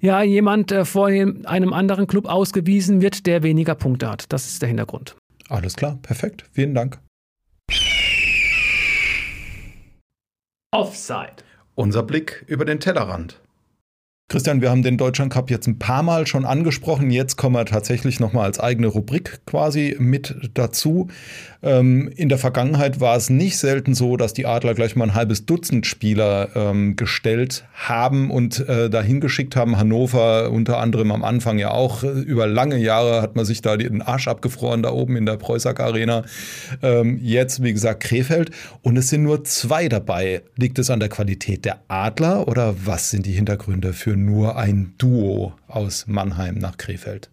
ja 0.00 0.22
jemand 0.22 0.72
äh, 0.72 0.84
vor 0.84 1.06
einem 1.06 1.72
anderen 1.72 2.08
Club 2.08 2.26
ausgewiesen 2.26 3.00
wird, 3.00 3.26
der 3.26 3.44
weniger 3.44 3.76
Punkte 3.76 4.10
hat. 4.10 4.32
Das 4.32 4.46
ist 4.46 4.62
der 4.62 4.68
Hintergrund. 4.68 5.14
Alles 5.48 5.76
klar, 5.76 5.98
perfekt. 6.02 6.44
Vielen 6.52 6.74
Dank. 6.74 6.98
Offside. 10.72 11.44
Unser 11.76 12.02
Blick 12.02 12.44
über 12.48 12.64
den 12.64 12.80
Tellerrand. 12.80 13.40
Christian, 14.30 14.60
wir 14.60 14.68
haben 14.68 14.82
den 14.82 14.98
Deutschland 14.98 15.32
Cup 15.32 15.50
jetzt 15.50 15.66
ein 15.68 15.78
paar 15.78 16.02
Mal 16.02 16.26
schon 16.26 16.44
angesprochen. 16.44 17.10
Jetzt 17.10 17.36
kommen 17.36 17.54
wir 17.54 17.64
tatsächlich 17.64 18.20
nochmal 18.20 18.44
als 18.44 18.60
eigene 18.60 18.88
Rubrik 18.88 19.40
quasi 19.46 19.96
mit 19.98 20.50
dazu. 20.52 21.08
Ähm, 21.62 22.10
in 22.14 22.28
der 22.28 22.36
Vergangenheit 22.36 23.00
war 23.00 23.16
es 23.16 23.30
nicht 23.30 23.56
selten 23.56 23.94
so, 23.94 24.18
dass 24.18 24.34
die 24.34 24.44
Adler 24.44 24.74
gleich 24.74 24.96
mal 24.96 25.06
ein 25.06 25.14
halbes 25.14 25.46
Dutzend 25.46 25.86
Spieler 25.86 26.50
ähm, 26.54 26.94
gestellt 26.94 27.64
haben 27.72 28.30
und 28.30 28.68
äh, 28.68 28.90
dahin 28.90 29.22
geschickt 29.22 29.56
haben. 29.56 29.78
Hannover 29.78 30.50
unter 30.50 30.76
anderem 30.76 31.10
am 31.10 31.24
Anfang 31.24 31.58
ja 31.58 31.70
auch. 31.70 32.02
Über 32.04 32.46
lange 32.46 32.76
Jahre 32.76 33.22
hat 33.22 33.34
man 33.34 33.46
sich 33.46 33.62
da 33.62 33.78
den 33.78 34.02
Arsch 34.02 34.28
abgefroren, 34.28 34.82
da 34.82 34.92
oben 34.92 35.16
in 35.16 35.24
der 35.24 35.38
Preußack 35.38 35.80
Arena. 35.80 36.22
Ähm, 36.82 37.18
jetzt, 37.22 37.62
wie 37.62 37.72
gesagt, 37.72 38.02
Krefeld. 38.02 38.50
Und 38.82 38.98
es 38.98 39.08
sind 39.08 39.22
nur 39.22 39.42
zwei 39.44 39.88
dabei. 39.88 40.42
Liegt 40.56 40.78
es 40.78 40.90
an 40.90 41.00
der 41.00 41.08
Qualität 41.08 41.64
der 41.64 41.80
Adler 41.88 42.46
oder 42.46 42.74
was 42.84 43.08
sind 43.08 43.24
die 43.24 43.32
Hintergründe 43.32 43.94
für 43.94 44.17
nur 44.24 44.56
ein 44.56 44.94
Duo 44.98 45.54
aus 45.66 46.06
Mannheim 46.06 46.56
nach 46.56 46.76
Krefeld? 46.76 47.30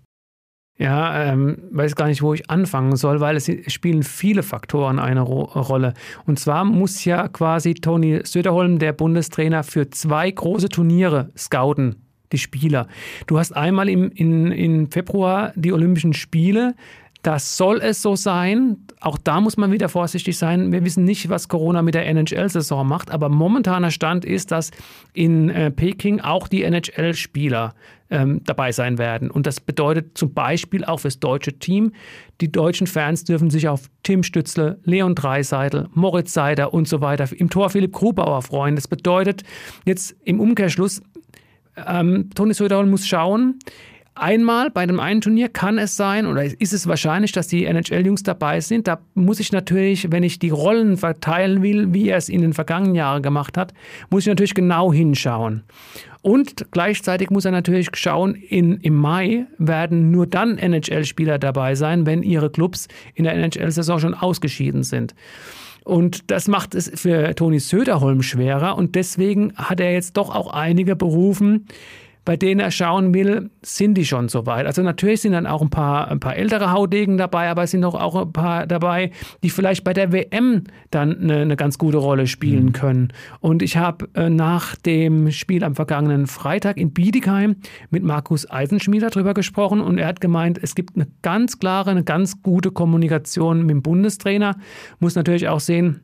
Ja, 0.77 1.31
ähm, 1.31 1.57
weiß 1.71 1.95
gar 1.95 2.07
nicht, 2.07 2.21
wo 2.21 2.33
ich 2.33 2.49
anfangen 2.49 2.97
soll, 2.97 3.21
weil 3.21 3.37
es 3.37 3.49
spielen 3.71 4.03
viele 4.03 4.43
Faktoren 4.43 4.99
eine 4.99 5.21
Ro 5.21 5.43
Rolle. 5.43 5.93
Und 6.25 6.37
zwar 6.37 6.65
muss 6.65 7.05
ja 7.05 7.29
quasi 7.29 7.75
Toni 7.75 8.21
Söderholm, 8.25 8.77
der 8.77 8.91
Bundestrainer, 8.91 9.63
für 9.63 9.89
zwei 9.89 10.29
große 10.29 10.67
Turniere 10.67 11.31
scouten, 11.37 11.95
die 12.33 12.37
Spieler. 12.37 12.87
Du 13.25 13.39
hast 13.39 13.55
einmal 13.55 13.87
im, 13.87 14.11
in, 14.11 14.51
in 14.51 14.91
Februar 14.91 15.53
die 15.55 15.71
Olympischen 15.71 16.13
Spiele, 16.13 16.75
das 17.25 17.57
soll 17.57 17.81
es 17.81 18.03
so 18.03 18.15
sein. 18.15 18.77
Auch 19.01 19.17
da 19.17 19.41
muss 19.41 19.57
man 19.57 19.71
wieder 19.71 19.89
vorsichtig 19.89 20.37
sein. 20.37 20.71
Wir 20.71 20.85
wissen 20.85 21.05
nicht, 21.05 21.27
was 21.27 21.47
Corona 21.47 21.81
mit 21.81 21.95
der 21.95 22.05
NHL-Saison 22.05 22.87
macht, 22.87 23.09
aber 23.09 23.29
momentaner 23.29 23.89
Stand 23.89 24.25
ist, 24.25 24.51
dass 24.51 24.69
in 25.13 25.49
äh, 25.49 25.71
Peking 25.71 26.21
auch 26.21 26.47
die 26.47 26.61
NHL-Spieler 26.61 27.73
ähm, 28.11 28.41
dabei 28.43 28.71
sein 28.71 28.99
werden. 28.99 29.31
Und 29.31 29.47
das 29.47 29.59
bedeutet 29.59 30.15
zum 30.15 30.35
Beispiel 30.35 30.85
auch 30.85 30.99
fürs 30.99 31.19
deutsche 31.19 31.53
Team, 31.57 31.93
die 32.41 32.51
deutschen 32.51 32.85
Fans 32.85 33.23
dürfen 33.23 33.49
sich 33.49 33.67
auf 33.67 33.89
Tim 34.03 34.21
Stützle, 34.21 34.77
Leon 34.83 35.15
Dreiseitel, 35.15 35.89
Moritz 35.95 36.31
Seider 36.31 36.75
und 36.75 36.87
so 36.87 37.01
weiter 37.01 37.27
im 37.35 37.49
Tor 37.49 37.71
Philipp 37.71 37.93
Grubauer 37.93 38.43
freuen. 38.43 38.75
Das 38.75 38.87
bedeutet 38.87 39.41
jetzt 39.83 40.15
im 40.25 40.39
Umkehrschluss, 40.39 41.01
ähm, 41.87 42.29
Toni 42.35 42.53
Söderholm 42.53 42.91
muss 42.91 43.07
schauen, 43.07 43.57
Einmal 44.17 44.69
bei 44.69 44.85
dem 44.85 45.01
einen 45.01 45.19
Turnier 45.19 45.49
kann 45.49 45.77
es 45.77 45.97
sein 45.97 46.25
oder 46.25 46.45
ist 46.45 46.71
es 46.71 46.87
wahrscheinlich, 46.87 47.33
dass 47.33 47.47
die 47.47 47.65
NHL-Jungs 47.65 48.23
dabei 48.23 48.61
sind. 48.61 48.87
Da 48.87 48.99
muss 49.13 49.41
ich 49.41 49.51
natürlich, 49.51 50.09
wenn 50.09 50.23
ich 50.23 50.39
die 50.39 50.51
Rollen 50.51 50.95
verteilen 50.95 51.61
will, 51.61 51.93
wie 51.93 52.07
er 52.07 52.15
es 52.15 52.29
in 52.29 52.41
den 52.41 52.53
vergangenen 52.53 52.95
Jahren 52.95 53.21
gemacht 53.21 53.57
hat, 53.57 53.73
muss 54.09 54.23
ich 54.23 54.27
natürlich 54.27 54.53
genau 54.53 54.93
hinschauen. 54.93 55.63
Und 56.21 56.71
gleichzeitig 56.71 57.29
muss 57.29 57.43
er 57.43 57.51
natürlich 57.51 57.89
schauen, 57.93 58.35
in, 58.35 58.77
im 58.77 58.95
Mai 58.95 59.47
werden 59.57 60.11
nur 60.11 60.27
dann 60.27 60.57
NHL-Spieler 60.57 61.37
dabei 61.37 61.75
sein, 61.75 62.05
wenn 62.05 62.23
ihre 62.23 62.49
Clubs 62.49 62.87
in 63.15 63.25
der 63.25 63.33
NHL-Saison 63.33 63.99
schon 63.99 64.13
ausgeschieden 64.13 64.83
sind. 64.83 65.13
Und 65.83 66.31
das 66.31 66.47
macht 66.47 66.73
es 66.73 66.89
für 66.95 67.35
Toni 67.35 67.59
Söderholm 67.59 68.23
schwerer. 68.23 68.77
Und 68.77 68.95
deswegen 68.95 69.53
hat 69.55 69.79
er 69.79 69.93
jetzt 69.93 70.17
doch 70.17 70.33
auch 70.33 70.51
einige 70.51 70.95
berufen, 70.95 71.67
bei 72.25 72.35
denen 72.35 72.59
er 72.59 72.71
schauen 72.71 73.13
will, 73.13 73.51
sind 73.61 73.95
die 73.95 74.05
schon 74.05 74.29
so 74.29 74.47
weit. 74.47 74.65
Also 74.65 74.81
natürlich 74.81 75.21
sind 75.21 75.33
dann 75.33 75.45
auch 75.45 75.61
ein 75.61 75.69
paar, 75.69 76.09
ein 76.09 76.19
paar 76.19 76.35
ältere 76.35 76.71
Haudegen 76.71 77.17
dabei, 77.17 77.49
aber 77.49 77.63
es 77.63 77.71
sind 77.71 77.85
auch 77.85 78.15
ein 78.15 78.33
paar 78.33 78.65
dabei, 78.65 79.11
die 79.43 79.51
vielleicht 79.51 79.83
bei 79.83 79.93
der 79.93 80.11
WM 80.11 80.63
dann 80.89 81.21
eine, 81.21 81.37
eine 81.37 81.55
ganz 81.55 81.77
gute 81.77 81.97
Rolle 81.97 82.25
spielen 82.25 82.65
mhm. 82.65 82.73
können. 82.73 83.13
Und 83.39 83.61
ich 83.61 83.77
habe 83.77 84.09
äh, 84.15 84.29
nach 84.29 84.75
dem 84.75 85.31
Spiel 85.31 85.63
am 85.63 85.75
vergangenen 85.75 86.25
Freitag 86.25 86.77
in 86.77 86.91
Bietigheim 86.93 87.57
mit 87.91 88.03
Markus 88.03 88.49
Eisenschmieder 88.49 89.11
darüber 89.11 89.35
gesprochen 89.35 89.79
und 89.79 89.99
er 89.99 90.07
hat 90.07 90.19
gemeint, 90.19 90.59
es 90.61 90.73
gibt 90.73 90.95
eine 90.95 91.07
ganz 91.21 91.59
klare, 91.59 91.91
eine 91.91 92.03
ganz 92.03 92.41
gute 92.41 92.71
Kommunikation 92.71 93.61
mit 93.61 93.69
dem 93.69 93.83
Bundestrainer. 93.83 94.57
Muss 94.99 95.15
natürlich 95.15 95.47
auch 95.47 95.59
sehen, 95.59 96.01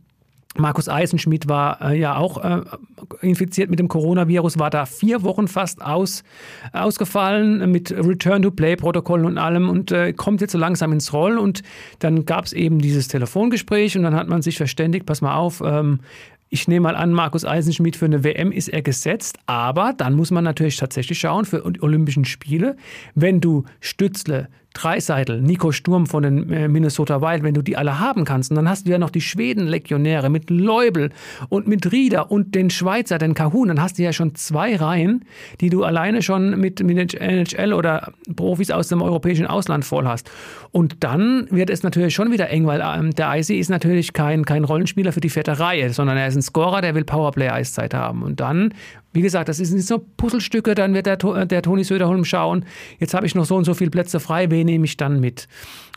Markus 0.57 0.89
Eisenschmidt 0.89 1.47
war 1.47 1.81
äh, 1.81 1.97
ja 1.97 2.17
auch 2.17 2.43
äh, 2.43 2.61
infiziert 3.21 3.69
mit 3.69 3.79
dem 3.79 3.87
Coronavirus, 3.87 4.59
war 4.59 4.69
da 4.69 4.85
vier 4.85 5.23
Wochen 5.23 5.47
fast 5.47 5.81
aus, 5.81 6.23
ausgefallen 6.73 7.71
mit 7.71 7.91
Return-to-Play-Protokollen 7.91 9.25
und 9.25 9.37
allem 9.37 9.69
und 9.69 9.91
äh, 9.91 10.13
kommt 10.13 10.41
jetzt 10.41 10.51
so 10.51 10.57
langsam 10.57 10.91
ins 10.91 11.13
Rollen. 11.13 11.37
Und 11.37 11.63
dann 11.99 12.25
gab 12.25 12.45
es 12.45 12.53
eben 12.53 12.79
dieses 12.79 13.07
Telefongespräch 13.07 13.95
und 13.97 14.03
dann 14.03 14.15
hat 14.15 14.27
man 14.27 14.41
sich 14.41 14.57
verständigt, 14.57 15.05
pass 15.05 15.21
mal 15.21 15.35
auf, 15.35 15.61
ähm, 15.65 15.99
ich 16.53 16.67
nehme 16.67 16.83
mal 16.83 16.95
an, 16.97 17.13
Markus 17.13 17.45
Eisenschmidt 17.45 17.95
für 17.95 18.05
eine 18.05 18.25
WM 18.25 18.51
ist 18.51 18.67
er 18.67 18.81
gesetzt, 18.81 19.37
aber 19.45 19.93
dann 19.95 20.15
muss 20.15 20.31
man 20.31 20.43
natürlich 20.43 20.75
tatsächlich 20.75 21.17
schauen 21.17 21.45
für 21.45 21.63
die 21.71 21.81
Olympischen 21.81 22.25
Spiele, 22.25 22.75
wenn 23.15 23.39
du 23.39 23.63
Stützle, 23.79 24.49
Dreiseitel, 24.73 25.41
Nico 25.41 25.71
Sturm 25.71 26.07
von 26.07 26.23
den 26.23 26.49
äh, 26.51 26.67
Minnesota 26.67 27.21
Wild, 27.21 27.43
wenn 27.43 27.53
du 27.53 27.62
die 27.62 27.77
alle 27.77 27.99
haben 27.99 28.25
kannst. 28.25 28.51
Und 28.51 28.55
dann 28.55 28.69
hast 28.69 28.88
du 28.88 28.91
ja 28.91 28.97
noch 28.97 29.10
die 29.10 29.21
Schweden-Legionäre 29.21 30.29
mit 30.29 30.49
Leubel 30.49 31.10
und 31.49 31.67
mit 31.67 31.91
Rieder 31.91 32.31
und 32.31 32.55
den 32.55 32.69
Schweizer, 32.69 33.17
den 33.17 33.34
Kahun. 33.34 33.67
Dann 33.67 33.81
hast 33.81 33.99
du 33.99 34.03
ja 34.03 34.13
schon 34.13 34.36
zwei 34.36 34.75
Reihen, 34.75 35.25
die 35.60 35.69
du 35.69 35.84
alleine 35.84 36.21
schon 36.21 36.60
mit, 36.60 36.81
mit 36.81 37.13
NHL 37.13 37.73
oder 37.73 38.13
Profis 38.36 38.71
aus 38.71 38.88
dem 38.88 39.01
europäischen 39.01 39.45
Ausland 39.45 39.84
voll 39.84 40.07
hast. 40.07 40.31
Und 40.71 41.03
dann 41.03 41.47
wird 41.51 41.69
es 41.69 41.84
natürlich 41.84 42.15
schon 42.15 42.31
wieder 42.31 42.49
eng, 42.49 42.65
weil 42.65 42.81
ähm, 42.81 43.12
der 43.12 43.36
Icy 43.36 43.60
ist 43.60 43.69
natürlich 43.69 44.13
kein, 44.13 44.45
kein 44.45 44.63
Rollenspieler 44.63 45.12
für 45.12 45.21
die 45.21 45.29
vierte 45.29 45.60
Reihe, 45.60 45.91
sondern 45.91 46.17
er 46.17 46.27
ist 46.27 46.36
ein 46.36 46.41
Scorer, 46.41 46.81
der 46.81 46.95
will 46.95 47.03
Powerplay-Eiszeit 47.03 47.93
haben. 47.93 48.23
Und 48.23 48.39
dann 48.39 48.73
wie 49.13 49.21
gesagt, 49.21 49.50
das 49.50 49.58
sind 49.58 49.82
so 49.82 50.00
Puzzlestücke, 50.17 50.76
dann 50.76 50.93
wird 50.93 51.06
der, 51.06 51.17
der 51.17 51.62
Toni 51.62 51.84
Söderholm 51.84 52.26
schauen, 52.26 52.65
jetzt 53.00 53.13
habe 53.13 53.26
ich 53.26 53.36
noch 53.36 53.45
so 53.45 53.56
und 53.56 53.65
so 53.65 53.74
viele 53.74 53.91
Plätze 53.91 54.19
frei, 54.19 54.50
wen 54.50 54.65
nehme 54.65 54.86
ich 54.86 54.97
dann 54.97 55.19
mit? 55.19 55.47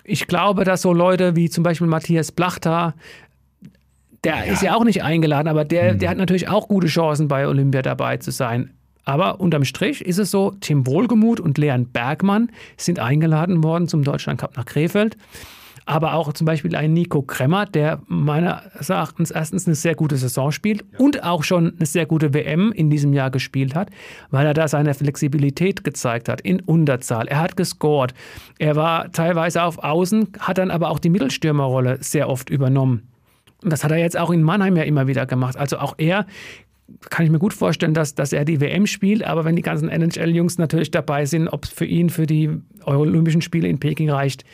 Ich 0.05 0.27
glaube, 0.27 0.65
dass 0.65 0.83
so 0.83 0.93
Leute 0.93 1.37
wie 1.37 1.49
zum 1.49 1.63
Beispiel 1.65 1.87
Matthias 1.87 2.33
Blachter, 2.33 2.95
der 4.25 4.47
ja. 4.47 4.53
ist 4.53 4.63
ja 4.63 4.75
auch 4.75 4.85
nicht 4.85 5.03
eingeladen, 5.03 5.49
aber 5.49 5.65
der, 5.65 5.95
mhm. 5.95 5.99
der 5.99 6.11
hat 6.11 6.19
natürlich 6.19 6.49
auch 6.49 6.69
gute 6.69 6.89
Chancen, 6.89 7.29
bei 7.29 7.47
Olympia 7.47 7.83
dabei 7.83 8.17
zu 8.17 8.31
sein. 8.31 8.71
Aber 9.05 9.41
unterm 9.41 9.65
Strich 9.65 10.05
ist 10.05 10.19
es 10.19 10.31
so, 10.31 10.53
Tim 10.61 10.87
Wohlgemuth 10.87 11.39
und 11.39 11.59
Leon 11.59 11.87
Bergmann 11.87 12.51
sind 12.77 12.99
eingeladen 12.99 13.63
worden 13.63 13.87
zum 13.87 14.03
Deutschland 14.03 14.41
Cup 14.41 14.57
nach 14.57 14.65
Krefeld 14.65 15.17
aber 15.87 16.15
auch 16.15 16.33
zum 16.33 16.47
Beispiel 16.47 16.75
ein 16.77 16.93
Nico 16.95 17.23
Kremmer, 17.23 17.67
der 17.67 18.01
meines 18.07 18.89
Erachtens 18.89 19.31
erstens 19.31 19.67
eine 19.67 19.75
sehr 19.75 19.95
gute 19.95 20.17
Saison 20.17 20.51
spielt 20.51 20.85
ja. 20.93 20.99
und 20.99 21.23
auch 21.23 21.45
schon 21.45 21.75
eine 21.77 21.87
sehr 21.87 22.07
gute 22.07 22.33
WM 22.33 22.73
in 22.73 22.89
diesem 22.89 23.13
Jahr 23.13 23.31
gespielt 23.31 23.75
hat, 23.75 23.91
weil 24.31 24.47
er 24.47 24.55
da 24.55 24.67
seine 24.67 24.95
Flexibilität 24.95 25.85
gezeigt 25.85 26.29
hat 26.29 26.41
in 26.41 26.61
Unterzahl. 26.61 27.29
Er 27.29 27.41
hat 27.41 27.57
gescored. 27.57 28.15
Er 28.59 28.77
war 28.77 29.13
teilweise 29.13 29.63
auf 29.63 29.79
Außen, 29.79 30.29
hat 30.39 30.59
dann 30.59 30.71
aber 30.71 30.91
auch 30.91 30.99
die 30.99 31.11
Mittelstürmerrolle 31.11 31.99
sehr 32.01 32.29
oft 32.29 32.49
übernommen. 32.49 33.09
Und 33.63 33.73
das 33.73 33.85
hat 33.85 33.91
er 33.91 33.99
jetzt 33.99 34.17
auch 34.17 34.31
in 34.31 34.43
Mannheim 34.43 34.77
ja 34.77 34.83
immer 34.85 35.07
wieder 35.07 35.27
gemacht. 35.27 35.57
Also 35.57 35.79
auch 35.79 35.95
er 35.99 36.27
kann 37.11 37.25
ich 37.25 37.33
mir 37.33 37.39
gut 37.39 37.55
vorstellen, 37.55 37.95
dass, 37.95 38.15
dass 38.15 38.33
er 38.33 38.45
die 38.45 38.61
WM 38.61 38.87
spielt, 38.87 39.25
aber 39.25 39.45
wenn 39.45 39.57
die 39.57 39.63
ganzen 39.63 39.89
NHL-Jungs 39.89 40.59
natürlich 40.59 40.91
dabei 40.91 41.25
sind, 41.25 41.49
ob 41.49 41.65
es 41.65 41.71
für 41.71 41.87
ihn 41.87 42.11
für 42.11 42.27
die 42.27 42.51
Olympischen 42.85 43.41
Spiele 43.41 43.69
in 43.69 43.81
Peking 43.81 44.11
reicht, 44.11 44.45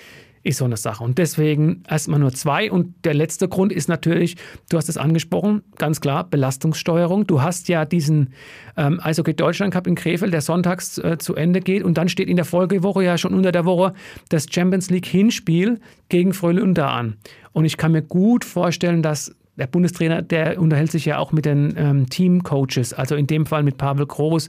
ist 0.43 0.59
so 0.59 0.65
eine 0.65 0.77
Sache. 0.77 1.05
Und 1.05 1.19
deswegen 1.19 1.83
erstmal 1.89 2.19
nur 2.19 2.33
zwei. 2.33 2.71
Und 2.71 2.95
der 3.05 3.15
letzte 3.15 3.49
Grund 3.49 3.73
ist 3.73 3.89
natürlich, 3.89 4.37
du 4.71 4.79
hast 4.79 4.89
es 4.89 4.97
angesprochen, 4.97 5.63
ganz 5.77 6.01
klar, 6.01 6.25
Belastungssteuerung. 6.25 7.27
Du 7.27 7.43
hast 7.43 7.69
ja 7.69 7.85
diesen 7.85 8.33
ähm, 8.77 9.01
Eishockey 9.03 9.35
Deutschland 9.35 9.75
Cup 9.75 9.87
in 9.87 9.95
Krefeld, 9.95 10.33
der 10.33 10.41
sonntags 10.41 10.99
äh, 10.99 11.19
zu 11.19 11.35
Ende 11.35 11.61
geht. 11.61 11.83
Und 11.83 11.99
dann 11.99 12.09
steht 12.09 12.29
in 12.29 12.37
der 12.37 12.45
Folgewoche 12.47 13.05
ja 13.05 13.19
schon 13.19 13.35
unter 13.35 13.53
der 13.53 13.65
Woche 13.67 13.93
das 14.31 14.47
Champions 14.51 14.89
League 14.91 15.07
Hinspiel 15.07 15.81
gegen 16.09 16.33
Frölunda 16.33 16.91
an. 16.91 17.17
Und 17.53 17.65
ich 17.65 17.77
kann 17.77 17.93
mir 17.93 18.03
gut 18.03 18.45
vorstellen, 18.45 19.03
dass 19.03 19.35
der 19.57 19.67
Bundestrainer, 19.67 20.23
der 20.23 20.59
unterhält 20.59 20.91
sich 20.91 21.05
ja 21.05 21.19
auch 21.19 21.33
mit 21.33 21.45
den 21.45 21.75
ähm, 21.77 22.09
Teamcoaches, 22.09 22.95
also 22.95 23.15
in 23.15 23.27
dem 23.27 23.45
Fall 23.45 23.63
mit 23.63 23.77
Pavel 23.77 24.07
Groß. 24.07 24.49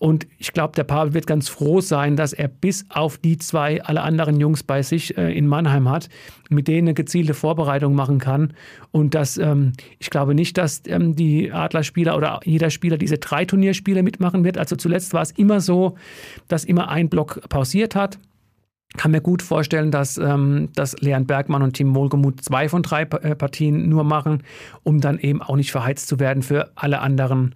Und 0.00 0.26
ich 0.38 0.54
glaube, 0.54 0.74
der 0.74 0.84
Pavel 0.84 1.12
wird 1.12 1.26
ganz 1.26 1.50
froh 1.50 1.82
sein, 1.82 2.16
dass 2.16 2.32
er 2.32 2.48
bis 2.48 2.86
auf 2.88 3.18
die 3.18 3.36
zwei 3.36 3.82
alle 3.84 4.00
anderen 4.00 4.40
Jungs 4.40 4.62
bei 4.62 4.82
sich 4.82 5.18
äh, 5.18 5.30
in 5.36 5.46
Mannheim 5.46 5.90
hat, 5.90 6.08
mit 6.48 6.68
denen 6.68 6.88
eine 6.88 6.94
gezielte 6.94 7.34
Vorbereitung 7.34 7.94
machen 7.94 8.18
kann. 8.18 8.54
Und 8.92 9.14
dass 9.14 9.36
ähm, 9.36 9.74
ich 9.98 10.08
glaube 10.08 10.34
nicht, 10.34 10.56
dass 10.56 10.80
ähm, 10.86 11.16
die 11.16 11.52
Adlerspieler 11.52 12.16
oder 12.16 12.40
jeder 12.44 12.70
Spieler 12.70 12.96
diese 12.96 13.18
drei 13.18 13.44
Turnierspiele 13.44 14.02
mitmachen 14.02 14.42
wird. 14.42 14.56
Also 14.56 14.74
zuletzt 14.74 15.12
war 15.12 15.20
es 15.20 15.32
immer 15.32 15.60
so, 15.60 15.98
dass 16.48 16.64
immer 16.64 16.88
ein 16.88 17.10
Block 17.10 17.46
pausiert 17.50 17.94
hat 17.94 18.18
kann 18.96 19.12
mir 19.12 19.20
gut 19.20 19.40
vorstellen, 19.40 19.92
dass, 19.92 20.18
ähm, 20.18 20.68
dass 20.74 21.00
Leon 21.00 21.24
Bergmann 21.24 21.62
und 21.62 21.74
Tim 21.74 21.94
Wohlgemuth 21.94 22.42
zwei 22.42 22.68
von 22.68 22.82
drei 22.82 23.02
äh, 23.02 23.36
Partien 23.36 23.88
nur 23.88 24.02
machen, 24.02 24.42
um 24.82 25.00
dann 25.00 25.20
eben 25.20 25.40
auch 25.42 25.54
nicht 25.54 25.70
verheizt 25.70 26.08
zu 26.08 26.18
werden 26.18 26.42
für 26.42 26.72
alle 26.74 26.98
anderen 26.98 27.54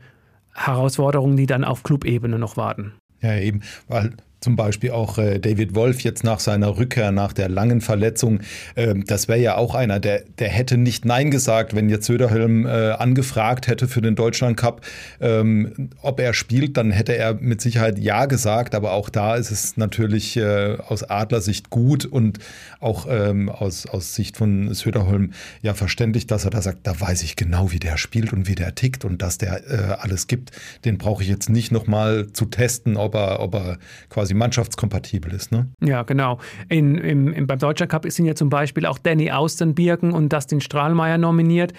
Herausforderungen, 0.55 1.37
die 1.37 1.47
dann 1.47 1.65
auf 1.65 1.83
Clubebene 1.83 2.39
noch 2.39 2.57
warten. 2.57 2.95
Ja, 3.21 3.37
eben, 3.37 3.63
weil 3.89 4.17
zum 4.45 4.57
Beispiel 4.57 4.91
auch 4.91 5.17
äh, 5.17 5.41
David 5.41 5.75
Wolf 5.75 6.03
jetzt 6.03 6.23
nach 6.23 6.39
seiner 6.39 6.77
Rückkehr, 6.77 7.11
nach 7.13 7.33
der 7.33 7.49
langen 7.49 7.81
Verletzung. 7.81 8.41
Äh, 8.75 8.95
das 9.07 9.27
wäre 9.27 9.41
ja 9.41 9.57
auch 9.57 9.75
einer, 9.75 10.01
der, 10.01 10.23
der 10.39 10.51
hätte 10.51 10.77
nicht 10.77 11.07
Nein 11.07 11.31
gesagt, 11.31 11.75
wenn 11.75 11.89
jetzt 11.89 12.05
Söderholm 12.05 12.67
äh, 12.67 12.91
angefragt 12.91 13.69
hätte 13.69 13.89
für 13.89 14.03
den 14.03 14.17
Deutschland 14.17 14.59
Cup, 14.59 14.83
ähm, 15.21 15.89
ob 16.03 16.21
er 16.21 16.35
spielt, 16.35 16.77
dann 16.77 16.91
hätte 16.91 17.17
er 17.17 17.35
mit 17.35 17.63
Sicherheit 17.63 17.99
Ja 17.99 18.27
gesagt. 18.27 18.75
Aber 18.75 18.93
auch 18.93 19.09
da 19.09 19.37
ist 19.37 19.51
es 19.51 19.79
natürlich 19.79 20.37
äh, 20.37 20.77
aus 20.87 21.03
Adlersicht 21.03 21.71
gut 21.71 22.05
und 22.05 22.39
auch 22.81 23.07
ähm, 23.09 23.49
aus, 23.49 23.87
aus 23.87 24.15
Sicht 24.15 24.37
von 24.37 24.75
Söderholm 24.75 25.33
ja 25.63 25.73
verständlich, 25.73 26.27
dass 26.27 26.45
er 26.45 26.51
da 26.51 26.61
sagt, 26.61 26.87
da 26.87 27.01
weiß 27.01 27.23
ich 27.23 27.37
genau, 27.37 27.73
wie 27.73 27.79
der 27.79 27.97
spielt 27.97 28.35
und 28.35 28.47
wie 28.47 28.55
der 28.55 28.75
tickt 28.75 29.07
und 29.07 29.23
dass 29.23 29.39
der 29.39 29.71
äh, 29.71 29.95
alles 30.01 30.27
gibt. 30.27 30.51
Den 30.85 30.99
brauche 30.99 31.23
ich 31.23 31.31
jetzt 31.31 31.49
nicht 31.49 31.73
nochmal 31.73 32.27
zu 32.35 32.45
testen, 32.45 32.99
ob 32.99 33.15
er, 33.15 33.41
ob 33.41 33.55
er 33.55 33.79
quasi 34.11 34.34
quasi 34.35 34.45
mannschaftskompatibel 34.45 35.33
ist. 35.33 35.53
Ne? 35.53 35.69
Ja, 35.83 36.03
genau. 36.03 36.39
In, 36.69 36.97
im, 36.99 37.33
im, 37.33 37.47
beim 37.47 37.59
Deutschland 37.59 37.91
Cup 37.91 38.05
sind 38.11 38.27
ja 38.27 38.35
zum 38.35 38.51
Beispiel 38.51 38.87
auch 38.87 38.99
Danny 38.99 39.31
Austenbirken 39.31 40.13
und 40.13 40.33
Dustin 40.33 40.61
Strahlmeier 40.61 41.19
nominiert. 41.19 41.73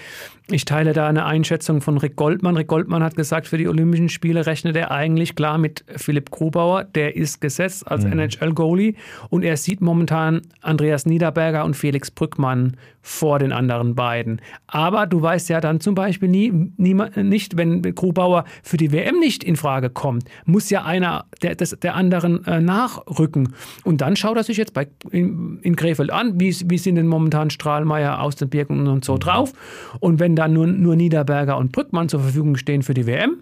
Ich 0.51 0.63
teile 0.63 0.93
da 0.93 1.07
eine 1.07 1.25
Einschätzung 1.25 1.81
von 1.81 1.97
Rick 1.97 2.17
Goldmann. 2.17 2.55
Rick 2.55 2.67
Goldmann 2.67 3.01
hat 3.01 3.15
gesagt, 3.15 3.47
für 3.47 3.57
die 3.57 3.67
Olympischen 3.67 4.09
Spiele 4.09 4.45
rechnet 4.45 4.75
er 4.75 4.91
eigentlich 4.91 5.35
klar 5.35 5.57
mit 5.57 5.83
Philipp 5.87 6.29
Grubauer. 6.29 6.83
Der 6.83 7.15
ist 7.15 7.41
gesetzt 7.41 7.87
als 7.87 8.05
mhm. 8.05 8.19
NHL-Goalie 8.19 8.93
und 9.29 9.41
er 9.41 9.57
sieht 9.57 9.81
momentan 9.81 10.43
Andreas 10.61 11.07
Niederberger 11.07 11.65
und 11.65 11.75
Felix 11.75 12.11
Brückmann 12.11 12.77
vor 13.01 13.37
den 13.37 13.51
anderen 13.51 13.93
beiden. 13.93 14.41
Aber 14.65 15.05
du 15.05 15.21
weißt 15.21 15.49
ja 15.49 15.61
dann 15.61 15.79
zum 15.79 15.93
Beispiel 15.93 16.27
nie, 16.27 16.51
nie 16.77 16.95
nicht, 17.15 17.55
wenn 17.55 17.83
Grubauer 17.83 18.45
für 18.63 18.77
die 18.77 18.91
WM 18.91 19.19
nicht 19.19 19.43
in 19.43 19.55
Frage 19.55 19.91
kommt, 19.91 20.25
muss 20.45 20.71
ja 20.71 20.85
einer 20.85 21.25
der, 21.43 21.55
des, 21.55 21.77
der 21.79 21.95
anderen 21.95 22.45
äh, 22.45 22.61
nachrücken. 22.61 23.53
Und 23.83 24.01
dann 24.01 24.15
schaut 24.15 24.37
er 24.37 24.43
sich 24.43 24.57
jetzt 24.57 24.73
bei, 24.73 24.87
in, 25.11 25.59
in 25.61 25.75
Krefeld 25.75 26.11
an, 26.11 26.39
wie, 26.39 26.55
wie 26.65 26.77
sind 26.79 26.95
denn 26.95 27.07
momentan 27.07 27.51
Strahlmeier, 27.51 28.21
Austenbirken 28.21 28.87
und 28.87 29.05
so 29.05 29.19
drauf. 29.19 29.53
Und 29.99 30.19
wenn 30.19 30.34
dann 30.35 30.53
nur, 30.53 30.67
nur 30.67 30.95
Niederberger 30.95 31.57
und 31.57 31.71
Brückmann 31.71 32.09
zur 32.09 32.19
Verfügung 32.21 32.55
stehen 32.57 32.83
für 32.83 32.93
die 32.93 33.05
WM, 33.05 33.37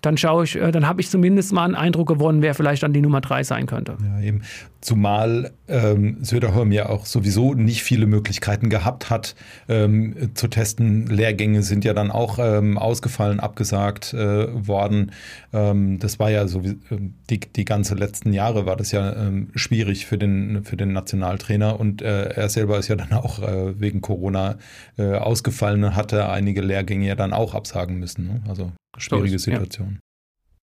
dann 0.00 0.16
schaue 0.16 0.44
ich, 0.44 0.56
äh, 0.56 0.70
dann 0.70 0.86
habe 0.86 1.00
ich 1.00 1.10
zumindest 1.10 1.52
mal 1.52 1.64
einen 1.64 1.74
Eindruck 1.74 2.08
gewonnen, 2.08 2.42
wer 2.42 2.54
vielleicht 2.54 2.82
dann 2.82 2.92
die 2.92 3.00
Nummer 3.00 3.20
drei 3.20 3.42
sein 3.42 3.66
könnte. 3.66 3.96
Ja, 4.02 4.20
eben. 4.20 4.42
Zumal 4.80 5.50
ähm, 5.66 6.18
Söderholm 6.22 6.70
ja 6.70 6.88
auch 6.88 7.04
sowieso 7.04 7.54
nicht 7.54 7.82
viele 7.82 8.06
Möglichkeiten 8.06 8.70
gehabt 8.70 9.10
hat, 9.10 9.34
ähm, 9.68 10.30
zu 10.34 10.46
testen. 10.46 11.06
Lehrgänge 11.06 11.62
sind 11.62 11.84
ja 11.84 11.94
dann 11.94 12.12
auch 12.12 12.38
ähm, 12.40 12.78
ausgefallen, 12.78 13.40
abgesagt 13.40 14.14
äh, 14.14 14.46
worden. 14.66 15.10
Ähm, 15.52 15.98
das 15.98 16.20
war 16.20 16.30
ja 16.30 16.46
so 16.46 16.62
ähm, 16.90 17.14
die, 17.28 17.40
die 17.40 17.64
ganze 17.64 17.96
letzten 17.96 18.32
Jahre 18.32 18.66
war 18.66 18.76
das 18.76 18.92
ja 18.92 19.16
ähm, 19.16 19.48
schwierig 19.56 20.06
für 20.06 20.16
den, 20.16 20.62
für 20.62 20.76
den 20.76 20.92
Nationaltrainer 20.92 21.80
und 21.80 22.00
äh, 22.00 22.28
er 22.28 22.48
selber 22.48 22.78
ist 22.78 22.86
ja 22.86 22.94
dann 22.94 23.12
auch 23.12 23.42
äh, 23.42 23.80
wegen 23.80 24.00
Corona 24.00 24.58
äh, 24.96 25.14
ausgefallen 25.14 25.82
und 25.82 25.96
hatte 25.96 26.28
einige 26.28 26.60
Lehrgänge 26.60 27.08
ja 27.08 27.16
dann 27.16 27.32
auch 27.32 27.54
absagen 27.54 27.98
müssen. 27.98 28.28
Ne? 28.28 28.42
Also 28.48 28.70
schwierige 28.96 29.38
Situation. 29.38 30.00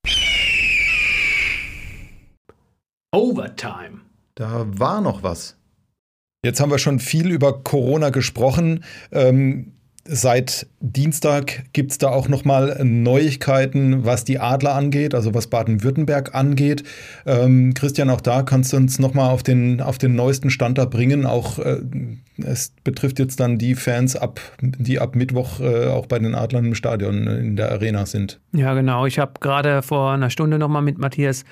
Ja. 0.05 0.13
Overtime. 3.11 4.01
Da 4.35 4.65
war 4.67 5.01
noch 5.01 5.23
was. 5.23 5.57
Jetzt 6.43 6.59
haben 6.59 6.69
wir 6.69 6.77
schon 6.77 6.99
viel 6.99 7.31
über 7.31 7.63
Corona 7.63 8.09
gesprochen. 8.09 8.83
Ähm, 9.11 9.74
Seit 10.07 10.67
Dienstag 10.81 11.63
gibt 11.73 11.89
es 11.89 11.97
da 11.97 12.09
auch 12.09 12.27
nochmal 12.27 12.79
Neuigkeiten, 12.83 14.05
was 14.05 14.23
die 14.23 14.37
Adler 14.37 14.75
angeht, 14.75 15.15
also 15.15 15.33
was 15.33 15.47
Baden-Württemberg 15.47 16.35
angeht. 16.35 16.83
Ähm, 17.25 17.73
Christian, 17.73 18.11
auch 18.11 18.21
da 18.21 18.43
kannst 18.43 18.71
du 18.71 18.77
uns 18.77 18.99
nochmal 18.99 19.31
auf 19.31 19.41
den, 19.41 19.81
auf 19.81 19.97
den 19.97 20.15
neuesten 20.15 20.51
Stand 20.51 20.77
da 20.77 20.85
bringen. 20.85 21.25
Auch 21.25 21.57
äh, 21.57 21.79
es 22.37 22.71
betrifft 22.83 23.17
jetzt 23.17 23.39
dann 23.39 23.57
die 23.57 23.73
Fans, 23.73 24.15
ab, 24.15 24.39
die 24.61 24.99
ab 24.99 25.15
Mittwoch 25.15 25.59
äh, 25.59 25.87
auch 25.87 26.05
bei 26.05 26.19
den 26.19 26.35
Adlern 26.35 26.65
im 26.65 26.75
Stadion 26.75 27.25
äh, 27.25 27.39
in 27.39 27.55
der 27.55 27.71
Arena 27.71 28.05
sind. 28.05 28.39
Ja, 28.51 28.75
genau. 28.75 29.07
Ich 29.07 29.17
habe 29.17 29.33
gerade 29.39 29.81
vor 29.81 30.11
einer 30.11 30.29
Stunde 30.29 30.59
nochmal 30.59 30.83
mit 30.83 30.99
Matthias 30.99 31.45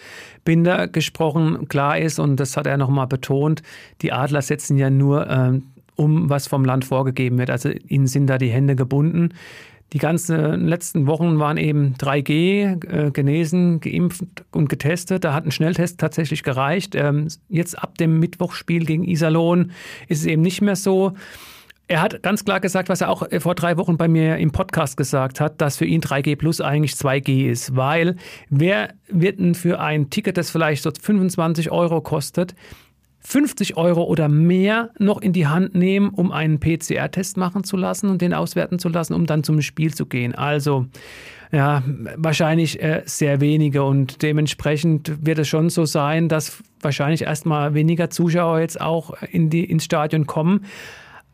Binder 0.46 0.88
gesprochen. 0.88 1.68
Klar 1.70 1.98
ist, 1.98 2.20
und 2.20 2.40
das 2.40 2.56
hat 2.56 2.68
er 2.68 2.78
nochmal 2.78 3.08
betont, 3.08 3.64
die 4.04 4.12
Adler 4.12 4.44
setzen 4.44 4.78
ja 4.78 4.92
nur 4.92 5.28
ähm, 5.28 5.73
um 5.96 6.30
was 6.30 6.48
vom 6.48 6.66
Land 6.66 6.86
vorgegeben 6.86 7.38
wird. 7.38 7.50
Also 7.50 7.70
ihnen 7.70 8.08
sind 8.08 8.28
da 8.28 8.38
die 8.38 8.50
Hände 8.50 8.76
gebunden. 8.76 9.30
Die 9.94 10.00
ganzen 10.00 10.68
letzten 10.68 11.06
Wochen 11.06 11.38
waren 11.38 11.58
eben 11.58 11.94
3G, 12.00 12.84
äh, 12.88 13.12
genesen, 13.12 13.80
geimpft 13.80 14.26
und 14.52 14.68
getestet. 14.68 15.24
Da 15.24 15.36
hat 15.36 15.46
ein 15.46 15.52
Schnelltest 15.52 16.00
tatsächlich 16.00 16.42
gereicht. 16.42 16.96
Ähm, 16.96 17.28
jetzt 17.48 17.78
ab 17.78 17.98
dem 18.00 18.20
Mittwochspiel 18.20 18.86
gegen 18.86 19.04
Iserlohn 19.04 19.72
ist 20.08 20.22
es 20.22 20.26
eben 20.26 20.42
nicht 20.42 20.62
mehr 20.62 20.76
so. 20.76 21.14
Er 21.88 22.02
hat 22.02 22.24
ganz 22.24 22.44
klar 22.44 22.60
gesagt, 22.60 22.90
was 22.90 23.02
er 23.02 23.10
auch 23.10 23.22
äh, 23.30 23.40
vor 23.40 23.54
drei 23.54 23.78
Wochen 23.78 23.98
bei 23.98 24.08
mir 24.08 24.38
im 24.38 24.52
Podcast 24.52 24.98
gesagt 24.98 25.40
hat, 25.40 25.62
dass 25.62 25.78
für 25.78 25.86
ihn 25.86 26.02
3G 26.02 26.38
Plus 26.38 26.60
eigentlich 26.60 26.94
2G 26.94 27.52
ist. 27.52 27.76
Weil 27.76 28.16
wer 28.50 28.96
wird 29.10 29.40
denn 29.40 29.54
für 29.54 29.80
ein 29.80 30.10
Ticket, 30.10 30.38
das 30.38 30.50
vielleicht 30.50 30.82
so 30.82 30.90
25 31.00 31.72
Euro 31.72 32.02
kostet, 32.02 32.56
50 33.26 33.78
Euro 33.78 34.04
oder 34.04 34.28
mehr 34.28 34.90
noch 35.00 35.22
in 35.22 35.34
die 35.34 35.48
Hand 35.48 35.76
nehmen, 35.76 36.10
um 36.10 36.32
einen 36.32 36.60
PCR-Test 36.60 37.38
machen 37.38 37.64
zu 37.64 37.78
lassen 37.78 38.10
und 38.10 38.22
den 38.22 38.34
auswerten 38.34 38.80
zu 38.80 38.90
lassen, 38.90 39.14
um 39.14 39.26
dann 39.26 39.44
zum 39.44 39.62
Spiel 39.62 39.94
zu 39.94 40.06
gehen. 40.06 40.36
Also 40.36 40.88
ja, 41.52 41.84
wahrscheinlich 42.16 42.82
äh, 42.82 43.04
sehr 43.06 43.40
wenige 43.40 43.84
und 43.84 44.24
dementsprechend 44.24 45.26
wird 45.26 45.38
es 45.38 45.48
schon 45.48 45.70
so 45.70 45.86
sein, 45.86 46.28
dass 46.28 46.64
wahrscheinlich 46.82 47.22
erstmal 47.22 47.76
weniger 47.76 48.10
Zuschauer 48.10 48.60
jetzt 48.60 48.82
auch 48.82 49.14
in 49.32 49.50
die, 49.50 49.64
ins 49.64 49.86
Stadion 49.86 50.26
kommen. 50.26 50.66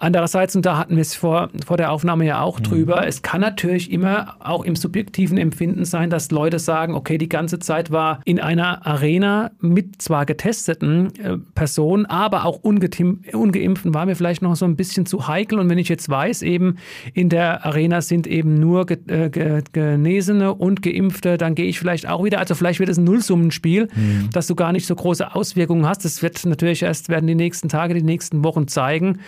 Andererseits, 0.02 0.56
und 0.56 0.66
da 0.66 0.78
hatten 0.78 0.96
wir 0.96 1.02
es 1.02 1.14
vor, 1.14 1.50
vor 1.66 1.76
der 1.76 1.92
Aufnahme 1.92 2.26
ja 2.26 2.42
auch 2.42 2.62
drüber, 2.62 3.02
mhm. 3.02 3.08
es 3.08 3.22
kann 3.22 3.42
natürlich 3.42 3.92
immer 3.92 4.38
auch 4.40 4.64
im 4.64 4.78
subjektiven 4.78 5.38
Empfinden 5.38 5.84
sein, 5.84 6.10
dass 6.10 6.32
Leute 6.32 6.58
sagen, 6.58 6.96
okay, 6.96 7.18
die 7.18 7.28
ganze 7.28 7.60
Zeit 7.60 7.92
war 7.92 8.22
in 8.24 8.40
einer 8.40 8.88
Arena 8.88 9.52
mit 9.60 10.02
zwar 10.02 10.26
getesteten 10.26 11.12
äh, 11.20 11.38
Personen, 11.54 12.06
aber 12.06 12.46
auch 12.46 12.62
ungeimpften 12.64 13.94
war 13.94 14.06
mir 14.06 14.16
vielleicht 14.16 14.42
noch 14.42 14.56
so 14.56 14.64
ein 14.64 14.78
bisschen 14.78 15.06
zu 15.06 15.28
heikel. 15.28 15.60
Und 15.60 15.70
wenn 15.70 15.78
ich 15.78 15.90
jetzt 15.90 16.08
weiß, 16.08 16.44
eben 16.44 16.78
in 17.14 17.28
der 17.28 17.66
Arena 17.66 18.02
sind 18.02 18.26
eben 18.26 18.54
nur 18.54 18.86
ge 18.86 19.00
äh, 19.08 19.30
ge 19.30 19.62
Genesene 19.74 20.54
und 20.54 20.82
Geimpfte, 20.82 21.38
dann 21.38 21.56
gehe 21.56 21.66
ich 21.66 21.78
vielleicht 21.78 22.08
auch 22.08 22.24
wieder, 22.24 22.40
also 22.40 22.56
vielleicht 22.56 22.80
wird 22.80 22.90
es 22.90 22.98
ein 22.98 23.04
Nullsummenspiel, 23.04 23.90
mhm. 23.94 24.30
dass 24.32 24.48
du 24.48 24.56
gar 24.56 24.72
nicht 24.72 24.88
so 24.88 24.96
große 24.96 25.36
Auswirkungen 25.36 25.86
hast. 25.86 26.06
Das 26.06 26.24
wird 26.24 26.46
natürlich 26.46 26.84
erst, 26.84 27.10
werden 27.10 27.28
die 27.28 27.36
nächsten 27.36 27.68
Tage, 27.68 27.94
die 27.94 28.02
nächsten 28.02 28.46
Wochen 28.46 28.70
zeigen. 28.70 29.20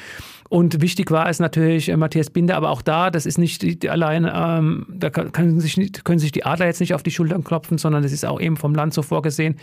Und 0.52 0.82
wichtig 0.82 1.12
war 1.12 1.30
es 1.30 1.40
natürlich 1.40 1.88
äh, 1.88 1.96
Matthias 1.96 2.30
Binder, 2.30 2.58
aber 2.58 2.72
auch 2.72 2.82
da, 2.82 3.10
das 3.10 3.26
ist 3.26 3.38
nicht 3.38 3.62
die, 3.62 3.90
allein, 3.90 4.30
ähm, 4.30 4.86
da 4.90 5.10
können 5.10 5.62
sich, 5.62 5.78
nicht, 5.78 6.04
können 6.04 6.20
sich 6.20 6.34
die 6.34 6.44
Adler 6.44 6.66
jetzt 6.66 6.82
nicht 6.82 6.94
auf 6.94 7.04
die 7.04 7.12
Schultern 7.12 7.46
klopfen, 7.46 7.78
sondern 7.78 8.04
das 8.04 8.12
ist 8.12 8.26
auch 8.26 8.42
eben 8.42 8.58
vom 8.58 8.76
Land 8.76 8.94
so 8.94 9.02
vorgesehen. 9.02 9.56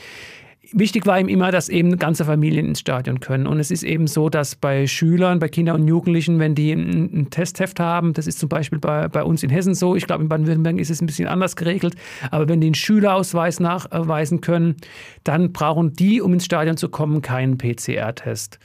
Wichtig 0.73 1.05
war 1.05 1.21
ihm 1.21 1.29
immer, 1.29 1.53
dass 1.53 1.69
eben 1.69 1.99
ganze 1.99 2.25
Familien 2.25 2.69
ins 2.69 2.81
Stadion 2.81 3.21
können. 3.21 3.47
Und 3.47 3.61
es 3.61 3.71
ist 3.71 3.83
eben 3.83 4.07
so, 4.07 4.31
dass 4.31 4.55
bei 4.57 4.87
Schülern, 4.87 5.41
bei 5.41 5.51
Kindern 5.51 5.83
und 5.83 5.89
Jugendlichen, 5.89 6.39
wenn 6.39 6.55
die 6.55 6.73
ein, 6.73 7.11
ein 7.13 7.29
Testheft 7.29 7.81
haben, 7.81 8.15
das 8.15 8.27
ist 8.27 8.39
zum 8.39 8.49
Beispiel 8.49 8.79
bei, 8.79 9.09
bei 9.09 9.23
uns 9.23 9.43
in 9.43 9.51
Hessen 9.51 9.75
so, 9.75 9.95
ich 9.95 10.07
glaube 10.07 10.23
in 10.23 10.31
Baden-Württemberg 10.31 10.79
ist 10.79 10.89
es 10.89 11.03
ein 11.03 11.07
bisschen 11.07 11.29
anders 11.29 11.55
geregelt, 11.55 11.97
aber 12.31 12.49
wenn 12.49 12.63
die 12.63 12.69
einen 12.69 12.75
Schülerausweis 12.75 13.61
nachweisen 13.61 14.41
können, 14.41 14.77
dann 15.23 15.53
brauchen 15.53 15.93
die, 15.93 16.23
um 16.23 16.33
ins 16.33 16.47
Stadion 16.47 16.79
zu 16.79 16.89
kommen, 16.89 17.21
keinen 17.21 17.59
PCR-Test. 17.59 18.59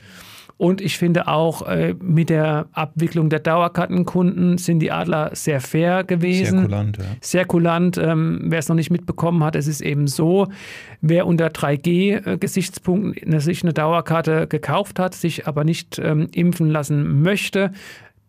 Und 0.56 0.80
ich 0.80 0.98
finde 0.98 1.26
auch 1.26 1.66
äh, 1.66 1.94
mit 2.00 2.30
der 2.30 2.66
Abwicklung 2.72 3.28
der 3.28 3.40
Dauerkartenkunden 3.40 4.56
sind 4.58 4.78
die 4.78 4.92
Adler 4.92 5.30
sehr 5.32 5.60
fair 5.60 6.04
gewesen. 6.04 6.58
Sehr 6.58 6.68
kulant, 6.68 6.98
ja. 6.98 7.04
Sehr 7.20 7.44
kulant. 7.44 7.98
Ähm, 7.98 8.40
wer 8.44 8.60
es 8.60 8.68
noch 8.68 8.76
nicht 8.76 8.90
mitbekommen 8.90 9.42
hat, 9.42 9.56
es 9.56 9.66
ist 9.66 9.80
eben 9.80 10.06
so, 10.06 10.46
wer 11.00 11.26
unter 11.26 11.48
3G-Gesichtspunkten 11.48 13.40
sich 13.40 13.62
eine 13.64 13.72
Dauerkarte 13.72 14.46
gekauft 14.46 15.00
hat, 15.00 15.14
sich 15.14 15.48
aber 15.48 15.64
nicht 15.64 15.98
ähm, 15.98 16.28
impfen 16.32 16.70
lassen 16.70 17.22
möchte, 17.22 17.72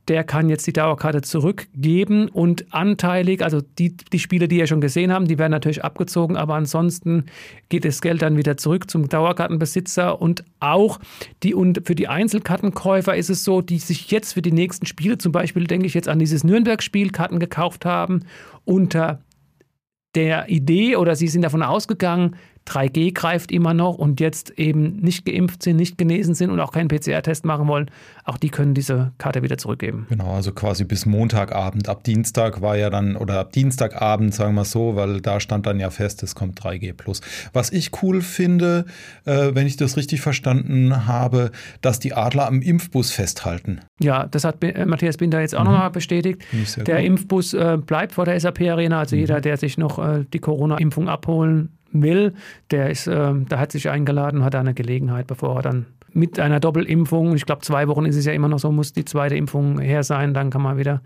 der 0.08 0.24
kann 0.24 0.50
jetzt 0.50 0.68
die 0.68 0.74
Dauerkarte 0.74 1.22
zurückgeben 1.22 2.30
und 2.30 2.74
anteilig, 2.74 3.44
also 3.44 3.62
die, 3.62 3.96
die 3.98 4.20
Spiele, 4.20 4.48
die 4.48 4.58
ihr 4.58 4.68
schon 4.68 4.82
gesehen 4.82 5.12
haben, 5.12 5.28
die 5.28 5.40
werden 5.40 5.52
natürlich 5.52 5.84
abgezogen, 5.84 6.38
aber 6.38 6.56
ansonsten 6.56 7.26
geht 7.70 7.86
das 7.86 8.02
Geld 8.02 8.22
dann 8.22 8.38
wieder 8.38 8.58
zurück 8.58 8.90
zum 8.90 9.10
Dauerkartenbesitzer 9.10 10.22
und 10.22 10.44
auch 10.60 11.00
die 11.42 11.56
und 11.56 11.82
für 11.86 11.96
die 11.96 12.08
Einzelkartenkäufer 12.08 13.16
ist 13.16 13.30
es 13.30 13.44
so, 13.44 13.62
die 13.62 13.80
sich 13.80 14.12
jetzt 14.12 14.34
für 14.34 14.42
die 14.42 14.52
nächsten 14.52 14.86
Spiele, 14.86 15.18
zum 15.18 15.32
Beispiel 15.32 15.66
denke 15.66 15.88
ich 15.88 15.96
jetzt 15.96 16.08
an 16.08 16.20
dieses 16.20 16.44
Nürnberg-Spiel, 16.44 17.10
Karten 17.10 17.40
gekauft 17.40 17.86
haben 17.86 18.26
unter 18.64 19.22
der 20.14 20.50
Idee 20.50 20.96
oder 20.96 21.16
sie 21.16 21.28
sind 21.28 21.42
davon 21.42 21.64
ausgegangen, 21.64 22.36
3G 22.68 23.14
greift 23.14 23.52
immer 23.52 23.74
noch 23.74 23.96
und 23.96 24.20
jetzt 24.20 24.52
eben 24.58 24.98
nicht 24.98 25.26
geimpft 25.26 25.62
sind, 25.64 25.78
nicht 25.78 25.98
genesen 25.98 26.34
sind 26.34 26.50
und 26.50 26.60
auch 26.60 26.72
keinen 26.72 26.88
PCR-Test 26.88 27.46
machen 27.46 27.68
wollen, 27.68 27.92
auch 28.24 28.38
die 28.38 28.50
können 28.50 28.74
diese 28.74 29.14
Karte 29.20 29.44
wieder 29.44 29.58
zurückgeben. 29.58 30.08
Genau, 30.10 30.34
also 30.34 30.52
quasi 30.52 30.84
bis 30.84 31.06
Montagabend. 31.06 31.88
Ab 31.88 32.04
Dienstag 32.04 32.62
war 32.62 32.76
ja 32.76 32.90
dann, 32.90 33.16
oder 33.16 33.40
ab 33.40 33.52
Dienstagabend, 33.52 34.34
sagen 34.34 34.56
wir 34.56 34.66
so, 34.66 34.96
weil 34.96 35.22
da 35.22 35.40
stand 35.40 35.68
dann 35.68 35.80
ja 35.80 35.92
fest, 35.92 36.24
es 36.24 36.34
kommt 36.34 36.60
3G 36.60 36.94
plus. 36.94 37.22
Was 37.54 37.72
ich 37.72 37.92
cool 38.02 38.22
finde, 38.22 38.86
äh, 39.26 39.52
wenn 39.54 39.68
ich 39.68 39.78
das 39.78 39.96
richtig 39.96 40.22
verstanden 40.22 41.06
habe, 41.06 41.52
dass 41.82 42.00
die 42.00 42.14
Adler 42.14 42.48
am 42.48 42.62
Impfbus 42.62 43.12
festhalten. 43.12 43.82
Ja, 44.00 44.26
das 44.26 44.44
hat 44.44 44.64
äh, 44.64 44.86
Matthias 44.86 45.18
Binder 45.18 45.40
jetzt 45.40 45.54
auch 45.54 45.64
mhm. 45.64 45.72
nochmal 45.72 45.92
bestätigt. 45.92 46.44
Der 46.78 46.98
gut. 46.98 47.06
Impfbus 47.06 47.54
äh, 47.54 47.78
bleibt 47.78 48.14
vor 48.14 48.26
der 48.26 48.40
SAP-Arena, 48.40 49.00
also 49.00 49.16
mhm. 49.16 49.22
jeder, 49.22 49.40
der 49.40 49.58
sich 49.58 49.78
noch 49.78 50.00
äh, 50.00 50.26
die 50.34 50.40
Corona-Impfung 50.40 51.08
abholen 51.10 51.70
will, 52.02 52.34
der 52.72 52.90
ist, 52.90 53.08
äh, 53.08 53.34
da 53.48 53.60
hat 53.60 53.72
sich 53.72 53.90
eingeladen, 53.90 54.44
hat 54.44 54.56
eine 54.56 54.74
Gelegenheit, 54.74 55.28
bevor 55.28 55.58
er 55.58 55.62
dann 55.62 55.86
mit 56.14 56.40
einer 56.40 56.60
Doppelimpfung, 56.60 57.36
ich 57.36 57.46
glaube 57.46 57.62
zwei 57.62 57.88
Wochen 57.88 58.06
ist 58.06 58.16
es 58.16 58.26
ja 58.26 58.32
immer 58.32 58.48
noch 58.48 58.60
so, 58.60 58.72
muss 58.72 58.94
die 58.94 59.06
zweite 59.06 59.36
Impfung 59.36 59.80
her 59.80 60.04
sein, 60.04 60.34
dann 60.34 60.50
kann 60.50 60.62
man 60.62 60.78
wieder 60.78 61.02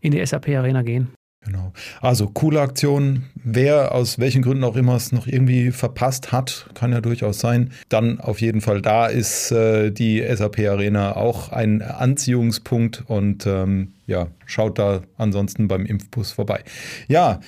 in 0.00 0.12
die 0.12 0.24
SAP-Arena 0.24 0.82
gehen. 0.82 1.08
Genau. 1.44 1.72
Also 2.00 2.28
coole 2.28 2.60
Aktion. 2.60 3.24
Wer 3.34 3.92
aus 3.92 4.20
welchen 4.20 4.42
Gründen 4.42 4.62
auch 4.62 4.76
immer 4.76 4.94
es 4.94 5.10
noch 5.10 5.26
irgendwie 5.26 5.72
verpasst 5.72 6.30
hat, 6.30 6.70
kann 6.74 6.92
ja 6.92 7.00
durchaus 7.00 7.40
sein, 7.40 7.72
dann 7.88 8.20
auf 8.20 8.40
jeden 8.40 8.60
Fall 8.60 8.80
da 8.80 9.06
ist 9.06 9.50
äh, 9.50 9.90
die 9.90 10.24
SAP 10.24 10.60
Arena 10.60 11.16
auch 11.16 11.50
ein 11.50 11.82
Anziehungspunkt 11.82 13.02
und 13.08 13.44
ähm, 13.46 13.94
ja, 14.06 14.28
schaut 14.46 14.78
da 14.78 15.02
ansonsten 15.16 15.66
beim 15.66 15.84
Impfbus 15.84 16.30
vorbei. 16.30 16.62
Ja, 17.08 17.40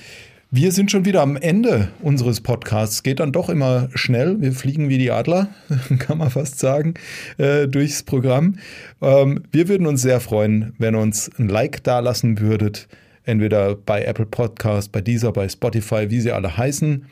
wir 0.55 0.71
sind 0.71 0.89
schon 0.89 1.03
wieder 1.03 1.21
am 1.21 1.35
Ende 1.35 1.89
unseres 2.01 2.39
Podcasts. 2.39 3.03
Geht 3.03 3.19
dann 3.19 3.33
doch 3.33 3.49
immer 3.49 3.89
schnell. 3.93 4.39
Wir 4.39 4.53
fliegen 4.53 4.87
wie 4.87 4.97
die 4.97 5.11
Adler, 5.11 5.49
kann 5.99 6.17
man 6.17 6.29
fast 6.29 6.59
sagen, 6.59 6.93
äh, 7.37 7.67
durchs 7.67 8.03
Programm. 8.03 8.55
Ähm, 9.01 9.43
wir 9.51 9.67
würden 9.67 9.85
uns 9.85 10.01
sehr 10.01 10.21
freuen, 10.21 10.73
wenn 10.77 10.95
ihr 10.95 11.01
uns 11.01 11.29
ein 11.37 11.49
Like 11.49 11.83
da 11.83 11.99
lassen 11.99 12.39
würdet. 12.39 12.87
Entweder 13.25 13.75
bei 13.75 14.05
Apple 14.05 14.27
Podcast, 14.27 14.93
bei 14.93 15.01
dieser, 15.01 15.33
bei 15.33 15.49
Spotify, 15.49 16.09
wie 16.09 16.21
sie 16.21 16.31
alle 16.31 16.55
heißen. 16.55 17.05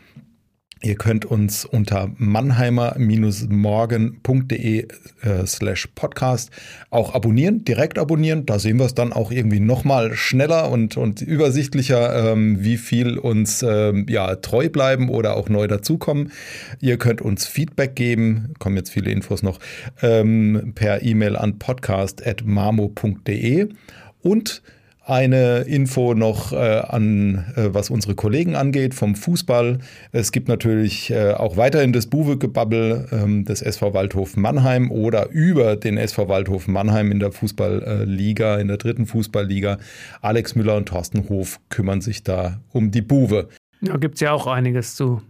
Ihr 0.85 0.95
könnt 0.95 1.23
uns 1.23 1.63
unter 1.63 2.11
mannheimer-morgen.de 2.17 4.87
äh, 5.21 5.45
slash 5.45 5.87
podcast 5.95 6.51
auch 6.89 7.15
abonnieren, 7.15 7.63
direkt 7.63 7.97
abonnieren. 7.97 8.45
Da 8.45 8.59
sehen 8.59 8.79
wir 8.79 8.85
es 8.85 8.93
dann 8.93 9.13
auch 9.13 9.31
irgendwie 9.31 9.61
nochmal 9.61 10.13
schneller 10.13 10.69
und, 10.69 10.97
und 10.97 11.21
übersichtlicher, 11.21 12.33
ähm, 12.33 12.65
wie 12.65 12.75
viel 12.75 13.17
uns 13.17 13.63
ähm, 13.63 14.07
ja, 14.09 14.35
treu 14.35 14.67
bleiben 14.67 15.07
oder 15.07 15.37
auch 15.37 15.47
neu 15.47 15.67
dazukommen. 15.67 16.33
Ihr 16.81 16.97
könnt 16.97 17.21
uns 17.21 17.47
Feedback 17.47 17.95
geben, 17.95 18.53
kommen 18.59 18.75
jetzt 18.75 18.89
viele 18.89 19.09
Infos 19.09 19.41
noch, 19.41 19.59
ähm, 20.01 20.73
per 20.75 21.01
E-Mail 21.01 21.37
an 21.37 21.59
podcast.mamo.de 21.59 23.69
und 24.21 24.61
eine 25.05 25.61
Info 25.61 26.13
noch 26.13 26.53
äh, 26.53 26.55
an, 26.55 27.45
äh, 27.55 27.73
was 27.73 27.89
unsere 27.89 28.15
Kollegen 28.15 28.55
angeht 28.55 28.93
vom 28.93 29.15
Fußball. 29.15 29.79
Es 30.11 30.31
gibt 30.31 30.47
natürlich 30.47 31.11
äh, 31.11 31.31
auch 31.31 31.57
weiterhin 31.57 31.91
das 31.91 32.07
Buwe-Gebabbel 32.07 33.07
ähm, 33.11 33.43
des 33.43 33.61
SV 33.61 33.93
Waldhof 33.93 34.37
Mannheim 34.37 34.91
oder 34.91 35.29
über 35.29 35.75
den 35.75 35.97
SV 35.97 36.29
Waldhof 36.29 36.67
Mannheim 36.67 37.11
in 37.11 37.19
der 37.19 37.31
Fußballliga, 37.31 38.57
in 38.57 38.67
der 38.69 38.77
dritten 38.77 39.05
Fußballliga. 39.05 39.77
Alex 40.21 40.55
Müller 40.55 40.77
und 40.77 40.87
Thorsten 40.87 41.27
Hof 41.27 41.59
kümmern 41.69 42.01
sich 42.01 42.23
da 42.23 42.61
um 42.71 42.91
die 42.91 43.01
Buwe. 43.01 43.49
Da 43.81 43.97
gibt 43.97 44.15
es 44.15 44.21
ja 44.21 44.31
auch 44.31 44.47
einiges 44.47 44.95
zu 44.95 45.21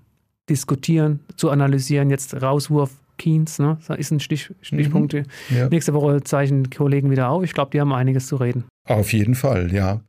diskutieren, 0.49 1.21
zu 1.36 1.49
analysieren. 1.49 2.12
Jetzt 2.12 2.39
Rauswurf 2.39 2.91
Keynes, 3.17 3.60
ne? 3.60 3.78
Das 3.88 3.97
ist 3.97 4.12
ein 4.12 4.19
Stich, 4.19 4.52
Stichpunkt. 4.62 5.13
Mhm. 5.13 5.26
Ja. 5.56 5.69
Nächste 5.69 5.93
Woche 5.93 6.21
zeichnen 6.23 6.63
die 6.63 6.69
Kollegen 6.69 7.12
wieder 7.12 7.30
auf. 7.30 7.43
Ich 7.43 7.54
glaube, 7.54 7.71
die 7.71 7.80
haben 7.80 7.93
einiges 7.93 8.28
zu 8.28 8.36
reden. 8.38 8.65
Auf 8.88 9.13
jeden 9.13 9.36
Fall, 9.36 9.73
ja. 9.73 10.02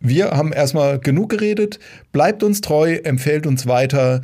Wir 0.00 0.32
haben 0.32 0.52
erstmal 0.52 0.98
genug 0.98 1.30
geredet. 1.30 1.78
Bleibt 2.12 2.42
uns 2.42 2.60
treu, 2.60 2.96
empfehlt 3.04 3.46
uns 3.46 3.66
weiter. 3.66 4.22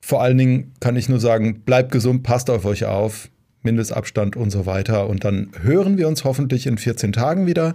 Vor 0.00 0.20
allen 0.20 0.38
Dingen 0.38 0.72
kann 0.80 0.96
ich 0.96 1.08
nur 1.08 1.20
sagen, 1.20 1.62
bleibt 1.62 1.92
gesund, 1.92 2.24
passt 2.24 2.50
auf 2.50 2.64
euch 2.64 2.86
auf, 2.86 3.30
Mindestabstand 3.62 4.36
und 4.36 4.50
so 4.50 4.66
weiter. 4.66 5.08
Und 5.08 5.24
dann 5.24 5.50
hören 5.62 5.96
wir 5.96 6.08
uns 6.08 6.24
hoffentlich 6.24 6.66
in 6.66 6.76
14 6.76 7.12
Tagen 7.12 7.46
wieder 7.46 7.74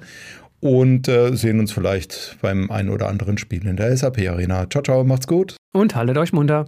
und 0.60 1.08
äh, 1.08 1.36
sehen 1.36 1.60
uns 1.60 1.72
vielleicht 1.72 2.38
beim 2.42 2.70
einen 2.70 2.90
oder 2.90 3.08
anderen 3.08 3.38
Spiel 3.38 3.66
in 3.66 3.78
der 3.78 3.96
SAP 3.96 4.20
Arena. 4.28 4.70
Ciao, 4.70 4.84
ciao, 4.84 5.04
macht's 5.04 5.28
gut. 5.28 5.56
Und 5.74 5.96
haltet 5.96 6.18
euch 6.18 6.34
munter. 6.34 6.68